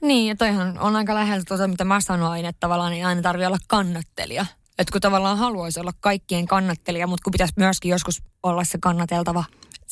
Niin, 0.00 0.28
ja 0.28 0.36
toihan 0.36 0.78
on 0.78 0.96
aika 0.96 1.14
lähellä 1.14 1.44
tuota, 1.48 1.68
mitä 1.68 1.84
mä 1.84 2.00
sanoin, 2.00 2.44
että 2.44 2.60
tavallaan 2.60 2.92
ei 2.92 3.04
aina 3.04 3.22
tarvitse 3.22 3.46
olla 3.46 3.58
kannattelija. 3.66 4.46
Että 4.78 4.92
kun 4.92 5.00
tavallaan 5.00 5.38
haluaisi 5.38 5.80
olla 5.80 5.92
kaikkien 6.00 6.46
kannattelija, 6.46 7.06
mutta 7.06 7.24
kun 7.24 7.30
pitäisi 7.30 7.54
myöskin 7.56 7.90
joskus 7.90 8.22
olla 8.42 8.64
se 8.64 8.78
kannateltava 8.78 9.44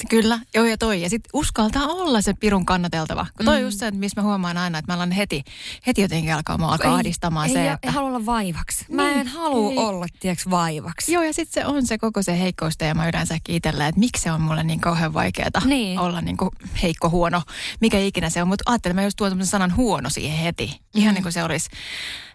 Kyllä, 0.09 0.39
joo 0.55 0.65
ja 0.65 0.79
toi. 0.79 1.03
Ja 1.03 1.11
sitten 1.11 1.31
uskaltaa 1.33 1.87
olla 1.87 2.21
se 2.21 2.35
pirun 2.35 2.67
kannateltava. 2.67 3.27
Kun 3.37 3.47
toi 3.47 3.59
mm. 3.59 3.63
just 3.63 3.79
se, 3.79 3.87
että 3.87 4.01
missä 4.01 4.21
mä 4.21 4.27
huomaan 4.27 4.57
aina, 4.57 4.79
että 4.79 4.93
mä 4.93 4.97
alan 4.97 5.11
heti, 5.11 5.45
heti 5.87 6.03
jotenkin 6.03 6.35
alkaa 6.35 6.59
mua 6.59 6.73
alkaa 6.73 6.95
ahdistamaan 6.95 7.49
ei, 7.49 7.53
se, 7.53 7.63
ei, 7.63 7.69
että... 7.69 7.89
Ei 7.89 7.95
halua 7.95 8.09
olla 8.09 8.27
vaivaksi. 8.27 8.85
Mä 8.89 9.05
niin, 9.05 9.19
en 9.19 9.27
halua 9.27 9.71
ei. 9.71 9.79
olla, 9.79 10.07
tiedätkö, 10.21 10.51
vaivaksi. 10.51 11.13
Joo, 11.13 11.23
ja 11.23 11.33
sitten 11.33 11.63
se 11.63 11.67
on 11.67 11.87
se 11.87 11.99
koko 11.99 12.23
se 12.23 12.39
heikkousteema 12.39 13.09
yleensäkin 13.09 13.55
itsellä, 13.55 13.87
että 13.87 13.99
miksi 13.99 14.23
se 14.23 14.33
on 14.33 14.41
mulle 14.41 14.65
niin 14.65 14.81
kauhean 14.81 15.15
vaikeaa 15.15 15.51
niin. 15.65 15.99
olla 15.99 16.21
niin 16.21 16.37
kuin 16.37 16.51
heikko, 16.83 17.11
huono, 17.11 17.43
mikä 17.81 17.99
ikinä 17.99 18.31
se 18.31 18.43
on. 18.43 18.49
Mutta 18.49 18.65
ajattelin, 18.67 18.95
mä 18.95 19.03
just 19.03 19.17
tuon 19.17 19.47
sanan 19.47 19.77
huono 19.77 20.11
siihen 20.11 20.39
heti. 20.39 20.81
Ihan 20.95 21.13
mm. 21.13 21.15
niin 21.15 21.23
kuin 21.23 21.33
se 21.33 21.45
olisi. 21.45 21.71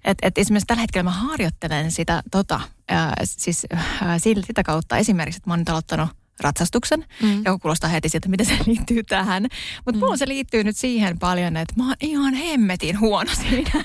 Että 0.03 0.27
et 0.27 0.37
esimerkiksi 0.37 0.67
tällä 0.67 0.81
hetkellä 0.81 1.03
mä 1.03 1.11
harjoittelen 1.11 1.91
sitä 1.91 2.23
tota, 2.31 2.59
ää, 2.89 3.13
siis 3.23 3.67
ää, 4.01 4.19
sitä 4.19 4.63
kautta 4.63 4.97
esimerkiksi, 4.97 5.37
että 5.37 5.49
mä 5.49 5.53
oon 5.53 5.59
nyt 5.59 5.69
aloittanut 5.69 6.09
ratsastuksen, 6.39 7.05
mm. 7.21 7.37
joka 7.37 7.59
kuulostaa 7.59 7.89
heti 7.89 8.09
siltä, 8.09 8.29
miten 8.29 8.45
se 8.45 8.57
liittyy 8.65 9.03
tähän. 9.03 9.43
Mutta 9.85 9.91
mm. 9.91 9.99
mulla 9.99 10.17
se 10.17 10.27
liittyy 10.27 10.63
nyt 10.63 10.77
siihen 10.77 11.19
paljon, 11.19 11.57
että 11.57 11.73
mä 11.77 11.87
oon 11.87 11.95
ihan 12.01 12.33
hemmetin 12.33 12.99
huono 12.99 13.31
siinä. 13.41 13.83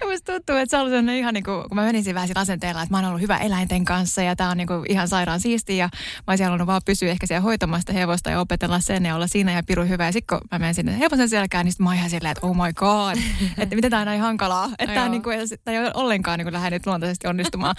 ja 0.00 0.06
musta 0.06 0.32
tuntuu, 0.32 0.56
että 0.56 0.70
se 0.70 0.82
on 0.82 1.08
ihan 1.08 1.34
niin 1.34 1.44
kuin, 1.44 1.62
kun 1.68 1.74
mä 1.74 1.82
menisin 1.82 2.14
vähän 2.14 2.28
sillä 2.28 2.40
asenteella, 2.40 2.82
että 2.82 2.94
mä 2.94 2.98
oon 2.98 3.08
ollut 3.08 3.20
hyvä 3.20 3.38
eläinten 3.38 3.84
kanssa 3.84 4.22
ja 4.22 4.36
tää 4.36 4.50
on 4.50 4.56
niin 4.56 4.66
kuin 4.66 4.84
ihan 4.88 5.08
sairaan 5.08 5.40
siistiä 5.40 5.76
ja 5.76 5.88
mä 6.26 6.32
olisin 6.32 6.46
halunnut 6.46 6.66
vaan 6.66 6.82
pysyä 6.84 7.10
ehkä 7.10 7.26
siellä 7.26 7.40
hoitamasta 7.40 7.92
hevosta 7.92 8.30
ja 8.30 8.40
opetella 8.40 8.80
sen 8.80 9.04
ja 9.04 9.14
olla 9.14 9.26
siinä 9.26 9.52
ja 9.52 9.62
piru 9.62 9.84
hyvä. 9.84 10.06
Ja 10.06 10.12
sitten 10.12 10.38
kun 10.38 10.48
mä 10.50 10.58
menen 10.58 10.74
sinne 10.74 10.98
hevosen 10.98 11.28
selkään, 11.28 11.64
niin 11.64 11.72
sit 11.72 11.80
mä 11.80 11.88
oon 11.88 11.96
ihan 11.96 12.10
silleen, 12.10 12.32
että 12.32 12.46
oh 12.46 12.56
my 12.56 12.72
god, 12.72 13.16
että 13.58 13.74
miten 13.74 13.90
tää 13.90 14.00
on 14.00 14.06
näin 14.06 14.20
hankalaa. 14.20 14.70
Että 14.78 14.94
tää, 14.94 15.08
niin 15.08 15.22
kuin, 15.22 15.38
tää 15.64 15.74
ei 15.74 15.80
ole 15.80 15.90
ollenkaan 15.94 16.38
niin 16.38 16.46
kuin 16.46 16.52
lähde 16.52 16.76
nyt 16.76 16.86
luontaisesti 16.86 17.26
onnistumaan. 17.26 17.74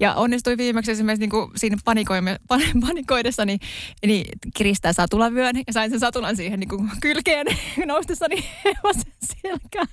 ja 0.00 0.14
onnistui 0.14 0.56
viimeksi 0.56 0.90
esimerkiksi 0.90 1.20
niin 1.20 1.30
kuin 1.30 1.50
siinä 1.56 1.76
panikoimme, 1.84 2.36
pan, 2.48 2.60
panikoidessani 2.92 3.58
niin 4.06 4.26
kiristää 4.56 4.92
satulavyön 4.92 5.56
ja 5.66 5.72
sain 5.72 5.90
sen 5.90 6.00
satulan 6.00 6.36
siihen 6.36 6.60
niin 6.60 6.68
kuin 6.68 6.90
kylkeen 7.00 7.46
noustessani 7.86 8.44
hevosen 8.64 9.12
selkään. 9.42 9.86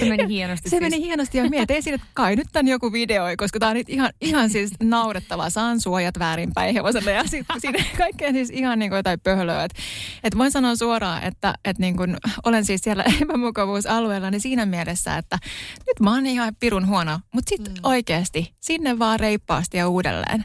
Se 0.00 0.08
meni 0.08 0.28
hienosti 0.28 0.68
Se 0.68 0.70
siis. 0.70 0.82
meni 0.82 1.00
hienosti 1.00 1.38
ja 1.38 1.50
mietin 1.50 1.82
siinä, 1.82 1.94
että 1.94 2.06
kai 2.14 2.36
nyt 2.36 2.46
tämän 2.52 2.68
joku 2.68 2.92
video, 2.92 3.24
koska 3.36 3.58
tämä 3.58 3.70
on 3.70 3.76
nyt 3.76 3.88
ihan, 3.88 4.10
ihan 4.20 4.50
siis 4.50 4.70
naurettavaa. 4.82 5.50
Saan 5.50 5.80
suojat 5.80 6.18
väärinpäin 6.18 6.74
hevoselle 6.74 7.12
ja 7.12 7.24
sitten 7.24 7.60
siinä 7.60 7.84
kaikkea 7.98 8.32
siis 8.32 8.50
ihan 8.50 8.78
niin 8.78 8.90
kuin 8.90 8.96
jotain 8.96 9.20
pöhlöä. 9.20 9.64
Että 9.64 9.82
et 10.24 10.38
voin 10.38 10.50
sanoa 10.50 10.76
suoraan, 10.76 11.22
että 11.22 11.54
et 11.64 11.78
niin 11.78 11.96
kuin 11.96 12.16
olen 12.44 12.64
siis 12.64 12.80
siellä 12.80 13.04
epämukavuusalueella 13.22 14.30
niin 14.30 14.40
siinä 14.40 14.66
mielessä, 14.66 15.16
että 15.16 15.38
nyt 15.86 16.00
mä 16.00 16.14
oon 16.14 16.26
ihan 16.26 16.56
pirun 16.60 16.86
huono, 16.86 17.20
mutta 17.32 17.48
sitten 17.48 17.72
mm. 17.72 17.80
oikeasti 17.82 18.54
sinne 18.60 18.98
vaan 18.98 19.20
reippaasti 19.20 19.76
ja 19.76 19.88
uudelleen. 19.88 20.44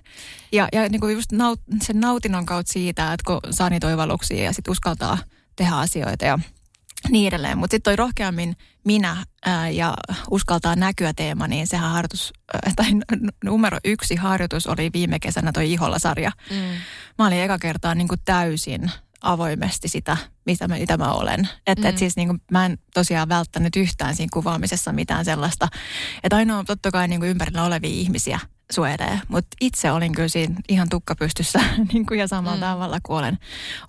Ja, 0.52 0.68
ja 0.74 0.90
niin 0.90 1.00
kuin 1.00 1.14
just 1.14 1.32
naut, 1.32 1.62
sen 1.82 2.00
nautinnon 2.00 2.46
kautta 2.46 2.74
siitä, 2.74 3.14
että 3.14 3.24
kun 3.28 3.40
saa 3.54 3.70
niitä 3.70 3.88
oivalluksia 3.88 4.44
ja 4.44 4.54
sitten 4.54 4.72
uskaltaa 4.72 5.18
tehdä 5.56 5.76
asioita 5.76 6.26
ja 6.26 6.40
niin 7.10 7.28
edelleen. 7.28 7.58
Mutta 7.58 7.74
sitten 7.74 7.92
toi 7.92 7.96
rohkeammin 7.96 8.56
minä 8.86 9.26
ää, 9.46 9.70
ja 9.70 9.94
uskaltaa 10.32 10.76
näkyä 10.76 11.14
teema, 11.14 11.48
niin 11.48 11.68
sehän 11.68 11.92
harjoitus, 11.92 12.34
ää, 12.54 12.72
tai 12.76 12.92
numero 13.44 13.78
yksi 13.86 14.16
harjoitus 14.16 14.68
oli 14.68 14.90
viime 14.94 15.20
kesänä 15.20 15.52
toi 15.52 15.72
Iholla-sarja. 15.72 16.32
Mm. 16.50 16.58
Mä 17.18 17.28
olin 17.28 17.42
eka 17.42 17.60
kertaa 17.60 17.96
niin 17.96 18.08
kuin 18.08 18.22
täysin 18.26 18.92
avoimesti 19.22 19.88
sitä, 19.88 20.18
mitä 20.46 20.68
mä, 20.68 20.76
mitä 20.76 20.98
mä 20.98 21.12
olen. 21.12 21.50
Että 21.68 21.88
mm. 21.88 21.90
et 21.90 21.98
siis 21.98 22.16
niin 22.16 22.28
kuin, 22.28 22.42
mä 22.52 22.66
en 22.66 22.78
tosiaan 22.94 23.30
välttänyt 23.30 23.76
yhtään 23.76 24.16
siinä 24.16 24.30
kuvaamisessa 24.34 24.92
mitään 24.92 25.26
sellaista. 25.26 25.68
Että 26.24 26.36
ainoa 26.36 26.64
totta 26.64 26.92
kai 26.92 27.08
niin 27.08 27.20
kuin 27.20 27.30
ympärillä 27.30 27.64
olevia 27.64 27.90
ihmisiä 27.90 28.40
suojelee. 28.72 29.22
Mutta 29.28 29.58
itse 29.62 29.92
olin 29.92 30.16
kyllä 30.16 30.28
siinä 30.28 30.56
ihan 30.70 30.90
tukkapystyssä 30.90 31.60
niin 31.94 32.06
kuin 32.06 32.20
ja 32.20 32.28
samalla 32.28 32.58
mm. 32.58 32.62
tavalla 32.62 33.00
kuin 33.04 33.18
olen 33.18 33.40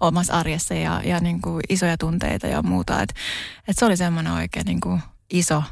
omassa 0.00 0.34
arjessa 0.34 0.74
ja, 0.74 1.00
ja 1.04 1.20
niin 1.20 1.42
kuin 1.42 1.60
isoja 1.68 1.98
tunteita 1.98 2.46
ja 2.46 2.62
muuta. 2.62 3.02
Et, 3.02 3.14
et 3.68 3.78
se 3.78 3.84
oli 3.84 3.96
semmoinen 3.96 4.32
oikein 4.32 4.66
niin 4.66 4.80
kuin 4.80 5.00
iso 5.30 5.62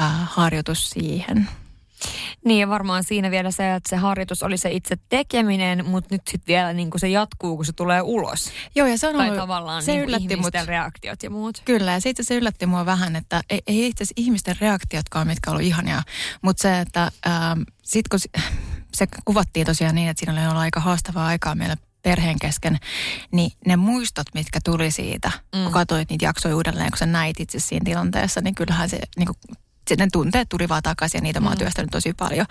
äh, 0.00 0.12
harjoitus 0.24 0.90
siihen. 0.90 1.48
Niin 2.44 2.60
ja 2.60 2.68
varmaan 2.68 3.04
siinä 3.04 3.30
vielä 3.30 3.50
se, 3.50 3.74
että 3.74 3.90
se 3.90 3.96
harjoitus 3.96 4.42
oli 4.42 4.56
se 4.56 4.70
itse 4.70 4.96
tekeminen, 5.08 5.86
mutta 5.86 6.14
nyt 6.14 6.22
sitten 6.28 6.46
vielä 6.46 6.72
niin 6.72 6.90
kuin 6.90 7.00
se 7.00 7.08
jatkuu, 7.08 7.56
kun 7.56 7.64
se 7.64 7.72
tulee 7.72 8.02
ulos. 8.02 8.50
Joo 8.74 8.86
ja 8.86 8.98
se 8.98 9.08
on 9.08 9.16
tai 9.16 9.26
ollut, 9.26 9.40
tavallaan 9.40 9.82
se 9.82 9.92
niin 9.92 10.04
yllätti 10.04 10.36
mut. 10.36 10.54
reaktiot 10.66 11.22
ja 11.22 11.30
muut. 11.30 11.62
Kyllä, 11.64 11.92
ja 11.92 12.00
siitä 12.00 12.22
se 12.22 12.34
yllätti 12.34 12.66
mua 12.66 12.86
vähän, 12.86 13.16
että 13.16 13.42
ei, 13.50 13.60
ei 13.66 13.86
itse 13.86 14.04
asiassa 14.04 14.22
ihmisten 14.22 14.56
reaktiotkaan, 14.60 15.26
mitkä 15.26 15.50
ollut 15.50 15.64
ihania, 15.64 16.02
mutta 16.42 16.62
se, 16.62 16.80
että 16.80 17.10
ähm, 17.26 17.60
sit 17.82 18.08
kun 18.08 18.20
se, 18.20 18.28
se 18.94 19.06
kuvattiin 19.24 19.66
tosiaan 19.66 19.94
niin, 19.94 20.08
että 20.08 20.20
siinä 20.20 20.32
oli 20.32 20.48
ollut 20.48 20.62
aika 20.62 20.80
haastavaa 20.80 21.26
aikaa 21.26 21.54
meillä 21.54 21.76
perheen 22.02 22.38
kesken, 22.40 22.78
niin 23.32 23.50
ne 23.66 23.76
muistot, 23.76 24.26
mitkä 24.34 24.58
tuli 24.64 24.90
siitä, 24.90 25.30
mm. 25.54 25.62
kun 25.62 25.72
katsoit 25.72 26.10
niitä 26.10 26.24
jaksoja 26.24 26.56
uudelleen, 26.56 26.90
kun 26.90 26.98
sä 26.98 27.06
näit 27.06 27.40
itse 27.40 27.58
siinä 27.58 27.84
tilanteessa, 27.84 28.40
niin 28.40 28.54
kyllähän 28.54 28.88
se, 28.88 28.98
niin 29.16 29.26
kuin, 29.26 29.56
ne 29.94 30.08
tunteet 30.12 30.48
tuli 30.48 30.68
vaan 30.68 30.82
takaisin 30.82 31.18
ja 31.18 31.22
niitä 31.22 31.40
mm. 31.40 31.44
mä 31.44 31.50
oon 31.50 31.58
työstänyt 31.58 31.90
tosi 31.90 32.12
paljon. 32.12 32.46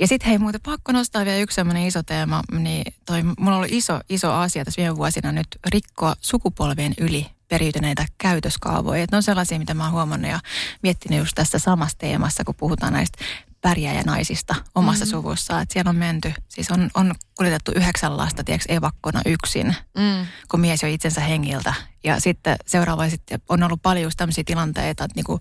Ja 0.00 0.06
sitten 0.06 0.28
hei 0.28 0.38
muuten 0.38 0.60
pakko 0.60 0.92
nostaa 0.92 1.24
vielä 1.24 1.38
yksi 1.38 1.54
sellainen 1.54 1.86
iso 1.86 2.02
teema, 2.02 2.42
niin 2.58 2.94
toi, 3.06 3.22
mulla 3.22 3.36
on 3.46 3.56
ollut 3.56 3.72
iso, 3.72 4.00
iso 4.08 4.32
asia 4.32 4.64
tässä 4.64 4.82
viime 4.82 4.96
vuosina 4.96 5.32
nyt 5.32 5.46
rikkoa 5.66 6.14
sukupolvien 6.20 6.94
yli 7.00 7.26
periytyneitä 7.48 8.06
käytöskaavoja. 8.18 9.02
Et 9.02 9.10
ne 9.10 9.16
on 9.16 9.22
sellaisia, 9.22 9.58
mitä 9.58 9.74
mä 9.74 9.84
oon 9.84 9.92
huomannut 9.92 10.30
ja 10.30 10.40
miettinyt 10.82 11.18
just 11.18 11.32
tässä 11.34 11.58
samassa 11.58 11.98
teemassa, 11.98 12.44
kun 12.44 12.54
puhutaan 12.54 12.92
näistä 12.92 13.24
pärjääjänaisista 13.60 14.54
omassa 14.74 15.04
mm-hmm. 15.04 15.10
suvussa. 15.10 15.60
Että 15.60 15.72
siellä 15.72 15.88
on 15.88 15.96
menty, 15.96 16.32
siis 16.48 16.70
on, 16.70 16.90
on 16.94 17.14
kuljetettu 17.38 17.72
yhdeksän 17.76 18.16
lasta, 18.16 18.44
tiedätkö, 18.44 18.72
evakkona 18.72 19.20
yksin, 19.26 19.76
mm. 19.98 20.26
kun 20.50 20.60
mies 20.60 20.82
jo 20.82 20.88
itsensä 20.88 21.20
hengiltä. 21.20 21.74
Ja 22.04 22.20
sitten 22.20 22.56
seuraava 22.66 23.08
sitten 23.08 23.40
on 23.48 23.62
ollut 23.62 23.82
paljon 23.82 24.02
just 24.02 24.16
tämmöisiä 24.16 24.44
tilanteita, 24.46 25.04
että 25.04 25.14
niinku 25.14 25.40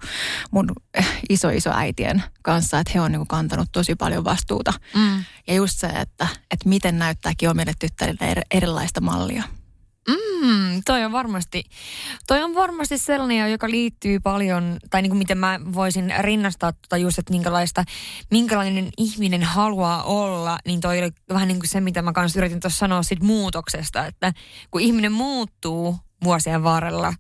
mun 0.52 0.72
iso 1.30 1.50
iso 1.50 1.72
äitien 1.74 2.24
kanssa, 2.42 2.80
että 2.80 2.92
he 2.94 3.02
on 3.02 3.12
niinku 3.12 3.26
kantanut 3.26 3.70
tosi 3.72 3.96
paljon 3.96 4.24
vastuuta. 4.24 4.74
Mm. 4.96 5.24
Ja 5.48 5.54
just 5.54 5.80
se, 5.80 5.88
että, 5.88 6.28
että 6.52 6.70
miten 6.70 7.00
näyttääkin 7.00 7.50
omille 7.50 7.74
tyttärille 7.80 8.44
erilaista 8.52 9.02
mallia. 9.02 9.44
Mm, 10.08 10.82
toi 10.86 11.04
on 11.04 11.12
varmasti, 11.12 11.64
toi 12.28 12.44
on 12.44 12.56
varmasti 12.56 12.98
sellainen, 12.98 13.52
joka 13.52 13.70
liittyy 13.70 14.20
paljon, 14.20 14.78
tai 14.90 15.02
niin 15.02 15.10
kuin 15.10 15.18
miten 15.18 15.38
mä 15.38 15.60
voisin 15.74 16.14
rinnastaa 16.20 16.74
tota 16.74 16.98
just, 16.98 17.20
että 17.20 17.34
minkälaista, 17.34 17.84
minkälainen 18.32 18.90
ihminen 18.98 19.44
haluaa 19.44 20.04
olla, 20.04 20.60
niin 20.66 20.82
toi 20.82 21.00
oli 21.00 21.10
vähän 21.30 21.48
niin 21.48 21.60
kuin 21.60 21.70
se, 21.70 21.82
mitä 21.82 22.02
mä 22.02 22.14
kanssa 22.14 22.40
yritin 22.40 22.60
tuossa 22.60 22.78
sanoa 22.78 23.04
siitä 23.04 23.26
muutoksesta, 23.26 24.06
että 24.06 24.34
kun 24.72 24.82
ihminen 24.82 25.12
muuttuu 25.12 25.98
vuosien 26.24 26.64
varrella, 26.64 27.14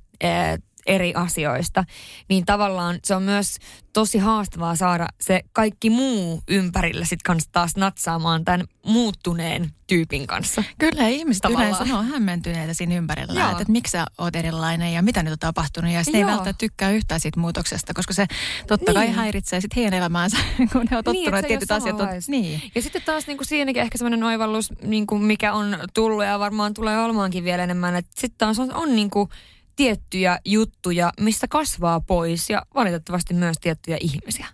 eri 0.87 1.13
asioista, 1.13 1.83
niin 2.29 2.45
tavallaan 2.45 2.99
se 3.03 3.15
on 3.15 3.23
myös 3.23 3.57
tosi 3.93 4.17
haastavaa 4.17 4.75
saada 4.75 5.07
se 5.21 5.41
kaikki 5.51 5.89
muu 5.89 6.43
ympärillä 6.47 7.05
sitten 7.05 7.23
kanssa 7.25 7.49
taas 7.51 7.75
natsaamaan 7.75 8.45
tämän 8.45 8.67
muuttuneen 8.85 9.71
tyypin 9.87 10.27
kanssa. 10.27 10.63
Kyllä 10.77 11.07
ihmiset 11.07 11.41
tavallaan. 11.41 11.69
yleensä 11.69 11.97
on 11.97 12.05
hämmentyneitä 12.05 12.73
siinä 12.73 12.95
ympärillä, 12.95 13.49
että, 13.49 13.61
että 13.61 13.71
miksi 13.71 13.91
sä 13.91 14.05
oot 14.17 14.35
erilainen 14.35 14.93
ja 14.93 15.01
mitä 15.01 15.23
nyt 15.23 15.33
on 15.33 15.39
tapahtunut. 15.39 15.91
Ja 15.91 16.03
sitten 16.03 16.19
ei 16.19 16.25
välttämättä 16.25 16.59
tykkää 16.59 16.91
yhtään 16.91 17.19
siitä 17.19 17.39
muutoksesta, 17.39 17.93
koska 17.93 18.13
se 18.13 18.25
totta 18.67 18.91
niin. 18.91 18.95
kai 18.95 19.13
häiritsee 19.13 19.61
sitten 19.61 19.75
heidän 19.75 19.99
elämäänsä, 19.99 20.37
kun 20.71 20.85
ne 20.91 20.97
on 20.97 21.03
tottunut, 21.03 21.13
niin, 21.13 21.35
että 21.35 21.47
tietyt 21.47 21.71
asiat 21.71 22.01
on... 22.01 22.07
Niin. 22.27 22.61
Ja 22.75 22.81
sitten 22.81 23.01
taas 23.01 23.27
niin 23.27 23.37
kuin 23.37 23.47
siinäkin 23.47 23.81
ehkä 23.81 23.97
semmoinen 23.97 24.23
oivallus, 24.23 24.73
niin 24.81 25.07
kuin 25.07 25.23
mikä 25.23 25.53
on 25.53 25.77
tullut 25.93 26.25
ja 26.25 26.39
varmaan 26.39 26.73
tulee 26.73 26.97
olemaankin 27.03 27.43
vielä 27.43 27.63
enemmän, 27.63 27.95
että 27.95 28.11
sitten 28.15 28.37
taas 28.37 28.59
on, 28.59 28.73
on 28.73 28.95
niin 28.95 29.09
kuin 29.09 29.29
tiettyjä 29.77 30.39
juttuja, 30.45 31.11
mistä 31.19 31.47
kasvaa 31.47 31.99
pois 31.99 32.49
ja 32.49 32.61
valitettavasti 32.75 33.33
myös 33.33 33.57
tiettyjä 33.61 33.97
ihmisiä. 34.01 34.47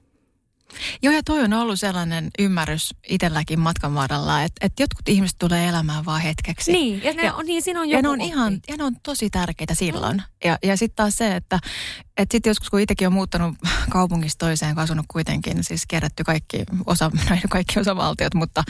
Joo, 1.02 1.14
ja 1.14 1.24
toi 1.24 1.44
on 1.44 1.54
ollut 1.54 1.80
sellainen 1.80 2.32
ymmärrys 2.40 2.96
itselläkin 3.10 3.60
matkan 3.60 3.96
varrella, 3.96 4.44
että, 4.44 4.66
että 4.66 4.84
jotkut 4.84 5.10
ihmiset 5.10 5.38
tulee 5.40 5.68
elämään 5.68 6.06
vaan 6.06 6.22
hetkeksi. 6.22 6.72
Niin, 6.72 7.04
ja, 7.04 7.14
ne 7.14 7.24
ja, 7.24 7.34
on, 7.34 7.46
niin 7.46 7.62
siinä 7.62 7.80
on 7.80 7.90
joku 7.90 7.98
ja 7.98 8.02
ne 8.02 8.10
on, 8.10 8.22
ihan, 8.22 8.60
ja 8.68 8.78
ne 8.78 8.84
on 8.84 8.96
tosi 9.04 9.30
tärkeitä 9.30 9.76
silloin. 9.76 10.18
Mm. 10.18 10.24
Ja, 10.50 10.58
ja 10.64 10.78
sitten 10.78 10.96
taas 10.96 11.18
se, 11.18 11.36
että, 11.36 11.60
että 12.18 12.34
sitten 12.34 12.50
joskus 12.50 12.70
kun 12.70 12.80
itsekin 12.80 13.08
on 13.08 13.14
muuttanut 13.14 13.56
kaupungista 13.90 14.46
toiseen, 14.46 14.80
asunut 14.80 15.06
kuitenkin, 15.08 15.64
siis 15.64 15.84
kerätty 15.88 16.24
kaikki, 16.24 16.64
osa, 16.86 17.12
no 17.30 17.38
kaikki 17.50 17.80
osavaltiot, 17.80 18.34
mutta 18.34 18.64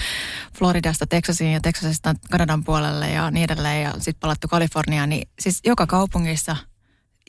Floridasta 0.58 1.08
Texasiin 1.08 1.54
ja 1.54 1.62
Texasista 1.62 2.14
Kanadan 2.32 2.64
puolelle 2.64 3.12
ja 3.12 3.32
niin 3.32 3.44
edelleen, 3.44 3.84
ja 3.84 3.94
sitten 3.94 4.20
palattu 4.20 4.48
Kaliforniaan, 4.48 5.10
niin 5.10 5.28
siis 5.40 5.60
joka 5.66 5.88
kaupungissa 5.88 6.58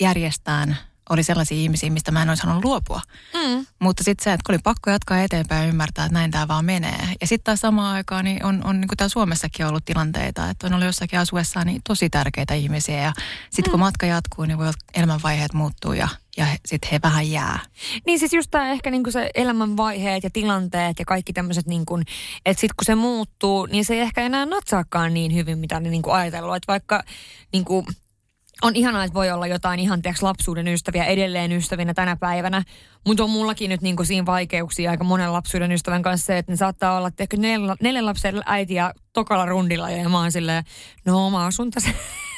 järjestään– 0.01 0.77
oli 1.11 1.23
sellaisia 1.23 1.57
ihmisiä, 1.57 1.91
mistä 1.91 2.11
mä 2.11 2.23
en 2.23 2.29
olisi 2.29 2.43
halunnut 2.43 2.65
luopua. 2.65 3.01
Mm. 3.35 3.67
Mutta 3.79 4.05
sitten 4.05 4.25
se, 4.25 4.33
että 4.33 4.53
oli 4.53 4.59
pakko 4.59 4.91
jatkaa 4.91 5.21
eteenpäin 5.21 5.63
ja 5.63 5.69
ymmärtää, 5.69 6.05
että 6.05 6.19
näin 6.19 6.31
tämä 6.31 6.49
vaan 6.49 6.65
menee. 6.65 7.09
Ja 7.21 7.27
sitten 7.27 7.45
taas 7.45 7.61
samaan 7.61 7.95
aikaan 7.95 8.25
niin 8.25 8.45
on, 8.45 8.65
on 8.65 8.81
niin 8.81 8.89
kuin 8.89 8.97
täällä 8.97 9.13
Suomessakin 9.13 9.67
ollut 9.67 9.85
tilanteita, 9.85 10.51
että 10.51 10.67
on 10.67 10.73
ollut 10.73 10.87
jossakin 10.87 11.19
asuessaan 11.19 11.67
niin 11.67 11.81
tosi 11.89 12.11
tärkeitä 12.11 12.55
ihmisiä. 12.55 13.03
Ja 13.03 13.13
sitten 13.51 13.71
mm. 13.71 13.71
kun 13.71 13.81
matka 13.81 14.07
jatkuu, 14.07 14.45
niin 14.45 14.59
voi 14.59 14.67
olla 14.67 14.79
elämänvaiheet 14.95 15.53
muuttuu 15.53 15.93
ja, 15.93 16.09
ja 16.37 16.47
sitten 16.67 16.89
he 16.93 17.01
vähän 17.03 17.31
jää. 17.31 17.59
Niin 18.07 18.19
siis 18.19 18.33
just 18.33 18.51
tämä 18.51 18.69
ehkä 18.69 18.91
niinku 18.91 19.11
se 19.11 19.31
elämänvaiheet 19.35 20.25
ja 20.25 20.31
tilanteet 20.31 20.99
ja 20.99 21.05
kaikki 21.05 21.33
tämmöiset, 21.33 21.67
niinku, 21.67 22.01
että 22.47 22.61
sitten 22.61 22.77
kun 22.77 22.85
se 22.85 22.95
muuttuu, 22.95 23.67
niin 23.67 23.85
se 23.85 23.95
ei 23.95 24.01
ehkä 24.01 24.21
enää 24.21 24.47
natsaakaan 24.47 25.15
niin 25.15 25.35
hyvin, 25.35 25.59
mitä 25.59 25.81
ne 25.81 25.91
niinku 25.91 26.11
ajatellut. 26.11 26.57
Että 26.57 26.73
vaikka 26.73 27.03
niinku, 27.53 27.87
on 28.63 28.77
ihanaa, 28.77 29.05
että 29.05 29.15
voi 29.15 29.31
olla 29.31 29.47
jotain 29.47 29.81
ihan 29.81 30.03
tiiäks, 30.03 30.23
lapsuuden 30.23 30.69
ystäviä 30.69 31.05
edelleen 31.05 31.53
ystävinä 31.53 31.95
tänä 31.95 32.17
päivänä. 32.17 32.63
Mutta 33.07 33.25
on 33.25 33.31
mullakin 33.31 33.71
nyt 33.71 33.83
niin 33.83 33.97
siinä 34.07 34.27
vaikeuksia 34.27 34.91
aika 34.91 35.05
monen 35.05 35.33
lapsuuden 35.33 35.73
ystävän 35.73 36.03
kanssa 36.03 36.27
se, 36.27 36.39
että 36.39 36.53
ne 36.53 36.57
saattaa 36.57 36.97
olla 36.97 37.11
tiedätkö, 37.11 37.37
neljä, 37.81 38.05
lapsen 38.05 38.43
äiti 38.47 38.75
ja 38.75 38.95
tokalla 39.13 39.47
rundilla. 39.47 39.91
Ja 39.91 40.09
mä 40.09 40.19
oon 40.19 40.33
silleen, 40.33 40.65
no 41.05 41.31
mä 41.31 41.45
asun 41.45 41.71
tässä 41.71 41.91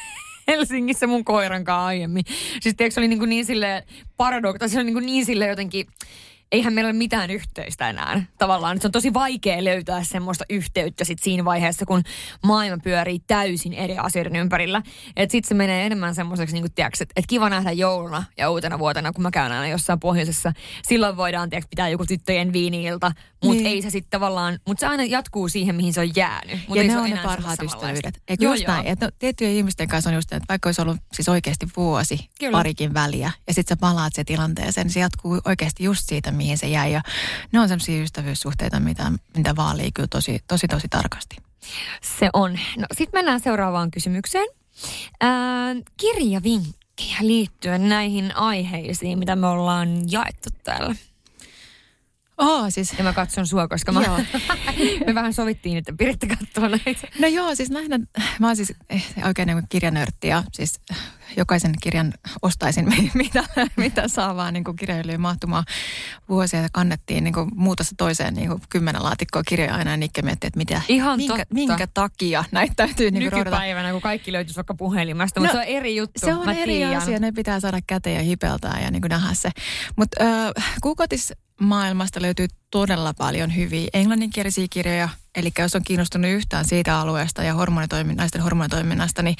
Helsingissä 0.48 1.06
mun 1.06 1.24
koiran 1.24 1.64
kanssa 1.64 1.86
aiemmin. 1.86 2.24
Siis 2.60 2.74
tiedätkö, 2.76 2.90
se 2.90 3.00
oli 3.00 3.08
niin, 3.08 3.28
niin 3.28 3.44
silleen 3.44 3.82
paradoksi, 4.16 4.68
se 4.68 4.80
oli 4.80 4.84
niin, 4.84 5.06
niin 5.06 5.26
silleen 5.26 5.50
jotenkin 5.50 5.86
eihän 6.52 6.72
meillä 6.72 6.88
ole 6.88 6.98
mitään 6.98 7.30
yhteistä 7.30 7.88
enää. 7.88 8.22
Tavallaan 8.38 8.80
se 8.80 8.88
on 8.88 8.92
tosi 8.92 9.14
vaikea 9.14 9.64
löytää 9.64 10.04
semmoista 10.04 10.44
yhteyttä 10.50 11.04
sit 11.04 11.18
siinä 11.18 11.44
vaiheessa, 11.44 11.86
kun 11.86 12.02
maailma 12.44 12.80
pyörii 12.84 13.18
täysin 13.26 13.72
eri 13.72 13.98
asioiden 13.98 14.36
ympärillä. 14.36 14.82
Että 15.16 15.32
sitten 15.32 15.48
se 15.48 15.54
menee 15.54 15.86
enemmän 15.86 16.14
semmoiseksi, 16.14 16.54
niin 16.54 16.66
että 16.66 16.90
et 17.16 17.26
kiva 17.26 17.50
nähdä 17.50 17.72
jouluna 17.72 18.24
ja 18.38 18.50
uutena 18.50 18.78
vuotena, 18.78 19.12
kun 19.12 19.22
mä 19.22 19.30
käyn 19.30 19.52
aina 19.52 19.68
jossain 19.68 20.00
pohjoisessa. 20.00 20.52
Silloin 20.82 21.16
voidaan 21.16 21.50
tiiäks, 21.50 21.66
pitää 21.70 21.88
joku 21.88 22.06
tyttöjen 22.06 22.52
viiniilta, 22.52 23.12
mutta 23.44 23.62
niin. 23.62 23.66
ei 23.66 23.82
se 23.82 23.90
sitten 23.90 24.10
tavallaan, 24.10 24.58
mutta 24.66 24.80
se 24.80 24.86
aina 24.86 25.04
jatkuu 25.04 25.48
siihen, 25.48 25.74
mihin 25.74 25.92
se 25.92 26.00
on 26.00 26.16
jäänyt. 26.16 26.58
Mut 26.68 26.76
ja 26.76 26.82
ei 26.82 26.88
ne 26.88 26.94
se 26.94 27.00
on 27.00 27.10
ne 27.10 27.20
parhaat 27.22 27.62
ystävyydet. 27.62 28.22
Eikö 28.28 28.44
joo, 28.44 28.52
just 28.52 28.64
joo. 28.64 28.74
näin, 28.74 28.86
että 28.86 29.06
no, 29.06 29.12
tiettyjen 29.18 29.52
ihmisten 29.52 29.88
kanssa 29.88 30.10
on 30.10 30.14
just, 30.14 30.32
että 30.32 30.46
vaikka 30.48 30.68
olisi 30.68 30.82
ollut 30.82 30.96
siis 31.12 31.28
oikeasti 31.28 31.66
vuosi, 31.76 32.28
Kyllä. 32.40 32.52
parikin 32.52 32.94
väliä, 32.94 33.32
ja 33.46 33.54
sitten 33.54 33.76
sä 33.76 33.80
palaat 33.80 34.12
se 34.14 34.24
tilanteeseen, 34.24 34.90
se 34.90 35.00
jatkuu 35.00 35.40
oikeasti 35.44 35.84
just 35.84 36.08
siitä, 36.08 36.32
mihin 36.36 36.58
se 36.58 36.68
jäi. 36.68 36.92
Ja 36.92 37.02
ne 37.52 37.60
on 37.60 37.68
sellaisia 37.68 38.02
ystävyyssuhteita, 38.02 38.80
mitä, 38.80 39.12
mitä 39.36 39.56
vaalii 39.56 39.92
kyllä 39.92 40.08
tosi, 40.10 40.40
tosi, 40.48 40.68
tosi 40.68 40.88
tarkasti. 40.88 41.36
Se 42.02 42.30
on. 42.32 42.52
No 42.52 42.86
sitten 42.92 43.18
mennään 43.18 43.40
seuraavaan 43.40 43.90
kysymykseen. 43.90 44.46
Ää, 45.20 45.74
kirjavinkkejä 45.96 47.16
liittyen 47.20 47.88
näihin 47.88 48.36
aiheisiin, 48.36 49.18
mitä 49.18 49.36
me 49.36 49.46
ollaan 49.46 50.12
jaettu 50.12 50.48
täällä. 50.64 50.94
Oh, 52.38 52.66
siis... 52.68 52.94
Ja 52.98 53.04
mä 53.04 53.12
katson 53.12 53.46
sua, 53.46 53.68
koska 53.68 53.92
mä, 53.92 54.00
me 55.06 55.14
vähän 55.14 55.32
sovittiin, 55.32 55.78
että 55.78 55.92
Piritta 55.98 56.26
katsoo 56.26 56.68
näitä. 56.68 57.08
No 57.18 57.28
joo, 57.28 57.54
siis 57.54 57.70
nähdään, 57.70 58.08
mä 58.38 58.46
oon 58.46 58.56
siis 58.56 58.72
eh, 58.90 59.04
oikein 59.26 59.46
niin 59.46 59.68
kirjanörtti 59.68 60.28
ja 60.28 60.42
siis 60.52 60.80
jokaisen 61.36 61.74
kirjan 61.82 62.12
ostaisin, 62.42 62.86
mitä, 63.14 63.44
mitä 63.76 64.08
saa 64.08 64.36
vaan 64.36 64.54
niin 64.54 64.64
kirjailijoille 64.78 65.18
mahtumaan 65.18 65.64
vuosia. 66.28 66.68
Kannettiin 66.72 67.24
niin 67.24 67.34
kuin 67.34 67.50
muutasta 67.54 67.94
toiseen 67.98 68.34
niin 68.34 68.48
kuin 68.48 68.62
kymmenen 68.68 69.02
laatikkoa 69.02 69.42
kirjoja 69.42 69.74
aina 69.74 69.90
ja 69.90 69.96
Nikke 69.96 70.22
miettii, 70.22 70.48
että 70.48 70.58
mitä, 70.58 70.82
Ihan 70.88 71.16
minkä, 71.16 71.36
totta. 71.36 71.54
minkä 71.54 71.86
takia 71.94 72.44
näitä 72.50 72.74
täytyy 72.76 73.10
niin 73.10 73.24
Nykypäivänä, 73.24 73.92
kun 73.92 74.00
kaikki 74.00 74.32
löytyisi 74.32 74.56
vaikka 74.56 74.74
puhelimesta, 74.74 75.40
no, 75.40 75.44
mutta 75.44 75.58
se 75.58 75.68
on 75.68 75.76
eri 75.76 75.96
juttu. 75.96 76.20
Se 76.20 76.34
on 76.34 76.44
Mä 76.44 76.52
eri 76.52 76.72
tiiän. 76.72 76.96
asia, 76.96 77.18
ne 77.18 77.32
pitää 77.32 77.60
saada 77.60 77.78
käteen 77.86 78.16
ja 78.16 78.22
hipeltää 78.22 78.80
ja 78.84 78.90
niin 78.90 79.02
kuin 79.02 79.10
nähdä 79.10 79.34
se. 79.34 79.50
Mutta 79.96 80.24
äh, 80.24 80.64
kuukotis 80.82 81.32
maailmasta 81.60 82.22
löytyy 82.22 82.46
todella 82.70 83.14
paljon 83.14 83.56
hyviä 83.56 83.88
englanninkielisiä 83.92 84.66
kirjoja. 84.70 85.08
Eli 85.36 85.52
jos 85.58 85.74
on 85.74 85.82
kiinnostunut 85.82 86.30
yhtään 86.30 86.64
siitä 86.64 87.00
alueesta 87.00 87.42
ja 87.42 87.54
hormonitoiminnasta, 87.54 88.42
hormonitoiminnasta, 88.42 89.22
niin 89.22 89.36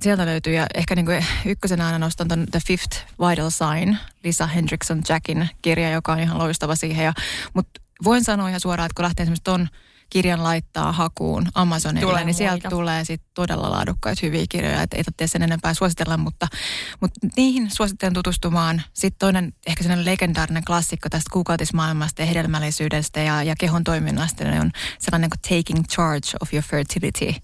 sieltä, 0.00 0.26
löytyy. 0.26 0.54
Ja 0.54 0.66
ehkä 0.74 0.94
niin 0.94 1.06
kuin 1.06 1.24
ykkösenä 1.44 1.86
aina 1.86 1.98
nostan 1.98 2.28
ton 2.28 2.46
The 2.50 2.60
Fifth 2.66 3.06
Vital 3.28 3.50
Sign, 3.50 3.96
Lisa 4.24 4.46
Hendrickson 4.46 5.02
Jackin 5.08 5.48
kirja, 5.62 5.90
joka 5.90 6.12
on 6.12 6.20
ihan 6.20 6.38
loistava 6.38 6.76
siihen. 6.76 7.12
Mutta 7.54 7.80
voin 8.04 8.24
sanoa 8.24 8.48
ihan 8.48 8.60
suoraan, 8.60 8.86
että 8.86 8.94
kun 8.96 9.02
lähtee 9.02 9.22
esimerkiksi 9.22 9.44
ton 9.44 9.68
kirjan 10.10 10.42
laittaa 10.42 10.92
hakuun 10.92 11.48
Amazonille, 11.54 12.06
tulee 12.06 12.24
niin 12.24 12.34
sieltä 12.34 12.52
muita. 12.52 12.70
tulee 12.70 13.04
sit 13.04 13.22
todella 13.34 13.70
laadukkaita 13.70 14.20
hyviä 14.22 14.44
kirjoja, 14.48 14.82
että 14.82 14.96
ei 14.96 15.04
tarvitse 15.04 15.26
sen 15.26 15.42
enempää 15.42 15.74
suositella, 15.74 16.16
mutta, 16.16 16.48
mutta 17.00 17.20
niihin 17.36 17.70
suosittelen 17.70 18.14
tutustumaan. 18.14 18.82
Sitten 18.92 19.18
toinen 19.18 19.52
ehkä 19.66 19.82
sellainen 19.82 20.06
legendaarinen 20.06 20.64
klassikko 20.64 21.08
tästä 21.08 21.30
kuukautismaailmasta 21.32 22.22
ja 22.22 22.26
hedelmällisyydestä 22.26 23.20
ja, 23.20 23.42
ja 23.42 23.54
kehon 23.58 23.84
toiminnasta 23.84 24.44
niin 24.44 24.60
on 24.60 24.70
sellainen 24.98 25.30
kuin 25.30 25.40
Taking 25.40 25.84
Charge 25.84 26.28
of 26.40 26.54
Your 26.54 26.64
Fertility. 26.64 27.34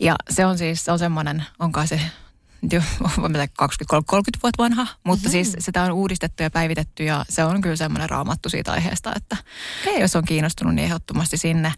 Ja 0.00 0.16
se 0.30 0.46
on 0.46 0.58
siis, 0.58 0.84
se 0.84 0.92
on 0.92 0.98
semmoinen, 0.98 1.44
onkaan 1.58 1.88
se 1.88 2.00
20-30 2.64 2.68
vuotta 4.42 4.62
vanha, 4.62 4.86
mutta 5.04 5.28
mm-hmm. 5.28 5.44
siis 5.44 5.56
sitä 5.58 5.82
on 5.82 5.92
uudistettu 5.92 6.42
ja 6.42 6.50
päivitetty 6.50 7.04
ja 7.04 7.24
se 7.28 7.44
on 7.44 7.60
kyllä 7.60 7.76
semmoinen 7.76 8.10
raamattu 8.10 8.48
siitä 8.48 8.72
aiheesta, 8.72 9.12
että 9.16 9.36
okay. 9.86 10.00
jos 10.00 10.16
on 10.16 10.24
kiinnostunut, 10.24 10.74
niin 10.74 10.84
ehdottomasti 10.84 11.36
sinne. 11.36 11.72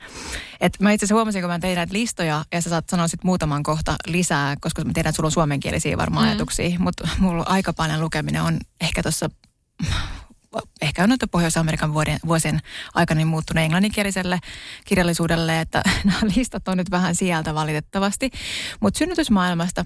Et 0.60 0.80
mä 0.80 0.92
itse 0.92 1.04
asiassa 1.04 1.14
huomasin, 1.14 1.42
kun 1.42 1.50
mä 1.50 1.58
tein 1.58 1.76
näitä 1.76 1.92
listoja 1.92 2.44
ja 2.52 2.60
sä 2.60 2.70
saat 2.70 2.88
sanoa 2.88 3.08
sitten 3.08 3.28
muutaman 3.28 3.62
kohta 3.62 3.96
lisää, 4.06 4.56
koska 4.60 4.84
mä 4.84 4.92
tiedän, 4.94 5.10
että 5.10 5.16
sulla 5.16 5.26
on 5.26 5.32
suomenkielisiä 5.32 5.96
varmaan 5.96 6.24
mm. 6.26 6.28
ajatuksia, 6.28 6.78
mutta 6.78 7.08
mulla 7.18 7.44
aika 7.46 7.72
paljon 7.72 8.00
lukeminen 8.00 8.42
on 8.42 8.58
ehkä 8.80 9.02
tuossa 9.02 9.30
ehkä 10.82 11.02
on 11.02 11.08
noita 11.08 11.28
Pohjois-Amerikan 11.28 11.94
vuosien, 11.94 12.18
vuosien 12.26 12.60
aikana 12.94 13.18
niin 13.18 13.28
muuttunut 13.28 13.64
englanninkieliselle 13.64 14.38
kirjallisuudelle, 14.84 15.60
että 15.60 15.82
nämä 16.04 16.20
listat 16.36 16.68
on 16.68 16.76
nyt 16.76 16.90
vähän 16.90 17.14
sieltä 17.14 17.54
valitettavasti. 17.54 18.30
Mutta 18.80 18.98
synnytysmaailmasta 18.98 19.84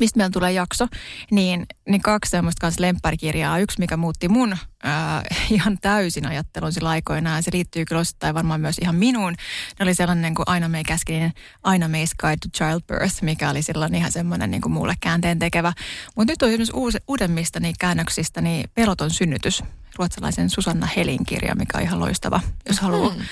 mistä 0.00 0.18
meillä 0.18 0.30
tulee 0.30 0.52
jakso, 0.52 0.88
niin, 1.30 1.66
niin 1.88 2.02
kaksi 2.02 2.30
semmoista 2.30 2.60
kanssa 2.60 2.82
lempparikirjaa. 2.82 3.58
Yksi, 3.58 3.78
mikä 3.78 3.96
muutti 3.96 4.28
mun 4.28 4.52
äh, 4.52 5.22
ihan 5.50 5.78
täysin 5.80 6.26
ajattelun 6.26 6.72
sillä 6.72 6.88
aikoinaan. 6.88 7.42
Se 7.42 7.50
liittyy 7.52 7.84
kyllä 7.84 8.00
osittain 8.00 8.34
varmaan 8.34 8.60
myös 8.60 8.78
ihan 8.78 8.94
minuun. 8.94 9.34
Ne 9.78 9.82
oli 9.82 9.94
sellainen 9.94 10.34
kuin 10.34 10.48
Aina 10.48 10.68
May 10.68 10.84
Käskinen, 10.84 11.32
Aina 11.62 11.86
May's 11.86 12.14
Guide 12.20 12.36
to 12.36 12.48
Childbirth, 12.56 13.22
mikä 13.22 13.50
oli 13.50 13.62
silloin 13.62 13.94
ihan 13.94 14.12
semmoinen 14.12 14.50
niin 14.50 14.60
kuin 14.60 14.72
mulle 14.72 14.94
käänteen 15.00 15.38
tekevä. 15.38 15.72
Mutta 16.16 16.32
nyt 16.32 16.42
on 16.42 16.48
esimerkiksi 16.48 16.76
uusi, 16.76 16.98
uudemmista 17.08 17.60
niin 17.60 17.74
käännöksistä 17.78 18.40
niin 18.40 18.70
Peloton 18.74 19.10
synnytys, 19.10 19.62
ruotsalaisen 19.96 20.50
Susanna 20.50 20.88
Helin 20.96 21.24
kirja, 21.26 21.54
mikä 21.54 21.78
on 21.78 21.84
ihan 21.84 22.00
loistava, 22.00 22.40
jos 22.68 22.80
haluaa, 22.80 23.14
mm. 23.14 23.22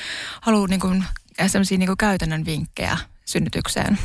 haluaa 0.40 0.66
niin 0.66 0.80
kuin, 0.80 1.04
sellaisia 1.46 1.78
niin 1.78 1.86
kuin 1.86 1.96
käytännön 1.96 2.44
vinkkejä 2.44 2.98
synnytykseen. 3.24 3.98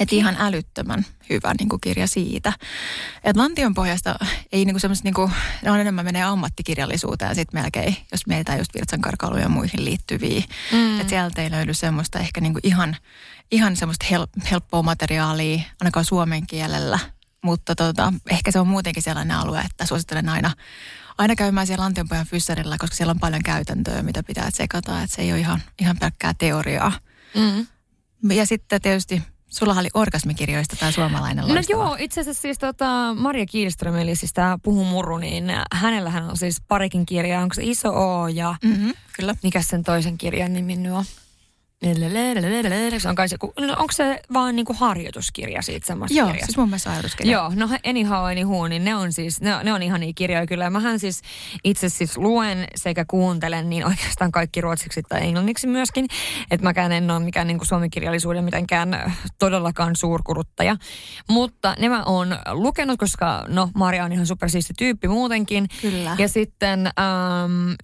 Että 0.00 0.16
ihan 0.16 0.36
älyttömän 0.38 1.06
hyvä 1.30 1.54
niin 1.58 1.68
kuin 1.68 1.80
kirja 1.80 2.06
siitä. 2.06 2.52
Että 3.24 3.42
Lantion 3.42 3.74
pohjasta 3.74 4.14
ei 4.52 4.64
niin 4.64 4.74
kuin 4.74 4.80
semmoista, 4.80 5.04
niin 5.04 5.14
kuin, 5.14 5.32
ne 5.62 5.70
on 5.70 5.80
enemmän 5.80 6.04
menee 6.04 6.22
ammattikirjallisuuteen 6.22 7.34
sitten 7.34 7.62
melkein, 7.62 7.96
jos 8.12 8.26
meitä 8.26 8.56
just 8.56 8.74
virtsankarkailuun 8.74 9.40
ja 9.40 9.48
muihin 9.48 9.84
liittyviä. 9.84 10.42
Mm. 10.72 11.00
Että 11.00 11.10
sieltä 11.10 11.42
ei 11.42 11.50
löydy 11.50 11.74
semmoista 11.74 12.18
ehkä 12.18 12.40
niin 12.40 12.52
kuin 12.52 12.66
ihan, 12.66 12.96
ihan 13.50 13.76
semmoista 13.76 14.06
hel, 14.10 14.26
helppoa 14.50 14.82
materiaalia, 14.82 15.60
ainakaan 15.80 16.04
suomen 16.04 16.46
kielellä. 16.46 16.98
Mutta 17.42 17.74
tota, 17.74 18.12
ehkä 18.30 18.50
se 18.50 18.60
on 18.60 18.68
muutenkin 18.68 19.02
sellainen 19.02 19.36
alue, 19.36 19.60
että 19.60 19.86
suosittelen 19.86 20.28
aina, 20.28 20.50
aina 21.18 21.34
käymään 21.34 21.66
siellä 21.66 21.82
Lantionpojan 21.82 22.26
fyssarilla, 22.26 22.78
koska 22.78 22.96
siellä 22.96 23.10
on 23.10 23.20
paljon 23.20 23.42
käytäntöä, 23.42 24.02
mitä 24.02 24.22
pitää 24.22 24.50
tsekata. 24.50 25.02
Että 25.02 25.16
se 25.16 25.22
ei 25.22 25.32
ole 25.32 25.40
ihan, 25.40 25.62
ihan 25.78 25.98
pelkkää 25.98 26.34
teoriaa. 26.38 26.92
Mm. 27.34 27.66
Ja 28.34 28.46
sitten 28.46 28.80
tietysti 28.80 29.22
Sulla 29.50 29.74
oli 29.74 29.88
orgasmikirjoista 29.94 30.76
tämä 30.76 30.92
suomalainen 30.92 31.48
No 31.48 31.62
joo, 31.68 31.96
itse 31.98 32.20
asiassa 32.20 32.42
siis 32.42 32.58
tota, 32.58 33.14
Maria 33.14 33.46
Kielström, 33.46 33.96
eli 33.96 34.16
siis 34.16 34.32
tämä 34.32 34.58
Puhu 34.62 34.84
Muru, 34.84 35.18
niin 35.18 35.44
hänellähän 35.72 36.30
on 36.30 36.36
siis 36.36 36.60
parikin 36.68 37.06
kirjaa. 37.06 37.42
Onko 37.42 37.54
se 37.54 37.62
Iso 37.64 37.88
O 37.88 38.28
ja 38.28 38.54
mm-hmm, 38.62 38.92
kyllä. 39.16 39.34
mikä 39.42 39.62
sen 39.62 39.82
toisen 39.82 40.18
kirjan 40.18 40.52
nimi 40.52 40.76
nyt 40.76 40.92
on? 40.92 41.04
Se 42.98 43.08
on 43.08 43.14
kai 43.14 43.28
se, 43.28 43.36
no 43.60 43.72
onko 43.78 43.92
se 43.92 44.20
vaan 44.32 44.56
niinku 44.56 44.74
harjoituskirja 44.78 45.62
siitä 45.62 45.86
samasta 45.86 46.18
Joo, 46.18 46.26
kirjasta? 46.26 46.46
siis 46.46 46.56
mun 46.56 46.68
mielestä 46.68 46.90
harjoituskirja. 46.90 47.32
Joo, 47.32 47.52
no 47.54 47.68
anyhow, 47.86 48.24
anyhow, 48.26 48.68
niin 48.68 48.84
ne 48.84 48.94
on 48.94 49.12
siis, 49.12 49.40
ne, 49.40 49.50
ne 49.64 49.72
on 49.72 49.82
ihan 49.82 50.00
niin 50.00 50.14
kirjoja 50.14 50.46
kyllä. 50.46 50.64
Ja 50.64 50.70
mähän 50.70 50.98
siis 50.98 51.22
itse 51.64 51.88
siis 51.88 52.18
luen 52.18 52.66
sekä 52.74 53.04
kuuntelen 53.08 53.70
niin 53.70 53.86
oikeastaan 53.86 54.32
kaikki 54.32 54.60
ruotsiksi 54.60 55.02
tai 55.08 55.22
englanniksi 55.22 55.66
myöskin. 55.66 56.06
Että 56.50 56.64
mäkään 56.64 56.92
en 56.92 57.10
ole 57.10 57.18
mikään 57.18 57.46
niinku 57.46 57.64
suomikirjallisuuden 57.64 58.44
mitenkään 58.44 59.14
todellakaan 59.38 59.96
suurkuluttaja. 59.96 60.76
Mutta 61.28 61.74
ne 61.78 61.88
mä 61.88 62.02
oon 62.02 62.38
lukenut, 62.52 62.98
koska 62.98 63.44
no 63.48 63.70
Maria 63.74 64.04
on 64.04 64.12
ihan 64.12 64.26
supersiisti 64.26 64.74
tyyppi 64.78 65.08
muutenkin. 65.08 65.66
Kyllä. 65.82 66.16
Ja 66.18 66.28
sitten 66.28 66.86
äm, 66.86 66.92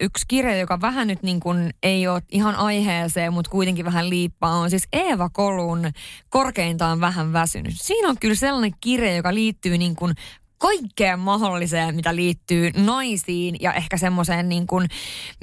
yksi 0.01 0.25
kirja, 0.27 0.57
joka 0.57 0.81
vähän 0.81 1.07
nyt 1.07 1.23
niin 1.23 1.39
kuin 1.39 1.69
ei 1.83 2.07
ole 2.07 2.21
ihan 2.31 2.55
aiheeseen, 2.55 3.33
mutta 3.33 3.51
kuitenkin 3.51 3.86
vähän 3.87 4.09
liippaa, 4.09 4.57
on 4.57 4.69
siis 4.69 4.87
Eeva 4.93 5.29
Kolun 5.29 5.91
Korkeintaan 6.29 7.01
vähän 7.01 7.33
väsynyt. 7.33 7.73
Siinä 7.75 8.09
on 8.09 8.17
kyllä 8.19 8.35
sellainen 8.35 8.73
kirja, 8.81 9.15
joka 9.15 9.33
liittyy 9.33 9.77
niin 9.77 9.95
kuin 9.95 10.13
kaikkeen 10.57 11.19
mahdolliseen, 11.19 11.95
mitä 11.95 12.15
liittyy 12.15 12.71
naisiin 12.71 13.55
ja 13.59 13.73
ehkä 13.73 13.97
semmoiseen 13.97 14.49
niin 14.49 14.67
kuin 14.67 14.87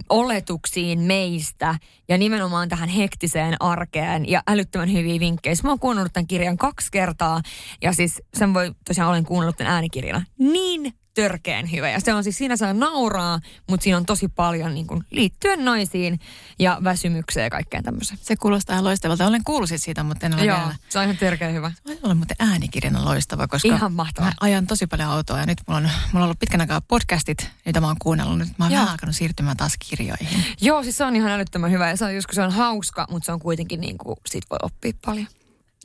oletuksiin 0.09 1.01
meistä 1.01 1.74
ja 2.09 2.18
nimenomaan 2.18 2.68
tähän 2.68 2.88
hektiseen 2.88 3.57
arkeen 3.61 4.28
ja 4.28 4.42
älyttömän 4.47 4.92
hyviä 4.92 5.20
vinkkejä. 5.20 5.55
Mä 5.62 5.68
oon 5.68 5.78
kuunnellut 5.78 6.12
tämän 6.12 6.26
kirjan 6.26 6.57
kaksi 6.57 6.88
kertaa 6.92 7.40
ja 7.82 7.92
siis 7.92 8.22
sen 8.34 8.55
voi, 8.55 8.74
tosiaan 8.86 9.11
olen 9.11 9.24
kuunnellut 9.24 9.57
tämän 9.57 9.72
äänikirjana. 9.72 10.24
Niin 10.38 10.92
törkeen 11.14 11.72
hyvä. 11.72 11.90
Ja 11.90 12.00
se 12.00 12.14
on 12.14 12.24
siis, 12.24 12.38
siinä 12.38 12.56
saa 12.56 12.72
nauraa, 12.72 13.40
mutta 13.70 13.84
siinä 13.84 13.96
on 13.96 14.06
tosi 14.06 14.28
paljon 14.28 14.74
niin 14.74 14.86
kuin, 14.86 15.04
liittyen 15.10 15.64
naisiin 15.64 16.20
ja 16.58 16.78
väsymykseen 16.84 17.44
ja 17.44 17.50
kaikkeen 17.50 17.84
tämmöiseen. 17.84 18.18
Se 18.22 18.36
kuulostaa 18.36 18.84
loistavalta. 18.84 19.26
Olen 19.26 19.44
kuullut 19.44 19.70
siitä, 19.76 20.02
mutta 20.02 20.26
en 20.26 20.34
ole 20.34 20.44
Joo, 20.44 20.56
vielä. 20.58 20.74
se 20.88 20.98
on 20.98 21.04
ihan 21.04 21.16
törkeen 21.16 21.54
hyvä. 21.54 21.72
Se 21.86 21.98
on 22.02 22.16
muuten 22.16 22.36
äänikirjana 22.38 23.04
loistava, 23.04 23.48
koska 23.48 23.68
Ihan 23.68 23.92
mahtavaa. 23.92 24.30
mä 24.30 24.34
ajan 24.40 24.66
tosi 24.66 24.86
paljon 24.86 25.08
autoa 25.08 25.38
ja 25.38 25.46
nyt 25.46 25.58
mulla 25.68 25.78
on, 25.78 25.82
mulla 25.82 25.98
on 26.14 26.22
ollut 26.22 26.38
pitkän 26.38 26.60
aikaa 26.60 26.80
podcastit, 26.80 27.50
joita 27.64 27.80
mä 27.80 27.86
oon 27.86 27.96
kuunnellut. 27.98 28.38
Nyt 28.38 28.58
mä 28.58 28.64
oon 28.64 28.72
vähän 28.72 28.88
alkanut 28.88 29.16
siirtymään 29.16 29.56
taas 29.56 29.74
kirjoihin. 29.88 30.44
Joo, 30.60 30.82
siis 30.82 30.96
se 30.96 31.04
on 31.04 31.16
ihan 31.16 31.30
älyttömän 31.30 31.70
hyvä 31.70 31.88
ja 31.90 31.96
se 31.96 32.04
on 32.04 32.14
joskus 32.14 32.34
se 32.34 32.42
on 32.42 32.52
hauska, 32.52 33.06
mutta 33.10 33.26
se 33.26 33.32
on 33.32 33.40
kuitenkin 33.40 33.80
niin 33.80 33.98
kuin, 33.98 34.16
siitä 34.26 34.46
voi 34.50 34.58
oppia 34.62 34.92
paljon. 35.06 35.26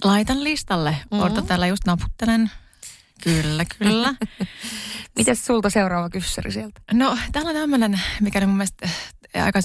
Laitan 0.03 0.43
listalle. 0.43 0.91
Mm-hmm. 0.91 1.19
Orta 1.19 1.41
täällä 1.41 1.67
just 1.67 1.85
naputtelen 1.85 2.51
Kyllä, 3.23 3.65
kyllä. 3.79 4.15
Mites 5.17 5.45
sulta 5.45 5.69
seuraava 5.69 6.09
kyssäri 6.09 6.51
sieltä? 6.51 6.81
No, 6.93 7.17
täällä 7.31 7.49
on 7.49 7.55
tämmöinen, 7.55 8.01
mikä 8.21 8.39
on 8.39 8.49
mun 8.49 8.57
mielestä 8.57 8.89
aika 9.43 9.59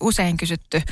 usein 0.00 0.36
kysytty, 0.36 0.82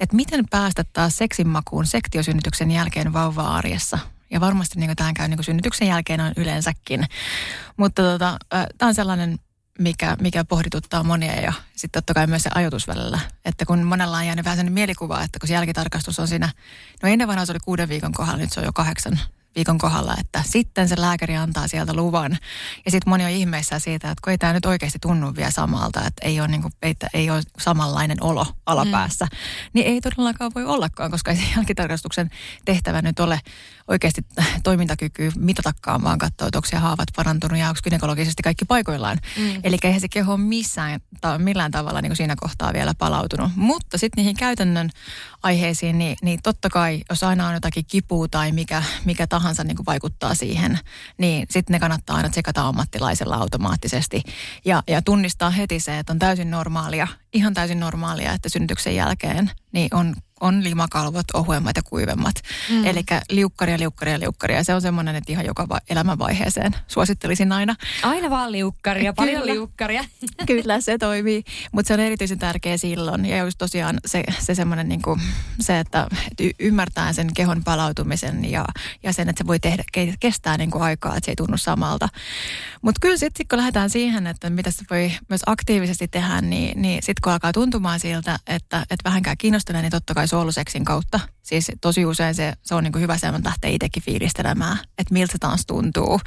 että 0.00 0.16
miten 0.16 0.44
päästä 0.50 0.84
taas 0.92 1.16
seksin 1.16 1.48
makuun 1.48 1.86
sektiosynnytyksen 1.86 2.70
jälkeen 2.70 3.12
vauva-arjessa? 3.12 3.98
Ja 4.30 4.40
varmasti 4.40 4.78
niin 4.78 4.96
tähän 4.96 5.14
käy 5.14 5.28
niin 5.28 5.44
synnytyksen 5.44 5.88
jälkeen 5.88 6.20
on 6.20 6.32
yleensäkin. 6.36 7.06
Mutta 7.76 8.02
tota, 8.02 8.38
tämä 8.78 8.88
on 8.88 8.94
sellainen, 8.94 9.38
mikä, 9.78 10.16
mikä 10.20 10.44
pohdituttaa 10.44 11.02
monia 11.02 11.40
ja 11.40 11.52
sitten 11.76 12.02
totta 12.02 12.14
kai 12.14 12.26
myös 12.26 12.42
se 12.42 12.50
ajoitus 12.54 12.88
välillä. 12.88 13.18
Että 13.44 13.66
kun 13.66 13.82
monella 13.82 14.16
on 14.16 14.26
jäänyt 14.26 14.44
vähän 14.44 14.56
sellainen 14.56 14.74
mielikuva, 14.74 15.22
että 15.22 15.38
kun 15.38 15.48
se 15.48 15.54
jälkitarkastus 15.54 16.18
on 16.18 16.28
siinä, 16.28 16.48
no 17.02 17.08
ennen 17.08 17.28
vanhaa 17.28 17.46
se 17.46 17.52
oli 17.52 17.60
kuuden 17.64 17.88
viikon 17.88 18.12
kohdalla, 18.12 18.38
nyt 18.38 18.52
se 18.52 18.60
on 18.60 18.66
jo 18.66 18.72
kahdeksan 18.72 19.20
viikon 19.56 19.78
kohdalla, 19.78 20.14
että 20.20 20.42
sitten 20.46 20.88
se 20.88 21.00
lääkäri 21.00 21.36
antaa 21.36 21.68
sieltä 21.68 21.94
luvan. 21.94 22.38
Ja 22.84 22.90
sitten 22.90 23.10
moni 23.10 23.24
on 23.24 23.30
ihmeissä 23.30 23.78
siitä, 23.78 24.10
että 24.10 24.20
kun 24.24 24.30
ei 24.30 24.38
tämä 24.38 24.52
nyt 24.52 24.66
oikeasti 24.66 24.98
tunnu 24.98 25.34
vielä 25.36 25.50
samalta, 25.50 26.06
että 26.06 26.26
ei 26.26 26.40
ole, 26.40 26.48
niin 26.48 26.62
kuin, 26.62 26.72
että 26.82 27.08
ei 27.14 27.30
ole 27.30 27.42
samanlainen 27.58 28.22
olo 28.22 28.46
alapäässä, 28.66 29.24
mm. 29.24 29.38
niin 29.72 29.86
ei 29.86 30.00
todellakaan 30.00 30.50
voi 30.54 30.64
ollakaan, 30.64 31.10
koska 31.10 31.30
ei 31.30 31.36
se 31.36 31.42
jälkitarkastuksen 31.56 32.30
tehtävä 32.64 33.02
nyt 33.02 33.20
ole 33.20 33.40
oikeasti 33.88 34.26
toimintakyky 34.62 35.32
mitatakaan, 35.38 36.02
vaan 36.02 36.18
katsoa, 36.18 36.48
että 36.48 36.58
onko 36.58 36.68
se 36.68 36.76
haavat 36.76 37.08
parantunut 37.16 37.58
ja 37.58 37.68
onko 37.68 37.80
gynekologisesti 37.84 38.42
kaikki 38.42 38.64
paikoillaan. 38.64 39.18
Mm. 39.38 39.60
Eli 39.64 39.76
eihän 39.82 40.00
se 40.00 40.08
keho 40.08 40.36
missään 40.36 41.00
tai 41.20 41.38
millään 41.38 41.70
tavalla 41.70 42.02
niin 42.02 42.10
kuin 42.10 42.16
siinä 42.16 42.34
kohtaa 42.40 42.72
vielä 42.72 42.94
palautunut. 42.98 43.50
Mutta 43.56 43.98
sitten 43.98 44.22
niihin 44.22 44.36
käytännön 44.36 44.90
aiheisiin, 45.42 45.98
niin, 45.98 46.16
niin 46.22 46.40
totta 46.42 46.70
kai, 46.70 47.02
jos 47.10 47.22
aina 47.22 47.48
on 47.48 47.54
jotakin 47.54 47.84
kipua 47.88 48.28
tai 48.28 48.52
mikä, 48.52 48.82
mikä 49.04 49.26
tahansa 49.26 49.39
niin 49.64 49.76
kuin 49.76 49.86
vaikuttaa 49.86 50.34
siihen, 50.34 50.78
niin 51.18 51.46
sitten 51.50 51.72
ne 51.74 51.80
kannattaa 51.80 52.16
aina 52.16 52.28
tsekata 52.28 52.68
ammattilaisella 52.68 53.36
automaattisesti. 53.36 54.22
Ja, 54.64 54.82
ja 54.88 55.02
tunnistaa 55.02 55.50
heti 55.50 55.80
se, 55.80 55.98
että 55.98 56.12
on 56.12 56.18
täysin 56.18 56.50
normaalia, 56.50 57.08
ihan 57.32 57.54
täysin 57.54 57.80
normaalia, 57.80 58.32
että 58.32 58.48
synnytyksen 58.48 58.94
jälkeen 58.94 59.50
niin 59.72 59.94
on 59.94 60.14
on 60.40 60.64
limakalvot 60.64 61.26
ohuemmat 61.34 61.76
ja 61.76 61.82
kuivemmat. 61.82 62.34
Mm. 62.70 62.86
Eli 62.86 63.04
liukkaria, 63.30 63.78
liukkaria, 63.78 64.20
liukkaria. 64.20 64.64
Se 64.64 64.74
on 64.74 64.82
semmoinen, 64.82 65.16
että 65.16 65.32
ihan 65.32 65.46
joka 65.46 65.68
va- 65.68 65.80
elämänvaiheeseen 65.90 66.72
suosittelisin 66.88 67.52
aina. 67.52 67.76
Aina 68.02 68.30
vaan 68.30 68.52
liukkaria, 68.52 69.12
paljon 69.12 69.42
Kyllä. 69.42 69.54
liukkaria. 69.54 70.04
Kyllä, 70.46 70.80
se 70.80 70.98
toimii. 70.98 71.44
Mutta 71.72 71.88
se 71.88 71.94
on 71.94 72.00
erityisen 72.00 72.38
tärkeä 72.38 72.76
silloin. 72.76 73.26
Ja 73.26 73.38
just 73.38 73.58
tosiaan 73.58 74.00
se, 74.06 74.24
se 74.38 74.54
semmoinen 74.54 74.88
niin 74.88 75.02
kuin, 75.02 75.20
se, 75.60 75.78
että, 75.78 76.06
että 76.30 76.44
ymmärtää 76.60 77.12
sen 77.12 77.34
kehon 77.34 77.64
palautumisen 77.64 78.50
ja, 78.50 78.64
ja 79.02 79.12
sen, 79.12 79.28
että 79.28 79.40
se 79.40 79.46
voi 79.46 79.60
tehdä, 79.60 79.84
kestää 80.20 80.56
niin 80.56 80.70
kuin 80.70 80.82
aikaa, 80.82 81.16
että 81.16 81.24
se 81.24 81.30
ei 81.30 81.36
tunnu 81.36 81.56
samalta. 81.56 82.08
Mutta 82.82 82.98
kyllä 83.00 83.16
sitten 83.16 83.46
kun 83.48 83.58
lähdetään 83.58 83.90
siihen, 83.90 84.26
että 84.26 84.50
mitä 84.50 84.70
se 84.70 84.84
voi 84.90 85.12
myös 85.28 85.40
aktiivisesti 85.46 86.08
tehdä, 86.08 86.40
niin, 86.40 86.82
niin 86.82 87.02
sitten 87.02 87.20
kun 87.22 87.32
alkaa 87.32 87.52
tuntumaan 87.52 88.00
siltä, 88.00 88.38
että, 88.46 88.80
että 88.80 89.04
vähänkään 89.04 89.36
kiinnostuneen, 89.38 89.82
niin 89.82 89.90
totta 89.90 90.14
kai 90.14 90.28
suoluseksin 90.30 90.84
kautta. 90.84 91.20
Siis 91.42 91.72
tosi 91.80 92.06
usein 92.06 92.34
se, 92.34 92.52
se 92.62 92.74
on 92.74 92.84
niin 92.84 92.92
kuin 92.92 93.02
hyvä 93.02 93.18
se, 93.18 93.26
että 93.26 93.40
lähtee 93.44 93.70
itsekin 93.70 94.02
fiilistelemään, 94.02 94.78
että 94.98 95.12
miltä 95.14 95.32
se 95.32 95.38
taas 95.38 95.66
tuntuu. 95.66 96.20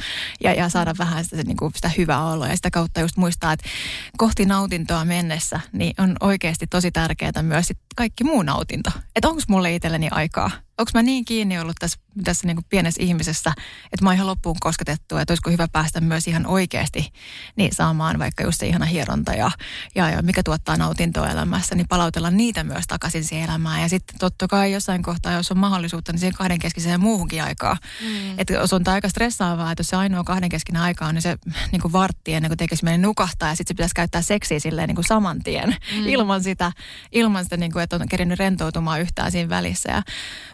Ja, 0.44 0.54
ja 0.54 0.70
saada 0.70 0.94
vähän 0.98 1.24
sitä, 1.24 1.44
niin 1.44 1.58
kuin 1.58 1.72
sitä 1.76 1.92
hyvää 1.98 2.26
oloa. 2.26 2.48
Ja 2.48 2.56
sitä 2.56 2.72
kautta 2.72 3.00
just 3.00 3.18
muistaa, 3.18 3.54
että 3.54 3.70
kohti 4.18 4.46
nautintoa 4.46 5.06
mennessä, 5.06 5.60
niin 5.72 5.94
on 5.98 6.16
oikeasti 6.20 6.68
tosi 6.68 6.92
tärkeää 6.92 7.42
myös 7.42 7.68
sit 7.68 7.80
kaikki 7.96 8.24
muu 8.24 8.42
nautinto. 8.42 8.90
Että 9.16 9.28
onko 9.28 9.42
mulle 9.48 9.76
itselleni 9.76 10.08
aikaa 10.12 10.52
onko 10.78 10.92
mä 10.94 11.04
niin 11.04 11.26
kiinni 11.26 11.60
ollut 11.60 11.76
tässä, 11.80 12.00
tässä 12.24 12.48
niin 12.48 12.56
kuin 12.56 12.66
pienessä 12.70 13.04
ihmisessä, 13.04 13.54
että 13.84 14.04
mä 14.04 14.10
oon 14.10 14.16
ihan 14.16 14.28
loppuun 14.28 14.56
kosketettu, 14.60 15.18
että 15.18 15.32
olisiko 15.32 15.52
hyvä 15.52 15.68
päästä 15.72 16.02
myös 16.02 16.28
ihan 16.28 16.46
oikeasti 16.46 17.14
niin 17.56 17.76
saamaan 17.76 18.20
vaikka 18.20 18.44
just 18.44 18.60
se 18.60 18.68
ihana 18.68 18.86
hieronta 18.86 19.34
ja, 19.34 19.52
ja, 19.96 20.10
ja 20.10 20.22
mikä 20.22 20.44
tuottaa 20.44 20.78
nautintoa 20.78 21.30
elämässä, 21.30 21.76
niin 21.76 21.88
palautella 21.88 22.32
niitä 22.32 22.64
myös 22.64 22.84
takaisin 22.88 23.24
siihen 23.24 23.50
elämään. 23.50 23.82
Ja 23.82 23.90
sitten 23.90 24.20
totta 24.20 24.48
kai 24.48 24.72
jossain 24.72 25.04
kohtaa, 25.04 25.34
jos 25.34 25.52
on 25.52 25.58
mahdollisuutta, 25.58 26.12
niin 26.12 26.20
siihen 26.20 26.34
kahdenkeskiseen 26.34 27.00
muuhunkin 27.00 27.44
aikaa. 27.44 27.78
Mm. 28.02 28.40
Että 28.40 28.54
jos 28.54 28.74
on 28.74 28.82
aika 28.86 29.10
stressaavaa, 29.10 29.72
että 29.72 29.80
jos 29.80 29.88
se 29.88 29.96
ainoa 29.96 30.24
kahdenkeskinen 30.24 30.82
aika 30.82 31.06
on, 31.06 31.16
niin 31.16 31.22
se 31.22 31.38
niin 31.72 31.82
kuin 31.82 31.92
vartti 31.92 32.34
ennen 32.34 32.50
kuin 32.50 32.58
tekisi 32.58 32.84
meidän 32.84 33.02
nukahtaa 33.02 33.50
ja 33.50 33.56
sitten 33.56 33.74
se 33.74 33.78
pitäisi 33.78 33.96
käyttää 33.96 34.22
seksiä 34.22 34.60
silleen 34.60 34.88
niin 34.88 34.96
kuin 34.96 35.06
saman 35.06 35.44
tien 35.44 35.70
mm. 35.70 36.08
ilman 36.08 36.44
sitä, 36.44 36.72
ilman 37.12 37.44
sitä 37.44 37.58
niin 37.58 37.72
kuin, 37.72 37.84
että 37.84 37.96
on 37.96 38.10
kerinyt 38.10 38.40
rentoutumaan 38.40 39.02
yhtään 39.02 39.32
siinä 39.32 39.50
välissä. 39.50 39.92
Ja 39.92 40.02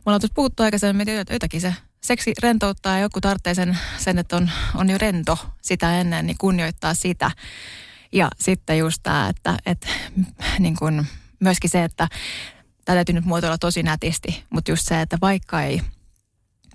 ollaan 0.10 0.22
tuossa 0.22 0.34
puhuttu 0.36 0.64
aikaisemmin, 0.64 1.10
että 1.10 1.34
jotakin 1.34 1.62
se 1.62 1.76
seksi 2.02 2.34
rentouttaa 2.42 2.96
ja 2.96 3.02
joku 3.02 3.22
tarvitsee 3.22 3.54
sen, 3.54 3.78
sen, 3.98 4.18
että 4.18 4.36
on, 4.36 4.50
on 4.76 4.90
jo 4.90 4.98
rento 4.98 5.38
sitä 5.62 6.00
ennen, 6.00 6.26
niin 6.26 6.38
kunnioittaa 6.38 6.94
sitä. 6.94 7.32
Ja 8.12 8.30
sitten 8.40 8.78
just 8.78 9.00
tämä, 9.04 9.30
että, 9.30 9.58
että 9.66 9.88
niin 10.60 10.76
kuin 10.76 11.08
myöskin 11.40 11.70
se, 11.70 11.84
että 11.84 12.08
tämä 12.86 12.96
täytyy 12.96 13.16
nyt 13.16 13.26
muotoilla 13.26 13.58
tosi 13.58 13.84
nätisti, 13.84 14.44
mutta 14.50 14.72
just 14.72 14.88
se, 14.88 15.02
että 15.02 15.18
vaikka 15.22 15.62
ei 15.62 15.82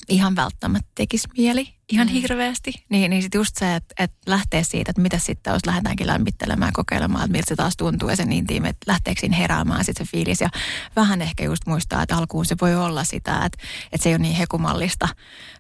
ihan 0.09 0.37
välttämättä 0.37 0.91
tekisi 0.95 1.29
mieli 1.37 1.75
ihan 1.93 2.07
mm. 2.07 2.13
hirveästi. 2.13 2.73
Niin, 2.89 3.11
niin 3.11 3.23
sitten 3.23 3.39
just 3.39 3.57
se, 3.57 3.75
että, 3.75 3.95
että 3.99 4.17
lähtee 4.27 4.65
siitä, 4.65 4.91
että 4.91 5.03
mitä 5.03 5.19
sitten, 5.19 5.53
jos 5.53 5.67
lähdetäänkin 5.67 6.07
lämmittelemään 6.07 6.69
ja 6.69 6.73
kokeilemaan, 6.73 7.25
että 7.25 7.33
miltä 7.33 7.49
se 7.49 7.57
taas 7.57 7.77
tuntuu 7.77 8.09
ja 8.09 8.17
sen 8.17 8.33
intiimi, 8.33 8.69
että 8.69 8.93
lähteekö 8.93 9.21
siinä 9.21 9.37
heräämään 9.37 9.85
sitten 9.85 10.07
se 10.07 10.11
fiilis. 10.11 10.41
Ja 10.41 10.51
vähän 10.97 11.23
ehkä 11.23 11.45
just 11.45 11.67
muistaa, 11.67 12.03
että 12.03 12.17
alkuun 12.17 12.47
se 12.47 12.57
voi 12.61 12.75
olla 12.75 13.05
sitä, 13.05 13.45
että, 13.45 13.59
että 13.93 14.03
se 14.03 14.09
ei 14.09 14.15
ole 14.15 14.23
niin 14.23 14.37
hekumallista, 14.37 15.09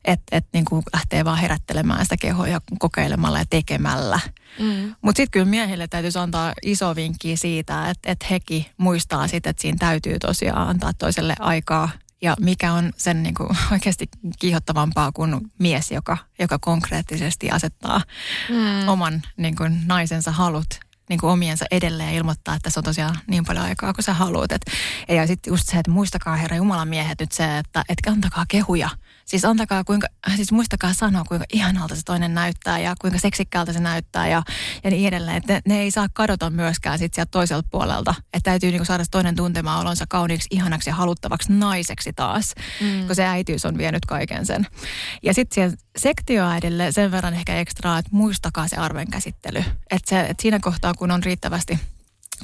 että, 0.04 0.36
että 0.36 0.50
niin 0.52 0.64
kuin 0.64 0.82
lähtee 0.92 1.24
vaan 1.24 1.38
herättelemään 1.38 2.04
sitä 2.04 2.16
kehoa 2.16 2.48
ja 2.48 2.60
kokeilemalla 2.78 3.38
ja 3.38 3.44
tekemällä. 3.50 4.20
Mm. 4.58 4.94
Mutta 5.02 5.16
sitten 5.16 5.30
kyllä 5.30 5.46
miehille 5.46 5.88
täytyisi 5.88 6.18
antaa 6.18 6.52
iso 6.62 6.96
vinkki 6.96 7.36
siitä, 7.36 7.90
että, 7.90 8.12
että 8.12 8.26
hekin 8.30 8.66
muistaa 8.76 9.28
sitten, 9.28 9.50
että 9.50 9.62
siinä 9.62 9.78
täytyy 9.78 10.18
tosiaan 10.18 10.68
antaa 10.68 10.92
toiselle 10.92 11.34
aikaa 11.38 11.88
ja 12.24 12.36
mikä 12.40 12.72
on 12.72 12.92
sen 12.96 13.22
niin 13.22 13.34
kuin 13.34 13.48
oikeasti 13.72 14.08
kiihottavampaa 14.38 15.12
kuin 15.12 15.40
mies, 15.58 15.90
joka, 15.90 16.16
joka 16.38 16.58
konkreettisesti 16.58 17.50
asettaa 17.50 18.00
mm. 18.48 18.88
oman 18.88 19.22
niin 19.36 19.56
kuin 19.56 19.82
naisensa 19.86 20.32
halut 20.32 20.80
niin 21.08 21.20
kuin 21.20 21.30
omiensa 21.30 21.64
edelleen 21.70 22.08
ja 22.08 22.16
ilmoittaa, 22.18 22.54
että 22.54 22.70
se 22.70 22.80
on 22.80 22.84
tosiaan 22.84 23.18
niin 23.26 23.44
paljon 23.44 23.64
aikaa 23.64 23.92
kuin 23.92 24.04
sä 24.04 24.14
haluat. 24.14 24.52
Et, 24.52 24.62
ja 25.08 25.26
sitten 25.26 25.50
just 25.50 25.68
se, 25.68 25.78
että 25.78 25.90
muistakaa 25.90 26.36
Herra 26.36 26.56
Jumalan 26.56 26.88
miehet 26.88 27.20
nyt 27.20 27.32
se, 27.32 27.58
että 27.58 27.84
et 27.88 27.98
antakaa 28.06 28.44
kehuja 28.48 28.88
Siis 29.24 29.44
antakaa 29.44 29.84
kuinka, 29.84 30.06
siis 30.36 30.52
muistakaa 30.52 30.92
sanoa, 30.92 31.24
kuinka 31.24 31.46
ihanalta 31.52 31.96
se 31.96 32.02
toinen 32.04 32.34
näyttää 32.34 32.78
ja 32.78 32.94
kuinka 33.00 33.18
seksikkäältä 33.18 33.72
se 33.72 33.80
näyttää 33.80 34.28
ja, 34.28 34.42
ja 34.84 34.90
niin 34.90 35.08
edelleen. 35.08 35.36
Että 35.36 35.52
ne, 35.52 35.60
ne, 35.68 35.80
ei 35.80 35.90
saa 35.90 36.06
kadota 36.12 36.50
myöskään 36.50 36.98
sit 36.98 37.14
sieltä 37.14 37.30
toiselta 37.30 37.68
puolelta. 37.70 38.14
Että 38.24 38.50
täytyy 38.50 38.70
niinku 38.70 38.84
saada 38.84 39.04
toinen 39.10 39.36
tuntemaan 39.36 39.80
olonsa 39.80 40.04
kauniiksi, 40.08 40.48
ihanaksi 40.50 40.90
ja 40.90 40.94
haluttavaksi 40.94 41.52
naiseksi 41.52 42.12
taas, 42.12 42.54
mm. 42.80 43.06
kun 43.06 43.16
se 43.16 43.24
äitiys 43.24 43.64
on 43.64 43.78
vienyt 43.78 44.06
kaiken 44.06 44.46
sen. 44.46 44.66
Ja 45.22 45.34
sitten 45.34 45.54
siihen 45.54 45.78
sektioäidille 45.96 46.92
sen 46.92 47.10
verran 47.10 47.34
ehkä 47.34 47.56
ekstraa, 47.56 47.98
että 47.98 48.10
muistakaa 48.12 48.68
se 48.68 48.76
arven 48.76 49.10
käsittely. 49.10 49.64
Että 49.90 50.26
et 50.26 50.40
siinä 50.40 50.58
kohtaa, 50.60 50.94
kun 50.94 51.10
on 51.10 51.22
riittävästi 51.22 51.78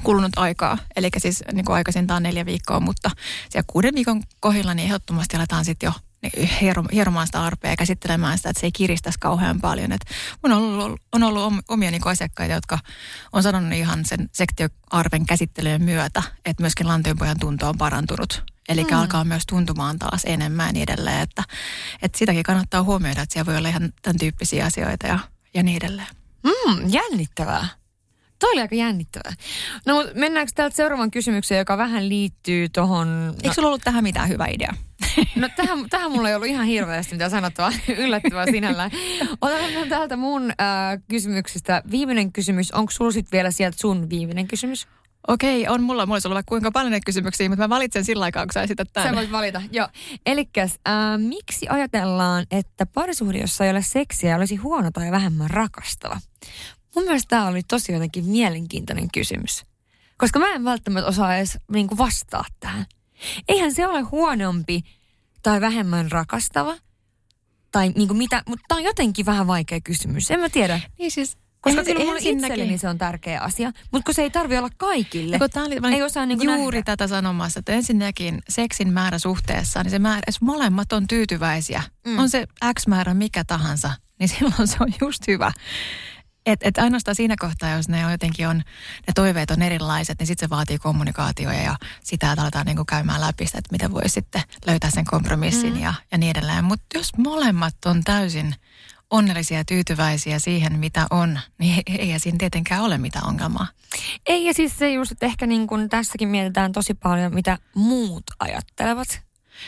kulunut 0.02 0.32
aikaa, 0.36 0.78
eli 0.96 1.08
siis 1.18 1.44
niin 1.52 1.64
kuin 1.64 1.76
aikaisintaan 1.76 2.22
neljä 2.22 2.46
viikkoa, 2.46 2.80
mutta 2.80 3.10
siellä 3.48 3.66
kuuden 3.66 3.94
viikon 3.94 4.22
kohdilla 4.40 4.74
niin 4.74 4.86
ehdottomasti 4.86 5.36
aletaan 5.36 5.64
sitten 5.64 5.86
jo 5.86 5.92
niin 6.22 6.48
hieromaan 6.92 7.26
sitä 7.26 7.42
arpea 7.42 7.70
ja 7.70 7.76
käsittelemään 7.76 8.38
sitä, 8.38 8.50
että 8.50 8.60
se 8.60 8.66
ei 8.66 8.72
kiristäisi 8.72 9.18
kauhean 9.18 9.60
paljon. 9.60 9.92
Et 9.92 10.04
mun 10.42 10.52
on 10.52 10.62
ollut, 10.62 11.00
on 11.12 11.22
ollut 11.22 11.64
omia 11.68 11.90
niin 11.90 12.06
asiakkaita, 12.06 12.54
jotka 12.54 12.78
on 13.32 13.42
sanonut 13.42 13.72
ihan 13.72 14.04
sen 14.04 14.28
sektioarven 14.32 15.26
käsittelyjen 15.26 15.82
myötä, 15.82 16.22
että 16.44 16.62
myöskin 16.62 16.88
lanteenpojan 16.88 17.38
tunto 17.40 17.68
on 17.68 17.78
parantunut. 17.78 18.44
Eli 18.68 18.84
mm. 18.84 18.96
alkaa 18.96 19.24
myös 19.24 19.42
tuntumaan 19.46 19.98
taas 19.98 20.22
enemmän 20.24 20.66
ja 20.66 20.72
niin 20.72 20.82
edelleen, 20.82 21.20
että, 21.20 21.42
että 22.02 22.18
sitäkin 22.18 22.42
kannattaa 22.42 22.82
huomioida, 22.82 23.22
että 23.22 23.32
siellä 23.32 23.46
voi 23.46 23.56
olla 23.56 23.68
ihan 23.68 23.92
tämän 24.02 24.18
tyyppisiä 24.18 24.64
asioita 24.64 25.06
ja, 25.06 25.18
ja 25.54 25.62
niin 25.62 25.76
edelleen. 25.76 26.08
Mm, 26.42 26.90
jännittävää. 26.92 27.79
Toi 28.40 28.52
oli 28.52 28.60
aika 28.60 28.74
jännittävää. 28.74 29.32
No 29.86 30.04
mennäänkö 30.14 30.52
täältä 30.54 30.76
seuraavan 30.76 31.10
kysymykseen, 31.10 31.58
joka 31.58 31.78
vähän 31.78 32.08
liittyy 32.08 32.68
tuohon... 32.68 33.26
No... 33.26 33.34
Eikö 33.42 33.54
sulla 33.54 33.68
ollut 33.68 33.82
tähän 33.84 34.02
mitään 34.02 34.28
hyvä 34.28 34.46
idea? 34.46 34.74
No 35.36 35.48
tähän, 35.56 35.90
tähän 35.90 36.12
mulla 36.12 36.28
ei 36.28 36.34
ollut 36.34 36.48
ihan 36.48 36.66
hirveästi 36.66 37.14
mitä 37.14 37.28
sanottavaa, 37.28 37.72
yllättävää 37.98 38.46
sinällään. 38.46 38.90
Otetaan 39.40 39.88
täältä 39.88 40.16
mun 40.16 40.50
äh, 40.50 40.56
kysymyksistä 41.08 41.82
viimeinen 41.90 42.32
kysymys. 42.32 42.72
Onko 42.72 42.90
sulla 42.90 43.10
sitten 43.10 43.32
vielä 43.32 43.50
sieltä 43.50 43.76
sun 43.80 44.10
viimeinen 44.10 44.48
kysymys? 44.48 44.88
Okei, 45.28 45.68
on 45.68 45.82
mulla. 45.82 46.06
Mulla 46.06 46.14
olisi 46.14 46.28
ollut 46.28 46.42
kuinka 46.46 46.70
paljon 46.70 46.92
ne 46.92 47.00
kysymyksiä, 47.06 47.48
mutta 47.48 47.64
mä 47.64 47.68
valitsen 47.74 48.04
sillä 48.04 48.24
aikaa, 48.24 48.46
kun 48.46 48.52
sä 48.52 48.62
esität 48.62 48.88
tämän. 48.92 49.08
Sä 49.08 49.16
voit 49.16 49.32
valita, 49.32 49.62
joo. 49.72 49.88
Elikkäs, 50.26 50.78
äh, 50.88 50.94
miksi 51.18 51.66
ajatellaan, 51.68 52.46
että 52.50 52.86
parisuhde, 52.86 53.38
jossa 53.38 53.64
ei 53.64 53.70
ole 53.70 53.82
seksiä, 53.82 54.36
olisi 54.36 54.56
huono 54.56 54.90
tai 54.90 55.10
vähemmän 55.10 55.50
rakastava? 55.50 56.20
Mun 57.00 57.06
mielestä 57.06 57.28
tämä 57.28 57.46
oli 57.46 57.62
tosi 57.62 57.92
jotenkin 57.92 58.24
mielenkiintoinen 58.24 59.08
kysymys. 59.14 59.64
Koska 60.16 60.38
mä 60.38 60.52
en 60.52 60.64
välttämättä 60.64 61.08
osaa 61.08 61.36
edes 61.36 61.58
niin 61.72 61.86
kuin 61.86 61.98
vastaa 61.98 62.44
tähän. 62.60 62.86
Eihän 63.48 63.74
se 63.74 63.86
ole 63.86 64.00
huonompi 64.00 64.82
tai 65.42 65.60
vähemmän 65.60 66.10
rakastava, 66.10 66.76
tai 67.72 67.88
niin 67.88 68.08
kuin 68.08 68.18
mitä, 68.18 68.42
mutta 68.46 68.64
tämä 68.68 68.78
on 68.78 68.84
jotenkin 68.84 69.26
vähän 69.26 69.46
vaikea 69.46 69.80
kysymys. 69.80 70.30
En 70.30 70.40
mä 70.40 70.48
tiedä. 70.48 70.80
Niin 70.98 71.10
siis 71.10 71.36
koska 71.60 71.84
kyllä 71.84 72.04
mulle 72.04 72.18
itselleni 72.22 72.78
se 72.78 72.88
on 72.88 72.98
tärkeä 72.98 73.40
asia, 73.40 73.72
mutta 73.90 74.04
kun 74.04 74.14
se 74.14 74.22
ei 74.22 74.30
tarvi 74.30 74.58
olla 74.58 74.70
kaikille. 74.76 75.38
Ja 75.40 75.48
tämä 75.48 75.66
oli, 75.66 75.94
ei 75.94 76.02
osaa 76.02 76.26
niin 76.26 76.42
juuri 76.42 76.78
nähdä. 76.78 76.82
tätä 76.82 77.06
sanomassa, 77.06 77.58
että 77.58 77.72
ensinnäkin 77.72 78.42
seksin 78.48 78.92
määrä 78.92 79.18
suhteessa, 79.18 79.82
niin 79.82 79.90
se 79.90 79.98
määrä, 79.98 80.22
jos 80.26 80.40
molemmat 80.40 80.92
on 80.92 81.06
tyytyväisiä, 81.06 81.82
mm. 82.06 82.18
on 82.18 82.28
se 82.28 82.46
X 82.78 82.86
määrä 82.86 83.14
mikä 83.14 83.44
tahansa, 83.44 83.90
niin 84.18 84.28
silloin 84.38 84.68
se 84.68 84.76
on 84.80 84.92
just 85.00 85.26
hyvä. 85.26 85.52
Et, 86.46 86.60
et 86.62 86.78
ainoastaan 86.78 87.14
siinä 87.14 87.34
kohtaa, 87.38 87.70
jos 87.70 87.88
ne 87.88 88.06
on 88.06 88.12
jotenkin 88.12 88.48
on, 88.48 88.56
ne 89.06 89.12
toiveet 89.14 89.50
on 89.50 89.62
erilaiset, 89.62 90.18
niin 90.18 90.26
sitten 90.26 90.46
se 90.46 90.50
vaatii 90.50 90.78
kommunikaatioja 90.78 91.62
ja 91.62 91.76
sitä, 92.02 92.32
että 92.32 92.42
aletaan 92.42 92.66
niinku 92.66 92.84
käymään 92.84 93.20
läpi 93.20 93.46
sitä, 93.46 93.58
että 93.58 93.72
miten 93.72 93.92
voi 93.92 94.08
sitten 94.08 94.42
löytää 94.66 94.90
sen 94.90 95.04
kompromissin 95.04 95.74
mm. 95.74 95.80
ja, 95.80 95.94
ja 96.12 96.18
niin 96.18 96.30
edelleen. 96.30 96.64
Mutta 96.64 96.86
jos 96.94 97.16
molemmat 97.16 97.74
on 97.86 98.04
täysin 98.04 98.54
onnellisia 99.10 99.58
ja 99.58 99.64
tyytyväisiä 99.64 100.38
siihen, 100.38 100.78
mitä 100.78 101.06
on, 101.10 101.40
niin 101.58 101.82
ei 101.98 102.20
siinä 102.20 102.38
tietenkään 102.38 102.82
ole 102.82 102.98
mitään 102.98 103.26
ongelmaa. 103.26 103.66
Ei, 104.26 104.44
ja 104.44 104.54
siis 104.54 104.78
se 104.78 104.92
just, 104.92 105.12
että 105.12 105.26
ehkä 105.26 105.46
niin 105.46 105.66
kuin 105.66 105.88
tässäkin 105.88 106.28
mietitään 106.28 106.72
tosi 106.72 106.94
paljon, 106.94 107.34
mitä 107.34 107.58
muut 107.74 108.24
ajattelevat. 108.40 109.20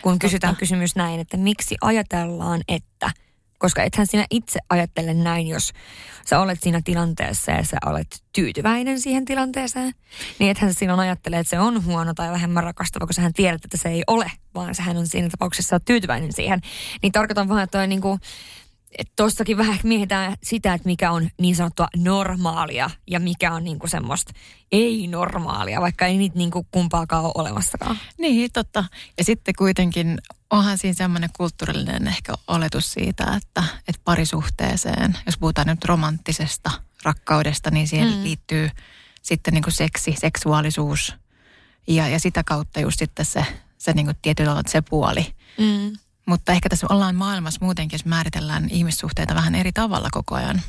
Kun 0.02 0.12
Totta. 0.12 0.26
kysytään 0.26 0.56
kysymys 0.56 0.96
näin, 0.96 1.20
että 1.20 1.36
miksi 1.36 1.76
ajatellaan, 1.80 2.60
että– 2.68 3.10
koska 3.62 3.82
ethän 3.82 4.06
sinä 4.06 4.26
itse 4.30 4.60
ajattele 4.70 5.14
näin, 5.14 5.48
jos 5.48 5.72
sä 6.26 6.40
olet 6.40 6.62
siinä 6.62 6.80
tilanteessa 6.84 7.52
ja 7.52 7.64
sä 7.64 7.76
olet 7.86 8.22
tyytyväinen 8.32 9.00
siihen 9.00 9.24
tilanteeseen. 9.24 9.92
Niin 10.38 10.50
ethän 10.50 10.72
sä 10.72 10.78
silloin 10.78 11.00
ajattele, 11.00 11.38
että 11.38 11.50
se 11.50 11.60
on 11.60 11.84
huono 11.84 12.14
tai 12.14 12.30
vähemmän 12.30 12.64
rakastava, 12.64 13.06
kun 13.06 13.14
sähän 13.14 13.32
tiedät, 13.32 13.64
että 13.64 13.76
se 13.76 13.88
ei 13.88 14.02
ole, 14.06 14.30
vaan 14.54 14.74
sähän 14.74 14.96
on 14.96 15.06
siinä 15.06 15.28
tapauksessa 15.28 15.80
tyytyväinen 15.80 16.32
siihen. 16.32 16.60
Niin 17.02 17.12
tarkoitan 17.12 17.48
vaan, 17.48 17.62
että 17.62 17.86
niin 17.86 18.00
kuin, 18.00 18.14
että 18.14 18.26
tuossakin 19.16 19.56
vähän 19.56 19.78
mietitään 19.82 20.36
sitä, 20.42 20.74
että 20.74 20.88
mikä 20.88 21.10
on 21.10 21.30
niin 21.38 21.56
sanottua 21.56 21.88
normaalia 21.96 22.90
ja 23.10 23.20
mikä 23.20 23.52
on 23.52 23.64
niinku 23.64 23.88
semmoista 23.88 24.32
ei-normaalia, 24.72 25.80
vaikka 25.80 26.06
ei 26.06 26.16
niitä 26.16 26.38
niinku 26.38 26.66
kumpaakaan 26.70 27.24
ole 27.24 27.32
olemassakaan. 27.34 27.98
Niin, 28.18 28.52
totta. 28.52 28.84
Ja 29.18 29.24
sitten 29.24 29.54
kuitenkin 29.58 30.18
onhan 30.50 30.78
siinä 30.78 30.94
semmoinen 30.94 31.30
kulttuurillinen 31.36 32.08
ehkä 32.08 32.32
oletus 32.48 32.92
siitä, 32.92 33.24
että, 33.36 33.64
että 33.88 34.00
parisuhteeseen, 34.04 35.18
jos 35.26 35.38
puhutaan 35.38 35.66
nyt 35.66 35.84
romanttisesta 35.84 36.70
rakkaudesta, 37.02 37.70
niin 37.70 37.88
siihen 37.88 38.16
mm. 38.16 38.22
liittyy 38.22 38.70
sitten 39.22 39.54
niinku 39.54 39.70
seksi, 39.70 40.14
seksuaalisuus 40.18 41.14
ja, 41.86 42.08
ja 42.08 42.20
sitä 42.20 42.44
kautta 42.44 42.80
just 42.80 42.98
sitten 42.98 43.24
se, 43.24 43.46
se 43.78 43.92
niinku 43.92 44.12
tietyllä 44.22 44.62
se 44.66 44.82
puoli. 44.82 45.34
Mm. 45.58 45.92
Mutta 46.26 46.52
ehkä 46.52 46.68
tässä 46.68 46.86
ollaan 46.90 47.16
maailmassa 47.16 47.58
muutenkin, 47.62 47.94
jos 47.94 48.04
määritellään 48.04 48.68
ihmissuhteita 48.70 49.34
vähän 49.34 49.54
eri 49.54 49.72
tavalla 49.72 50.08
koko 50.10 50.34
ajan. 50.34 50.62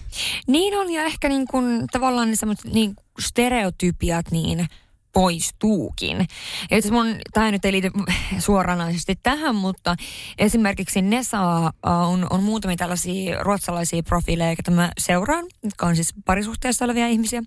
Niin 0.47 0.79
on, 0.79 0.91
ja 0.91 1.03
ehkä 1.03 1.29
niin 1.29 1.47
kuin, 1.47 1.87
tavallaan 1.91 2.29
ne 2.29 2.35
niin 2.73 2.95
stereotypiat 3.19 4.31
niin 4.31 4.67
poistuukin. 5.13 6.27
Ja 6.71 6.91
mun, 6.91 7.15
tämä 7.33 7.51
nyt 7.51 7.65
ei 7.65 7.71
liity 7.71 7.91
suoranaisesti 8.39 9.19
tähän, 9.23 9.55
mutta 9.55 9.95
esimerkiksi 10.37 11.01
Nesa 11.01 11.65
äh, 11.65 11.71
on, 11.83 12.27
on 12.29 12.43
muutamia 12.43 12.77
tällaisia 12.77 13.43
ruotsalaisia 13.43 14.03
profiileja, 14.03 14.49
joita 14.49 14.71
mä 14.71 14.91
seuraan, 14.97 15.45
jotka 15.63 15.85
on 15.85 15.95
siis 15.95 16.13
parisuhteessa 16.25 16.85
olevia 16.85 17.07
ihmisiä. 17.07 17.43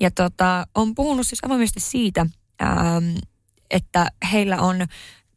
Ja 0.00 0.10
tota, 0.10 0.66
on 0.74 0.94
puhunut 0.94 1.26
siis 1.26 1.44
avoimesti 1.44 1.80
siitä, 1.80 2.26
ähm, 2.62 3.16
että 3.70 4.10
heillä 4.32 4.60
on 4.60 4.86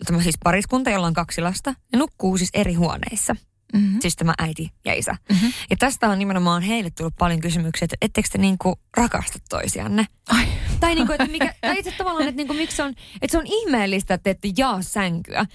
tämä 0.05 0.21
siis 0.21 0.37
pariskunta, 0.43 0.89
jolla 0.89 1.07
on 1.07 1.13
kaksi 1.13 1.41
lasta. 1.41 1.73
Ne 1.93 1.99
nukkuu 1.99 2.37
siis 2.37 2.49
eri 2.53 2.73
huoneissa. 2.73 3.35
Mm-hmm. 3.73 3.99
Siis 4.01 4.15
tämä 4.15 4.33
äiti 4.37 4.71
ja 4.85 4.93
isä. 4.93 5.15
Mm-hmm. 5.29 5.53
Ja 5.69 5.77
tästä 5.79 6.09
on 6.09 6.19
nimenomaan 6.19 6.61
heille 6.61 6.89
tullut 6.89 7.15
paljon 7.19 7.39
kysymyksiä, 7.39 7.85
että 7.85 7.97
ettekö 8.01 8.29
te 8.31 8.37
niinku 8.37 8.79
rakasta 8.97 9.39
toisianne? 9.49 10.05
Ai. 10.29 10.45
Tai, 10.79 10.95
niinku, 10.95 11.13
että 11.13 11.27
mikä, 11.27 11.53
tai 11.61 11.79
itse 11.79 11.91
tavallaan, 11.97 12.27
että 12.27 12.37
niinku, 12.37 12.53
miksi 12.53 12.81
on, 12.81 12.89
että 13.21 13.31
se 13.31 13.37
on 13.37 13.47
ihmeellistä, 13.47 14.13
että 14.13 14.29
ette 14.29 14.49
jaa 14.57 14.81
sänkyä. 14.81 15.45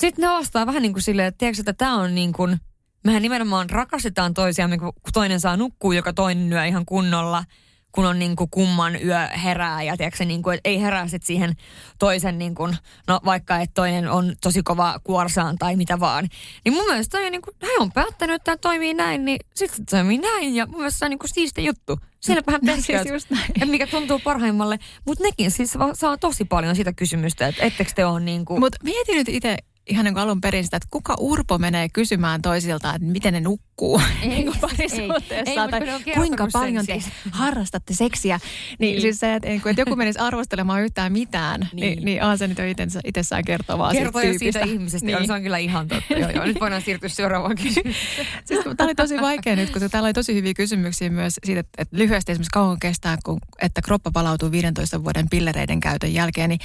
Sitten 0.00 0.22
ne 0.22 0.28
vastaa 0.28 0.66
vähän 0.66 0.82
niin 0.82 0.92
kuin 0.92 1.02
silleen, 1.02 1.28
että 1.28 1.38
tiedätkö, 1.38 1.60
että 1.60 1.72
tämä 1.72 1.94
on 1.94 2.14
niin 2.14 2.32
kuin, 2.32 2.56
mehän 3.04 3.22
nimenomaan 3.22 3.70
rakastetaan 3.70 4.34
toisiamme, 4.34 4.78
kun 4.78 4.92
toinen 5.12 5.40
saa 5.40 5.56
nukkua, 5.56 5.94
joka 5.94 6.12
toinen 6.12 6.52
yö 6.52 6.64
ihan 6.64 6.86
kunnolla– 6.86 7.44
kun 7.94 8.06
on 8.06 8.18
niin 8.18 8.36
kuin 8.36 8.50
kumman 8.50 9.02
yö 9.04 9.26
herää 9.26 9.82
ja 9.82 9.96
tiedätkö, 9.96 10.24
niin 10.24 10.42
kuin, 10.42 10.58
ei 10.64 10.80
herää 10.80 11.08
sit 11.08 11.22
siihen 11.22 11.52
toisen, 11.98 12.38
niin 12.38 12.54
kuin, 12.54 12.76
no 13.08 13.20
vaikka 13.24 13.58
että 13.58 13.74
toinen 13.74 14.10
on 14.10 14.34
tosi 14.42 14.62
kova 14.62 15.00
kuorsaan 15.04 15.58
tai 15.58 15.76
mitä 15.76 16.00
vaan. 16.00 16.28
Niin 16.64 16.72
mun 16.72 16.86
mielestä 16.86 17.18
toi, 17.18 17.30
niin 17.30 17.42
kuin, 17.42 17.56
hän 17.62 17.70
on 17.80 17.92
päättänyt, 17.92 18.34
että 18.34 18.44
tämä 18.44 18.56
toimii 18.56 18.94
näin, 18.94 19.24
niin 19.24 19.38
sitten 19.54 19.76
se 19.76 19.84
toimii 19.90 20.18
näin 20.18 20.54
ja 20.54 20.66
mun 20.66 20.76
mielestä 20.76 20.98
se 20.98 21.04
on 21.04 21.10
niin 21.10 21.18
kuin 21.18 21.30
siisti 21.34 21.64
juttu. 21.64 21.98
Sielläpähän 22.20 22.60
no, 22.64 22.74
siis 22.76 23.28
mikä 23.64 23.86
tuntuu 23.86 24.18
parhaimmalle. 24.18 24.78
Mutta 25.06 25.24
nekin 25.24 25.50
siis 25.50 25.74
saa 25.94 26.16
tosi 26.16 26.44
paljon 26.44 26.76
sitä 26.76 26.92
kysymystä, 26.92 27.46
että 27.46 27.62
ettekö 27.62 27.90
te 27.94 28.06
ole 28.06 28.20
niin 28.20 28.44
kuin... 28.44 28.60
Mutta 28.60 28.78
mieti 28.82 29.14
nyt 29.14 29.28
itse 29.28 29.56
ihan 29.86 30.04
niin 30.04 30.14
kuin 30.14 30.22
alun 30.22 30.40
perin 30.40 30.64
sitä, 30.64 30.76
että 30.76 30.88
kuka 30.90 31.14
urpo 31.18 31.58
menee 31.58 31.88
kysymään 31.88 32.42
toisilta, 32.42 32.94
että 32.94 33.08
miten 33.08 33.32
ne 33.34 33.40
nukkuu 33.40 33.73
ei, 34.22 34.28
niin 34.28 34.44
kuin 34.44 34.58
parisuhteessa, 34.60 35.68
tai 35.70 35.80
kuinka 36.14 36.48
paljon 36.52 36.86
te 36.86 36.92
siis. 36.92 37.12
harrastatte 37.30 37.94
seksiä. 37.94 38.40
Niin, 38.78 38.92
niin. 38.92 39.00
siis 39.00 39.18
se, 39.20 39.34
että, 39.34 39.48
että 39.48 39.80
joku 39.80 39.96
menisi 39.96 40.18
arvostelemaan 40.18 40.82
yhtään 40.82 41.12
mitään, 41.12 41.60
niin, 41.60 41.80
niin, 41.80 42.04
niin 42.04 42.22
on 42.22 42.38
se 42.38 42.48
nyt 42.48 42.58
jo 42.58 42.66
itsensä, 42.66 43.00
itsessään 43.04 43.44
kertovaa 43.44 43.92
Kertoo 43.92 44.20
siitä, 44.20 44.38
siitä 44.38 44.60
ihmisestä, 44.60 45.06
niin. 45.06 45.18
on, 45.18 45.26
se 45.26 45.32
on 45.32 45.42
kyllä 45.42 45.58
ihan 45.58 45.88
totta. 45.88 46.14
joo, 46.14 46.30
joo. 46.30 46.44
Nyt 46.44 46.60
voidaan 46.60 46.82
siirtyä 46.82 47.08
seuraavaan 47.08 47.56
kysymykseen. 47.56 48.26
siis, 48.44 48.60
tämä 48.76 48.86
oli 48.86 48.94
tosi 48.94 49.20
vaikea 49.20 49.56
nyt, 49.56 49.70
kun 49.70 49.90
täällä 49.90 50.06
oli 50.06 50.12
tosi 50.12 50.34
hyviä 50.34 50.54
kysymyksiä 50.54 51.10
myös 51.10 51.34
siitä, 51.44 51.60
että, 51.60 51.82
että 51.82 51.96
lyhyesti 51.96 52.32
esimerkiksi 52.32 52.50
kauan 52.50 52.78
kestää, 52.78 53.18
kun, 53.24 53.38
että 53.62 53.82
kroppa 53.82 54.10
palautuu 54.10 54.50
15 54.50 55.04
vuoden 55.04 55.28
pillereiden 55.30 55.80
käytön 55.80 56.14
jälkeen, 56.14 56.48
niin 56.48 56.60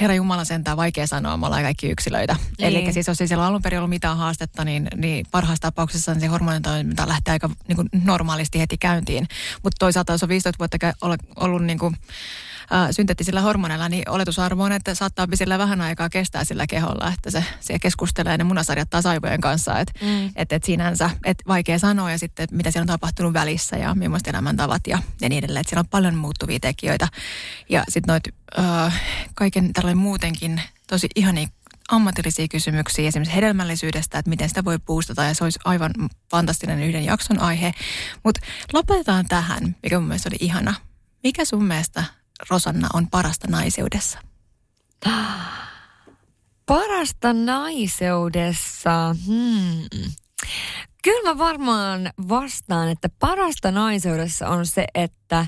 Herra 0.00 0.14
Jumala 0.14 0.44
sentään 0.44 0.76
vaikea 0.76 1.06
sanoa, 1.06 1.36
me 1.36 1.46
ollaan 1.46 1.62
kaikki 1.62 1.90
yksilöitä. 1.90 2.36
Eli 2.58 2.78
niin. 2.78 2.92
siis 2.92 3.06
jos 3.06 3.20
ei 3.20 3.28
siellä 3.28 3.46
alun 3.46 3.62
perin 3.62 3.78
ollut 3.78 3.90
mitään 3.90 4.16
haastetta, 4.16 4.64
niin, 4.64 4.88
niin 4.96 5.26
parhaassa 5.30 5.62
tapauksessa 5.62 6.12
niin 6.12 6.20
se 6.20 6.28
hormonitoiminta 6.54 7.08
lähtee 7.08 7.32
aika 7.32 7.50
niin 7.68 7.76
kuin 7.76 7.88
normaalisti 8.04 8.60
heti 8.60 8.78
käyntiin. 8.78 9.28
Mutta 9.62 9.76
toisaalta 9.78 10.12
jos 10.12 10.22
on 10.22 10.28
15 10.28 10.58
vuotta 10.58 10.78
ollut 11.36 11.64
niin 11.64 11.78
kuin, 11.78 11.96
äh, 12.72 12.88
synteettisillä 12.90 13.40
hormoneilla, 13.40 13.88
niin 13.88 14.10
oletusarvo 14.10 14.64
on, 14.64 14.72
että 14.72 14.94
saattaa 14.94 15.26
sillä 15.34 15.58
vähän 15.58 15.80
aikaa 15.80 16.08
kestää 16.08 16.44
sillä 16.44 16.66
keholla, 16.66 17.12
että 17.14 17.30
se, 17.30 17.44
se 17.60 17.78
keskustelee 17.78 18.38
ne 18.38 18.44
munasarjat 18.44 18.90
taas 18.90 19.06
aivojen 19.06 19.40
kanssa. 19.40 19.78
Että 19.78 19.92
mm. 20.04 20.30
et, 20.36 20.52
et 20.52 20.64
sinänsä 20.64 21.10
et 21.24 21.42
vaikea 21.46 21.78
sanoa 21.78 22.10
ja 22.10 22.18
sitten, 22.18 22.48
mitä 22.50 22.70
siellä 22.70 22.82
on 22.82 23.00
tapahtunut 23.00 23.32
välissä 23.32 23.76
ja 23.76 23.94
millaiset 23.94 24.28
elämäntavat 24.28 24.86
ja, 24.86 24.98
ja 25.20 25.28
niin 25.28 25.38
edelleen. 25.38 25.60
Että 25.60 25.70
siellä 25.70 25.80
on 25.80 25.90
paljon 25.90 26.14
muuttuvia 26.14 26.60
tekijöitä. 26.60 27.08
Ja 27.68 27.84
sitten 27.88 28.12
noit 28.12 28.24
äh, 28.58 29.02
kaiken 29.34 29.72
tällainen 29.72 29.98
muutenkin 29.98 30.60
tosi 30.86 31.08
ihani 31.16 31.48
ammatillisia 31.88 32.48
kysymyksiä 32.48 33.08
esimerkiksi 33.08 33.36
hedelmällisyydestä, 33.36 34.18
että 34.18 34.28
miten 34.28 34.48
sitä 34.48 34.64
voi 34.64 34.78
boostata 34.78 35.24
ja 35.24 35.34
se 35.34 35.44
olisi 35.44 35.58
aivan 35.64 35.90
fantastinen 36.30 36.82
yhden 36.82 37.04
jakson 37.04 37.40
aihe. 37.40 37.74
Mutta 38.24 38.40
lopetetaan 38.72 39.26
tähän, 39.28 39.76
mikä 39.82 39.98
mun 39.98 40.08
mielestä 40.08 40.28
oli 40.28 40.36
ihana. 40.40 40.74
Mikä 41.22 41.44
sun 41.44 41.64
mielestä, 41.64 42.04
Rosanna, 42.50 42.88
on 42.94 43.10
parasta 43.10 43.48
naiseudessa? 43.50 44.18
Parasta 46.66 47.32
naiseudessa? 47.32 49.16
Hmm. 49.26 49.88
Kyllä 51.02 51.34
mä 51.34 51.38
varmaan 51.38 52.10
vastaan, 52.28 52.88
että 52.88 53.08
parasta 53.18 53.70
naiseudessa 53.70 54.48
on 54.48 54.66
se, 54.66 54.86
että 54.94 55.46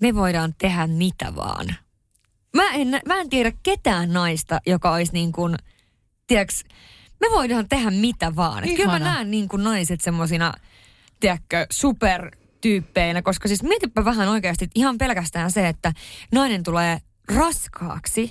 me 0.00 0.14
voidaan 0.14 0.54
tehdä 0.58 0.86
mitä 0.86 1.34
vaan– 1.36 1.66
Mä 2.56 2.70
en, 2.70 3.00
mä 3.06 3.20
en 3.20 3.30
tiedä 3.30 3.52
ketään 3.62 4.12
naista, 4.12 4.60
joka 4.66 4.92
olisi 4.92 5.12
niin 5.12 5.32
kuin, 5.32 5.56
tiedäks, 6.26 6.64
me 7.20 7.26
voidaan 7.30 7.68
tehdä 7.68 7.90
mitä 7.90 8.36
vaan. 8.36 8.64
Et 8.64 8.76
kyllä 8.76 8.92
mä 8.92 8.98
näen 8.98 9.30
niin 9.30 9.48
kuin 9.48 9.64
naiset 9.64 10.00
semmosina, 10.00 10.52
tiedätkö, 11.20 11.66
supertyyppeinä, 11.70 13.22
koska 13.22 13.48
siis 13.48 13.62
mietipä 13.62 14.04
vähän 14.04 14.28
oikeasti 14.28 14.68
ihan 14.74 14.98
pelkästään 14.98 15.50
se, 15.50 15.68
että 15.68 15.92
nainen 16.32 16.62
tulee 16.62 16.98
raskaaksi 17.34 18.30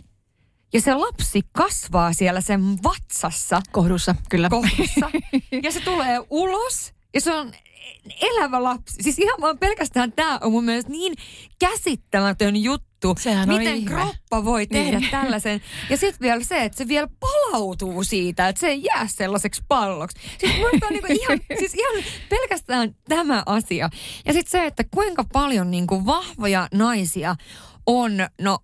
ja 0.74 0.82
se 0.82 0.94
lapsi 0.94 1.42
kasvaa 1.52 2.14
siellä 2.14 2.42
sen 2.42 2.62
vatsassa. 2.84 3.62
Kohdussa, 3.72 4.16
kyllä. 4.30 4.50
Kohdussa. 4.50 5.12
Ja 5.64 5.72
se 5.72 5.80
tulee 5.80 6.20
ulos 6.30 6.94
ja 7.14 7.22
se 7.22 7.34
on 7.34 7.54
elävä 8.22 8.64
lapsi. 8.64 9.04
Siis 9.04 9.20
ihan 9.20 9.42
vaan 9.42 9.58
pelkästään 9.58 10.12
tämä 10.12 10.40
on 10.42 10.52
mun 10.52 10.64
mielestä 10.64 10.92
niin 10.92 11.14
käsittämätön 11.60 12.56
juttu. 12.56 12.95
Sehän 13.18 13.48
miten 13.48 13.76
ihme. 13.76 13.92
kroppa 13.92 14.46
voi 14.46 14.68
tehdä 14.68 15.00
niin. 15.00 15.12
tällaisen. 15.12 15.62
Ja 15.90 15.98
sitten 15.98 16.20
vielä 16.22 16.44
se, 16.44 16.64
että 16.64 16.78
se 16.78 16.88
vielä 16.88 17.08
palautuu 17.20 18.04
siitä, 18.04 18.48
että 18.48 18.60
se 18.60 18.68
ei 18.68 18.84
jää 18.84 19.08
sellaiseksi 19.08 19.64
palloksi. 19.68 20.18
Siis 20.38 20.54
on 20.74 20.90
niinku 20.90 21.08
ihan, 21.10 21.40
siis 21.60 21.74
ihan 21.74 22.04
pelkästään 22.30 22.96
tämä 23.10 23.44
asia. 23.46 23.90
Ja 24.26 24.34
sitten 24.34 24.52
se, 24.52 24.66
että 24.66 24.84
kuinka 24.92 25.26
paljon 25.34 25.72
niinku 25.72 26.06
vahvoja 26.06 26.68
naisia 26.74 27.36
on 27.88 28.12
no, 28.42 28.60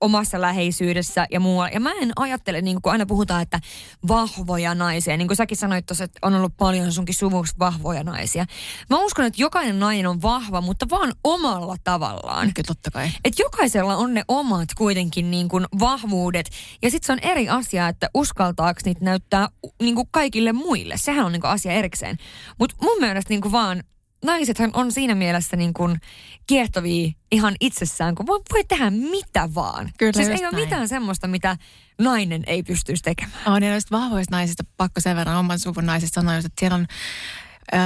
omassa 0.00 0.40
läheisyydessä 0.40 1.26
ja 1.30 1.40
muualla. 1.40 1.70
Ja 1.70 1.80
mä 1.80 1.92
en 1.92 2.12
ajattele, 2.16 2.60
niin 2.62 2.82
kun 2.82 2.92
aina 2.92 3.06
puhutaan, 3.06 3.42
että 3.42 3.60
vahvoja 4.08 4.74
naisia. 4.74 5.16
Niin 5.16 5.28
kuin 5.28 5.36
säkin 5.36 5.56
sanoit 5.58 5.86
tuossa, 5.86 6.04
että 6.04 6.18
on 6.22 6.34
ollut 6.34 6.56
paljon 6.56 6.92
sunkin 6.92 7.14
suvuksi 7.14 7.54
vahvoja 7.58 8.04
naisia. 8.04 8.46
Mä 8.90 8.98
uskon, 8.98 9.24
että 9.24 9.42
jokainen 9.42 9.78
nainen 9.78 10.06
on 10.06 10.22
vahva, 10.22 10.60
mutta 10.60 10.86
vaan 10.90 11.12
omalla 11.24 11.76
tavallaan. 11.84 12.54
Kyllä 12.54 12.66
totta 12.66 12.90
kai. 12.90 13.10
Et 13.24 13.38
jokaisella 13.38 13.96
on 13.96 14.14
ne 14.14 14.22
omat 14.28 14.68
kuitenkin 14.76 15.30
niin 15.30 15.48
kuin 15.48 15.66
vahvuudet. 15.80 16.50
Ja 16.82 16.90
sitten 16.90 17.06
se 17.06 17.12
on 17.12 17.30
eri 17.30 17.48
asia, 17.48 17.88
että 17.88 18.10
uskaltaako 18.14 18.80
niitä 18.84 19.04
näyttää 19.04 19.48
niin 19.82 19.94
kuin 19.94 20.08
kaikille 20.10 20.52
muille. 20.52 20.94
Sehän 20.96 21.26
on 21.26 21.32
niin 21.32 21.40
kuin 21.40 21.50
asia 21.50 21.72
erikseen. 21.72 22.16
Mutta 22.58 22.76
mun 22.82 22.98
mielestä 23.00 23.30
niin 23.30 23.40
kuin 23.40 23.52
vaan 23.52 23.82
naisethan 24.24 24.70
on 24.74 24.92
siinä 24.92 25.14
mielessä 25.14 25.56
niin 25.56 25.72
kuin 25.72 26.00
kiehtovia 26.46 27.12
ihan 27.32 27.56
itsessään, 27.60 28.14
kun 28.14 28.26
voi, 28.26 28.40
voi 28.52 28.64
tehdä 28.64 28.90
mitä 28.90 29.54
vaan. 29.54 29.90
Kyllä, 29.98 30.12
siis 30.12 30.28
ei 30.28 30.34
ole 30.34 30.42
näin. 30.42 30.64
mitään 30.64 30.88
semmoista, 30.88 31.28
mitä 31.28 31.56
nainen 31.98 32.42
ei 32.46 32.62
pystyisi 32.62 33.02
tekemään. 33.02 33.38
On 33.46 33.62
ja 33.62 33.70
noista 33.70 33.98
vahvoista 33.98 34.36
naisista 34.36 34.64
pakko 34.76 35.00
sen 35.00 35.16
verran 35.16 35.36
oman 35.36 35.58
suvun 35.58 35.86
naisista 35.86 36.20
sanoa, 36.20 36.36
että 36.36 36.48
siellä 36.58 36.74
on 36.74 36.86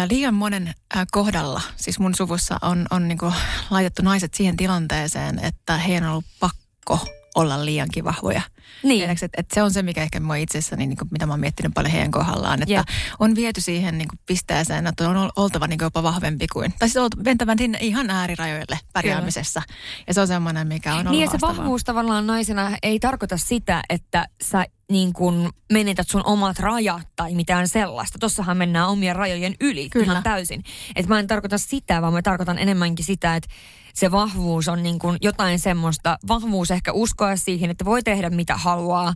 liian 0.08 0.34
monen 0.34 0.74
kohdalla, 1.12 1.60
siis 1.76 1.98
mun 1.98 2.14
suvussa 2.14 2.58
on, 2.62 2.86
on 2.90 3.08
niinku 3.08 3.32
laitettu 3.70 4.02
naiset 4.02 4.34
siihen 4.34 4.56
tilanteeseen, 4.56 5.38
että 5.38 5.76
heidän 5.76 6.04
on 6.04 6.10
ollut 6.10 6.24
pakko 6.40 7.21
olla 7.34 7.64
liiankin 7.64 8.04
vahvoja. 8.04 8.42
Niin. 8.82 9.10
Että, 9.10 9.28
että 9.36 9.54
se 9.54 9.62
on 9.62 9.70
se, 9.70 9.82
mikä 9.82 10.02
ehkä 10.02 10.20
mua 10.20 10.36
itsessäni, 10.36 10.86
niin 10.86 10.96
kuin, 10.96 11.08
mitä 11.10 11.26
mä 11.26 11.32
oon 11.32 11.40
miettinyt 11.40 11.74
paljon 11.74 11.92
heidän 11.92 12.10
kohdallaan, 12.10 12.62
että 12.62 12.72
Jep. 12.74 12.86
on 13.18 13.34
viety 13.34 13.60
siihen 13.60 13.98
niin 13.98 14.08
kuin, 14.08 14.18
pisteeseen, 14.26 14.86
että 14.86 15.08
on 15.08 15.16
ol- 15.16 15.30
oltava 15.36 15.66
niin 15.66 15.78
kuin, 15.78 15.86
jopa 15.86 16.02
vahvempi 16.02 16.46
kuin, 16.52 16.74
tai 16.78 16.88
siis 16.88 16.96
oltava 16.96 17.24
ventävän 17.24 17.58
sinne 17.58 17.78
ihan 17.80 18.10
äärirajoille 18.10 18.78
pärjäämisessä. 18.92 19.62
Ja 20.06 20.14
se 20.14 20.20
on 20.20 20.26
semmoinen, 20.26 20.68
mikä 20.68 20.92
on 20.92 20.98
ollut 20.98 21.10
Niin 21.12 21.20
ja 21.20 21.26
se 21.26 21.30
haastavaa. 21.30 21.56
vahvuus 21.56 21.84
tavallaan 21.84 22.26
naisena 22.26 22.76
ei 22.82 23.00
tarkoita 23.00 23.36
sitä, 23.36 23.82
että 23.88 24.28
sä 24.44 24.66
niin 24.90 25.12
kun 25.12 25.50
menetät 25.72 26.08
sun 26.08 26.22
omat 26.26 26.58
rajat 26.58 27.08
tai 27.16 27.34
mitään 27.34 27.68
sellaista. 27.68 28.18
Tossahan 28.18 28.56
mennään 28.56 28.88
omien 28.88 29.16
rajojen 29.16 29.54
yli 29.60 29.88
Kyllä. 29.90 30.04
ihan 30.04 30.22
täysin. 30.22 30.62
Et 30.96 31.06
mä 31.06 31.18
en 31.18 31.26
tarkoita 31.26 31.58
sitä, 31.58 32.02
vaan 32.02 32.12
mä 32.12 32.22
tarkoitan 32.22 32.58
enemmänkin 32.58 33.04
sitä, 33.04 33.36
että 33.36 33.48
se 33.94 34.10
vahvuus 34.10 34.68
on 34.68 34.82
niin 34.82 34.98
kuin 34.98 35.18
jotain 35.20 35.58
semmoista, 35.58 36.18
vahvuus 36.28 36.70
ehkä 36.70 36.92
uskoa 36.92 37.36
siihen, 37.36 37.70
että 37.70 37.84
voi 37.84 38.02
tehdä 38.02 38.30
mitä 38.30 38.56
haluaa. 38.56 39.14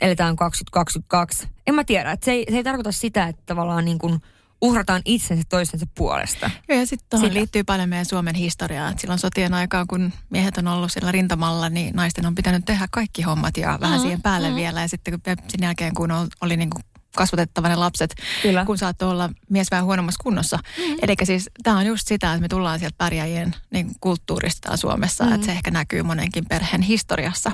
Eletään 0.00 0.36
2022. 0.36 1.48
En 1.66 1.74
mä 1.74 1.84
tiedä, 1.84 2.12
että 2.12 2.24
se 2.24 2.32
ei, 2.32 2.46
se 2.50 2.56
ei 2.56 2.64
tarkoita 2.64 2.92
sitä, 2.92 3.26
että 3.26 3.42
tavallaan 3.46 3.84
niin 3.84 3.98
kuin 3.98 4.20
uhrataan 4.60 5.02
itsensä 5.04 5.44
toisensa 5.48 5.86
puolesta. 5.94 6.50
Joo, 6.68 6.78
ja 6.78 6.86
sitten 6.86 7.06
tuohon 7.10 7.28
Sillä. 7.28 7.38
liittyy 7.38 7.64
paljon 7.64 7.88
meidän 7.88 8.06
Suomen 8.06 8.34
historiaa. 8.34 8.90
Et 8.90 8.98
silloin 8.98 9.18
sotien 9.18 9.54
aikaan, 9.54 9.86
kun 9.86 10.12
miehet 10.30 10.58
on 10.58 10.68
ollut 10.68 10.92
siellä 10.92 11.12
rintamalla, 11.12 11.68
niin 11.68 11.94
naisten 11.94 12.26
on 12.26 12.34
pitänyt 12.34 12.64
tehdä 12.64 12.88
kaikki 12.90 13.22
hommat 13.22 13.56
ja 13.56 13.78
vähän 13.80 13.98
Mm, 13.98 14.02
siihen 14.02 14.22
päälle 14.22 14.50
mm. 14.50 14.56
vielä. 14.56 14.80
Ja 14.80 14.88
sitten 14.88 15.20
kun 15.20 15.36
sen 15.48 15.62
jälkeen, 15.62 15.94
kun 15.94 16.10
oli, 16.10 16.28
oli 16.40 16.56
niin 16.56 16.70
kuin 16.70 16.84
kasvatettava 17.16 17.68
ne 17.68 17.76
lapset, 17.76 18.14
Kyllä. 18.42 18.64
kun 18.64 18.78
saattoi 18.78 19.10
olla 19.10 19.30
mies 19.50 19.70
vähän 19.70 19.84
huonommassa 19.84 20.22
kunnossa. 20.22 20.56
Mm. 20.56 20.96
Eli 21.02 21.14
siis 21.24 21.50
tämä 21.62 21.78
on 21.78 21.86
just 21.86 22.08
sitä, 22.08 22.32
että 22.32 22.40
me 22.40 22.48
tullaan 22.48 22.78
sieltä 22.78 22.94
pärjäjien 22.98 23.54
niin 23.70 23.90
kulttuurista 24.00 24.76
Suomessa, 24.76 25.24
mm. 25.24 25.32
että 25.32 25.46
se 25.46 25.52
ehkä 25.52 25.70
näkyy 25.70 26.02
monenkin 26.02 26.44
perheen 26.46 26.82
historiassa. 26.82 27.52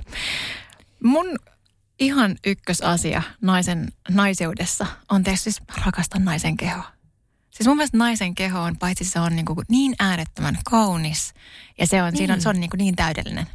Mun 1.04 1.38
ihan 1.98 2.36
ykkösasia 2.46 3.22
naisen 3.40 3.92
naiseudessa 4.08 4.86
on 5.10 5.22
tietysti 5.22 5.52
siis 5.52 5.62
rakastan 5.84 6.24
naisen 6.24 6.56
kehoa. 6.56 6.96
Siis 7.50 7.66
mun 7.66 7.76
mielestä 7.76 7.96
naisen 7.96 8.34
keho 8.34 8.60
on, 8.60 8.76
paitsi 8.76 9.04
se 9.04 9.20
on 9.20 9.36
niin, 9.36 9.46
kuin 9.46 9.58
niin 9.68 9.94
äärettömän 9.98 10.58
kaunis 10.70 11.34
ja 11.78 11.86
se 11.86 12.02
on, 12.02 12.12
niin. 12.12 12.18
siinä 12.18 12.34
on, 12.34 12.40
se 12.40 12.48
on 12.48 12.60
niin, 12.60 12.70
kuin 12.70 12.78
niin 12.78 12.96
täydellinen. 12.96 13.46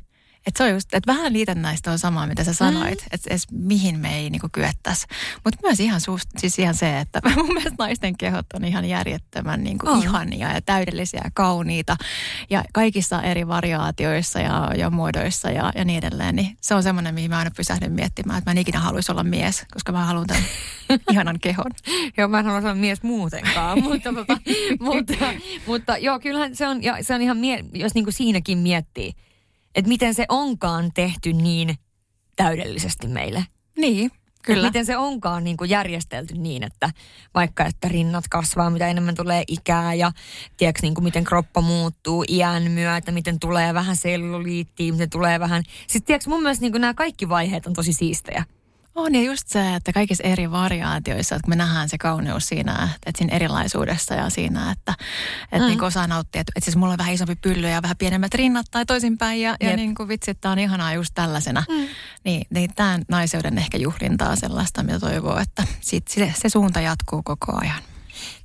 Että 0.48 0.58
se 0.58 0.64
on 0.64 0.70
just, 0.70 0.94
että 0.94 1.14
vähän 1.14 1.34
liitännäistä 1.34 1.92
on 1.92 2.00
samaa, 2.00 2.28
mitä 2.28 2.44
sä 2.44 2.54
sanoit, 2.54 3.02
mm. 3.02 3.08
että 3.12 3.30
edes 3.30 3.48
mihin 3.52 4.00
me 4.00 4.18
ei 4.18 4.30
niin 4.30 4.42
kyettäisi. 4.52 5.08
Mutta 5.44 5.60
myös 5.64 5.80
ihan, 5.80 6.02
suust, 6.02 6.30
siis 6.38 6.60
ihan 6.60 6.76
se, 6.76 7.00
että 7.00 7.22
mun 7.36 7.48
mielestä 7.48 7.76
naisten 7.80 8.18
kehot 8.18 8.46
on 8.54 8.66
ihan 8.66 8.86
järjettömän 8.86 9.64
niin 9.64 9.78
kuin 9.78 9.89
On. 9.89 10.04
ihania 10.04 10.54
ja 10.54 10.62
täydellisiä 10.62 11.22
ja 11.24 11.32
kauniita. 11.34 11.98
Ja 12.50 12.64
kaikissa 12.74 13.22
eri 13.22 13.48
variaatioissa 13.48 14.39
ja, 14.39 14.72
ja 14.78 14.89
muodoissa 14.89 15.52
ja, 15.52 15.72
ja 15.76 15.86
niin 15.86 15.98
edelleen. 15.98 16.36
Niin 16.36 16.58
se 16.62 16.76
on 16.76 16.84
semmoinen, 16.84 17.16
mihin 17.16 17.30
mä 17.30 17.38
aina 17.38 17.52
pysähdyn 17.58 17.92
miettimään, 17.92 18.38
että 18.38 18.50
mä 18.50 18.52
en 18.52 18.58
ikinä 18.58 18.80
haluaisi 18.80 19.12
olla 19.12 19.24
mies, 19.24 19.66
koska 19.74 19.92
mä 19.92 20.06
haluan 20.06 20.28
tämän 20.28 20.44
ihanan 21.12 21.39
kehon. 21.39 21.72
Joo, 22.18 22.28
mä 22.28 22.39
en 22.39 22.46
halua 22.46 22.62
sanoa 22.62 22.76
mies 22.76 23.04
muutenkaan, 23.04 23.82
mutta, 23.84 24.14
tota, 24.14 24.38
mutta, 24.80 25.14
mutta 25.66 25.98
joo, 25.98 26.20
kyllähän 26.20 26.56
se 26.56 26.68
on, 26.68 26.84
ja 26.84 26.98
se 27.02 27.16
on 27.16 27.22
ihan, 27.22 27.38
mie- 27.38 27.66
jos 27.74 27.94
niinku 27.94 28.12
siinäkin 28.12 28.58
miettii, 28.58 29.14
että 29.76 29.89
miten 29.89 30.13
se 30.13 30.26
onkaan 30.30 30.91
tehty 30.93 31.34
niin 31.34 31.76
täydellisesti 32.36 33.07
meille. 33.07 33.45
Niin, 33.78 34.11
kyllä. 34.43 34.67
Et 34.67 34.74
miten 34.74 34.86
se 34.86 34.97
onkaan 34.97 35.43
niin 35.43 35.57
kuin 35.57 35.69
järjestelty 35.69 36.34
niin, 36.34 36.63
että 36.63 36.89
vaikka 37.34 37.65
että 37.65 37.88
rinnat 37.88 38.28
kasvaa, 38.28 38.69
mitä 38.69 38.88
enemmän 38.88 39.15
tulee 39.15 39.43
ikää 39.47 39.93
ja 39.93 40.11
tiedätkö, 40.57 40.82
niin 40.82 40.93
kuin 40.93 41.03
miten 41.03 41.24
kroppa 41.24 41.61
muuttuu 41.61 42.26
iän 42.28 42.72
myötä, 42.72 43.11
miten 43.11 43.39
tulee 43.39 43.74
vähän 43.74 43.95
selluliittiä, 43.95 44.91
miten 44.91 45.09
tulee 45.09 45.39
vähän... 45.39 45.63
Siis 45.88 46.03
tiedätkö, 46.03 46.30
mun 46.30 46.41
mielestä 46.41 46.61
niin 46.61 46.72
kuin 46.72 46.82
nämä 46.82 46.93
kaikki 46.93 47.30
vaiheet 47.30 47.67
on 47.67 47.74
tosi 47.74 47.93
siistejä. 47.93 48.43
On 48.96 49.16
ja 49.16 49.22
just 49.22 49.48
se, 49.48 49.76
että 49.76 49.94
kaikissa 49.94 50.24
eri 50.24 50.52
variaatioissa, 50.52 51.36
että 51.36 51.50
me 51.50 51.56
nähdään 51.56 51.89
se 51.89 51.98
kauneus 51.98 52.48
siinä, 52.48 52.89
että 53.06 53.18
siinä 53.18 53.36
erilaisuudessa 53.36 54.14
ja 54.14 54.30
siinä, 54.30 54.72
että, 54.72 54.94
että 55.44 55.58
Mm. 55.58 55.64
mm. 55.64 55.68
niin 55.68 55.84
osaa 55.84 56.08
nauttia. 56.08 56.42
Että 56.42 56.52
siis 56.62 56.76
mulla 56.76 56.92
on 56.92 56.98
vähän 56.98 57.14
isompi 57.14 57.36
pylly 57.36 57.70
ja 57.70 57.82
vähän 57.82 57.98
pienemmät 57.98 58.34
rinnat 58.34 58.66
tai 58.72 58.86
toisinpäin 58.86 59.42
ja, 59.42 59.56
ja 59.62 59.76
niin 59.76 59.96
kuin 59.96 60.10
vitsi, 60.10 60.32
että 60.32 60.42
tämä 60.42 60.52
on 60.52 60.60
ihanaa 60.60 60.94
just 60.94 61.12
tällaisena. 61.16 61.64
Mm. 61.70 61.88
Niin, 62.24 62.48
niin 62.50 62.74
tämä 62.76 63.00
naiseuden 63.10 63.58
ehkä 63.58 63.78
juhlintaa 63.78 64.36
sellaista, 64.36 64.84
mitä 64.84 65.00
toivoo, 65.00 65.38
että 65.39 65.64
sit, 65.82 66.08
se, 66.08 66.34
se 66.38 66.50
suunta 66.50 66.82
jatkuu 66.82 67.24
koko 67.24 67.58
ajan. 67.62 67.91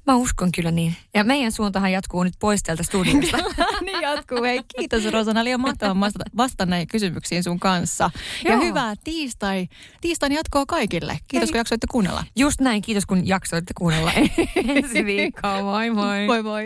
Mä 0.07 0.17
uskon 0.17 0.53
kyllä 0.53 0.71
niin. 0.71 0.97
Ja 1.15 1.25
meidän 1.25 1.53
suuntahan 1.53 1.93
jatkuu 1.93 2.23
nyt 2.23 2.35
pois 2.41 2.63
täältä 2.63 2.83
studiosta. 2.83 3.37
niin 3.87 4.01
jatkuu. 4.03 4.43
Hei, 4.43 4.61
kiitos 4.77 5.05
Rosana. 5.13 5.41
Oli 5.41 5.49
ihan 5.49 5.61
mahtavaa 5.61 6.01
vastata, 6.07 6.25
vastata 6.37 6.67
näihin 6.67 6.89
kysymyksiin 6.89 7.43
sun 7.43 7.61
kanssa. 7.61 8.11
Ja 8.45 8.53
Joo. 8.53 8.61
hyvää 8.61 8.95
tiistai. 9.05 9.69
Tiistain 10.01 10.33
jatkoa 10.33 10.67
kaikille. 10.67 11.19
Kiitos, 11.29 11.49
Hei. 11.49 11.53
kun 11.53 11.59
jaksoitte 11.59 11.87
kuunnella. 11.91 12.25
Just 12.37 12.61
näin, 12.61 12.83
kiitos 12.83 13.07
kun 13.07 13.29
jaksoitte 13.29 13.75
kuunnella 13.75 14.13
ensi 14.77 15.05
viikkoa. 15.05 15.63
Moi 15.63 15.91
moi. 15.91 16.27
Moi 16.27 16.43
moi. 16.43 16.65